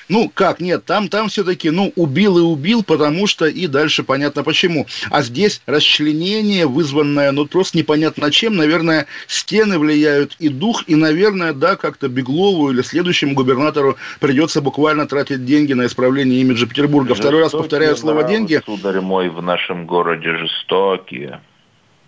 Ну, 0.10 0.30
как, 0.34 0.60
нет, 0.60 0.86
там, 0.86 1.08
там 1.08 1.30
все-таки, 1.30 1.70
ну, 1.70 1.94
убил 1.96 2.38
и 2.38 2.42
убил, 2.42 2.84
потому 2.84 3.28
что 3.28 3.46
и 3.46 3.68
дальше 3.68 4.04
понятно 4.04 4.44
почему. 4.44 4.88
А 5.10 5.22
здесь 5.22 5.62
расчленение, 5.66 6.66
вызванное, 6.66 7.32
ну, 7.32 7.46
просто 7.46 7.78
непонятно 7.78 8.32
чем, 8.32 8.56
наверное, 8.56 9.06
стены 9.28 9.78
влияют 9.78 10.36
и 10.39 10.50
дух, 10.50 10.84
и, 10.88 10.96
наверное, 10.96 11.54
да, 11.54 11.76
как-то 11.76 12.08
Беглову 12.08 12.72
или 12.72 12.82
следующему 12.82 13.36
губернатору 13.36 13.98
придется 14.20 14.62
буквально 14.62 15.06
тратить 15.08 15.46
деньги 15.46 15.74
на 15.74 15.86
исправление 15.86 16.42
имиджа 16.42 16.66
Петербурга. 16.66 17.14
Второй 17.14 17.42
раз 17.42 17.52
повторяю 17.52 17.96
слово 17.96 18.24
«деньги». 18.24 18.62
Сударь 18.66 19.02
мой, 19.02 19.30
в 19.30 19.42
нашем 19.42 19.86
городе 19.86 20.36
жестокие. 20.38 21.42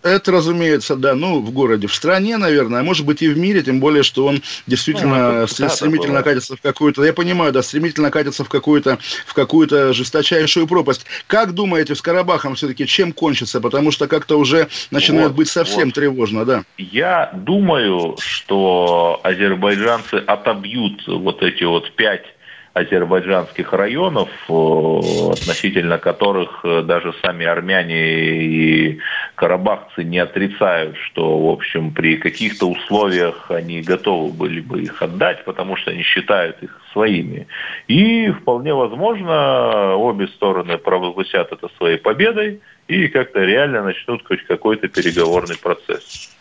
Это, 0.03 0.33
разумеется, 0.33 0.95
да, 0.95 1.15
ну, 1.15 1.39
в 1.39 1.51
городе, 1.51 1.87
в 1.87 1.93
стране, 1.93 2.37
наверное, 2.37 2.81
а 2.81 2.83
может 2.83 3.05
быть 3.05 3.21
и 3.21 3.29
в 3.29 3.37
мире, 3.37 3.63
тем 3.63 3.79
более, 3.79 4.03
что 4.03 4.25
он 4.25 4.41
действительно 4.67 5.41
ну, 5.41 5.47
стремительно 5.47 6.15
было. 6.15 6.23
катится 6.23 6.55
в 6.57 6.61
какую-то, 6.61 7.03
я 7.03 7.13
понимаю, 7.13 7.53
да, 7.53 7.63
стремительно 7.63 8.11
катится 8.11 8.43
в 8.43 8.49
какую-то, 8.49 8.99
в 9.25 9.33
какую-то 9.33 9.93
жесточайшую 9.93 10.67
пропасть. 10.67 11.05
Как 11.27 11.53
думаете, 11.53 11.95
с 11.95 12.01
Карабахом 12.01 12.55
все-таки 12.55 12.85
чем 12.85 13.13
кончится? 13.13 13.61
Потому 13.61 13.91
что 13.91 14.07
как-то 14.07 14.37
уже 14.37 14.67
начинает 14.91 15.29
вот, 15.29 15.37
быть 15.37 15.47
совсем 15.47 15.85
вот. 15.85 15.93
тревожно, 15.93 16.45
да. 16.45 16.63
Я 16.77 17.31
думаю, 17.33 18.17
что 18.19 19.21
азербайджанцы 19.23 20.15
отобьют 20.15 21.07
вот 21.07 21.41
эти 21.43 21.63
вот 21.63 21.91
пять 21.95 22.25
азербайджанских 22.73 23.71
районов, 23.71 24.29
относительно 24.47 25.99
которых 25.99 26.61
э, 26.63 26.81
даже 26.81 27.13
сами 27.21 27.45
армяне 27.45 28.43
и 28.43 28.99
карабахцы 29.35 30.03
не 30.03 30.17
отрицают, 30.17 30.97
что, 30.97 31.39
в 31.39 31.49
общем, 31.51 31.91
при 31.91 32.17
каких-то 32.17 32.65
условиях 32.65 33.51
они 33.51 33.81
готовы 33.81 34.33
были 34.33 34.59
бы 34.59 34.81
их 34.81 35.01
отдать, 35.03 35.45
потому 35.45 35.75
что 35.75 35.91
они 35.91 36.01
считают 36.01 36.63
их 36.63 36.81
своими. 36.91 37.47
И 37.87 38.31
вполне 38.31 38.73
возможно, 38.73 39.95
обе 39.95 40.27
стороны 40.29 40.79
провозгласят 40.79 41.51
это 41.51 41.69
своей 41.77 41.97
победой 41.97 42.61
и 42.87 43.07
как-то 43.07 43.39
реально 43.39 43.83
начнут 43.83 44.25
хоть 44.25 44.43
какой-то 44.47 44.87
переговорный 44.87 45.57
процесс. 45.57 46.35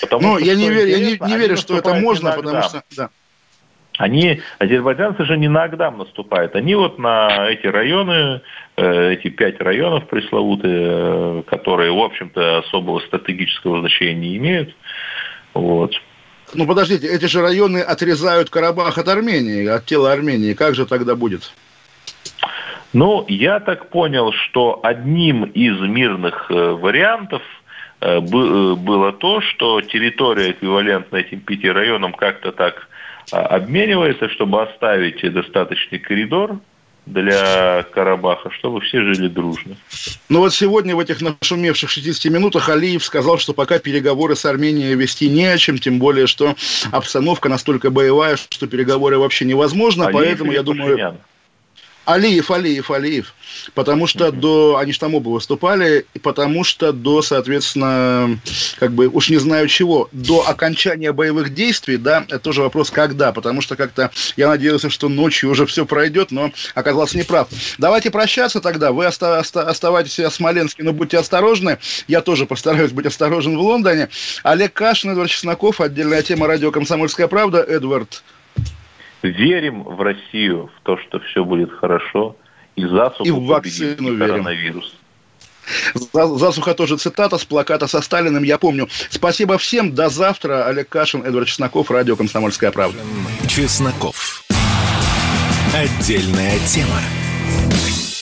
Потому 0.00 0.28
ну, 0.28 0.38
что, 0.38 0.46
я 0.46 0.54
не 0.54 0.70
верю, 0.70 0.86
я 0.88 0.98
не, 0.98 1.18
не 1.18 1.38
верю, 1.38 1.56
что 1.56 1.76
это 1.76 1.94
можно, 1.94 2.28
иногда. 2.28 2.42
потому 2.42 2.62
что... 2.62 2.82
Да. 2.96 3.10
Они, 4.02 4.40
азербайджанцы 4.58 5.24
же 5.24 5.38
не 5.38 5.46
на 5.46 5.62
Агдам 5.62 5.98
наступают, 5.98 6.56
они 6.56 6.74
вот 6.74 6.98
на 6.98 7.48
эти 7.48 7.68
районы, 7.68 8.40
э, 8.76 9.12
эти 9.12 9.28
пять 9.28 9.60
районов 9.60 10.08
пресловутые, 10.08 10.88
э, 10.90 11.42
которые, 11.46 11.92
в 11.92 12.00
общем-то, 12.00 12.58
особого 12.58 12.98
стратегического 12.98 13.78
значения 13.78 14.14
не 14.14 14.36
имеют. 14.38 14.74
Вот. 15.54 15.94
Ну, 16.52 16.66
подождите, 16.66 17.06
эти 17.06 17.26
же 17.26 17.42
районы 17.42 17.78
отрезают 17.78 18.50
Карабах 18.50 18.98
от 18.98 19.06
Армении, 19.06 19.68
от 19.68 19.86
тела 19.86 20.10
Армении. 20.10 20.54
Как 20.54 20.74
же 20.74 20.84
тогда 20.84 21.14
будет? 21.14 21.52
Ну, 22.92 23.24
я 23.28 23.60
так 23.60 23.90
понял, 23.90 24.32
что 24.32 24.80
одним 24.82 25.44
из 25.44 25.78
мирных 25.78 26.50
э, 26.50 26.54
вариантов 26.72 27.42
было 28.00 29.12
то, 29.12 29.40
что 29.42 29.80
территория 29.80 30.50
эквивалентна 30.50 31.18
этим 31.18 31.38
пяти 31.38 31.70
районам 31.70 32.14
как-то 32.14 32.50
так 32.50 32.88
обменивается, 33.30 34.28
чтобы 34.30 34.62
оставить 34.62 35.20
достаточный 35.32 35.98
коридор 35.98 36.58
для 37.06 37.84
Карабаха, 37.92 38.50
чтобы 38.50 38.80
все 38.80 39.02
жили 39.02 39.28
дружно. 39.28 39.76
Ну 40.28 40.38
вот 40.38 40.54
сегодня 40.54 40.94
в 40.94 41.00
этих 41.00 41.20
нашумевших 41.20 41.90
60 41.90 42.32
минутах 42.32 42.68
Алиев 42.68 43.04
сказал, 43.04 43.38
что 43.38 43.52
пока 43.54 43.78
переговоры 43.78 44.36
с 44.36 44.44
Арменией 44.44 44.94
вести 44.94 45.28
не 45.28 45.46
о 45.46 45.58
чем, 45.58 45.78
тем 45.78 45.98
более, 45.98 46.26
что 46.26 46.54
обстановка 46.92 47.48
настолько 47.48 47.90
боевая, 47.90 48.36
что 48.36 48.66
переговоры 48.66 49.18
вообще 49.18 49.44
невозможно, 49.44 50.06
Алиев 50.06 50.22
поэтому 50.22 50.52
я 50.52 50.62
думаю... 50.62 50.92
Пашинян? 50.92 51.18
Алиев, 52.04 52.50
Алиев, 52.50 52.90
Алиев. 52.90 53.34
Потому 53.74 54.06
что 54.06 54.26
mm-hmm. 54.26 54.40
до... 54.40 54.76
Они 54.78 54.92
же 54.92 54.98
там 54.98 55.14
оба 55.14 55.28
выступали, 55.28 56.06
и 56.14 56.18
потому 56.18 56.64
что 56.64 56.92
до, 56.92 57.22
соответственно, 57.22 58.38
как 58.78 58.92
бы, 58.92 59.08
уж 59.08 59.30
не 59.30 59.36
знаю 59.36 59.68
чего, 59.68 60.08
до 60.12 60.48
окончания 60.48 61.12
боевых 61.12 61.54
действий, 61.54 61.96
да, 61.96 62.24
это 62.28 62.38
тоже 62.38 62.62
вопрос, 62.62 62.90
когда, 62.90 63.32
потому 63.32 63.60
что 63.60 63.76
как-то 63.76 64.10
я 64.36 64.48
надеялся, 64.48 64.90
что 64.90 65.08
ночью 65.08 65.50
уже 65.50 65.66
все 65.66 65.86
пройдет, 65.86 66.30
но 66.30 66.52
оказался 66.74 67.18
неправ. 67.18 67.48
Давайте 67.78 68.10
прощаться 68.10 68.60
тогда. 68.60 68.92
Вы 68.92 69.06
оста- 69.06 69.38
оста- 69.38 69.68
оставайтесь 69.68 70.18
в 70.18 70.30
Смоленске, 70.30 70.82
но 70.82 70.92
будьте 70.92 71.18
осторожны. 71.18 71.78
Я 72.08 72.20
тоже 72.20 72.46
постараюсь 72.46 72.92
быть 72.92 73.06
осторожен 73.06 73.56
в 73.56 73.60
Лондоне. 73.60 74.08
Олег 74.42 74.72
Кашин, 74.72 75.10
Эдвард 75.10 75.30
Чесноков, 75.30 75.80
отдельная 75.80 76.22
тема 76.22 76.46
радио 76.46 76.70
«Комсомольская 76.70 77.28
правда». 77.28 77.60
Эдвард, 77.62 78.22
Верим 79.22 79.84
в 79.84 80.00
Россию, 80.00 80.70
в 80.76 80.82
то, 80.82 80.96
что 80.98 81.20
все 81.20 81.44
будет 81.44 81.72
хорошо, 81.72 82.36
и 82.76 82.84
засуху 82.84 83.24
и 83.24 83.30
в 83.30 83.44
вакцину 83.44 84.18
коронавирус. 84.18 84.94
Засуха 86.12 86.74
тоже 86.74 86.96
цитата 86.96 87.38
с 87.38 87.44
плаката 87.44 87.86
со 87.86 88.00
Сталиным, 88.00 88.42
я 88.42 88.58
помню. 88.58 88.88
Спасибо 89.10 89.58
всем, 89.58 89.94
до 89.94 90.08
завтра. 90.08 90.66
Олег 90.66 90.88
Кашин, 90.88 91.22
Эдвард 91.24 91.46
Чесноков, 91.46 91.90
радио 91.90 92.16
«Комсомольская 92.16 92.72
правда». 92.72 92.98
Чесноков. 93.48 94.42
Отдельная 95.74 96.58
тема. 96.66 97.00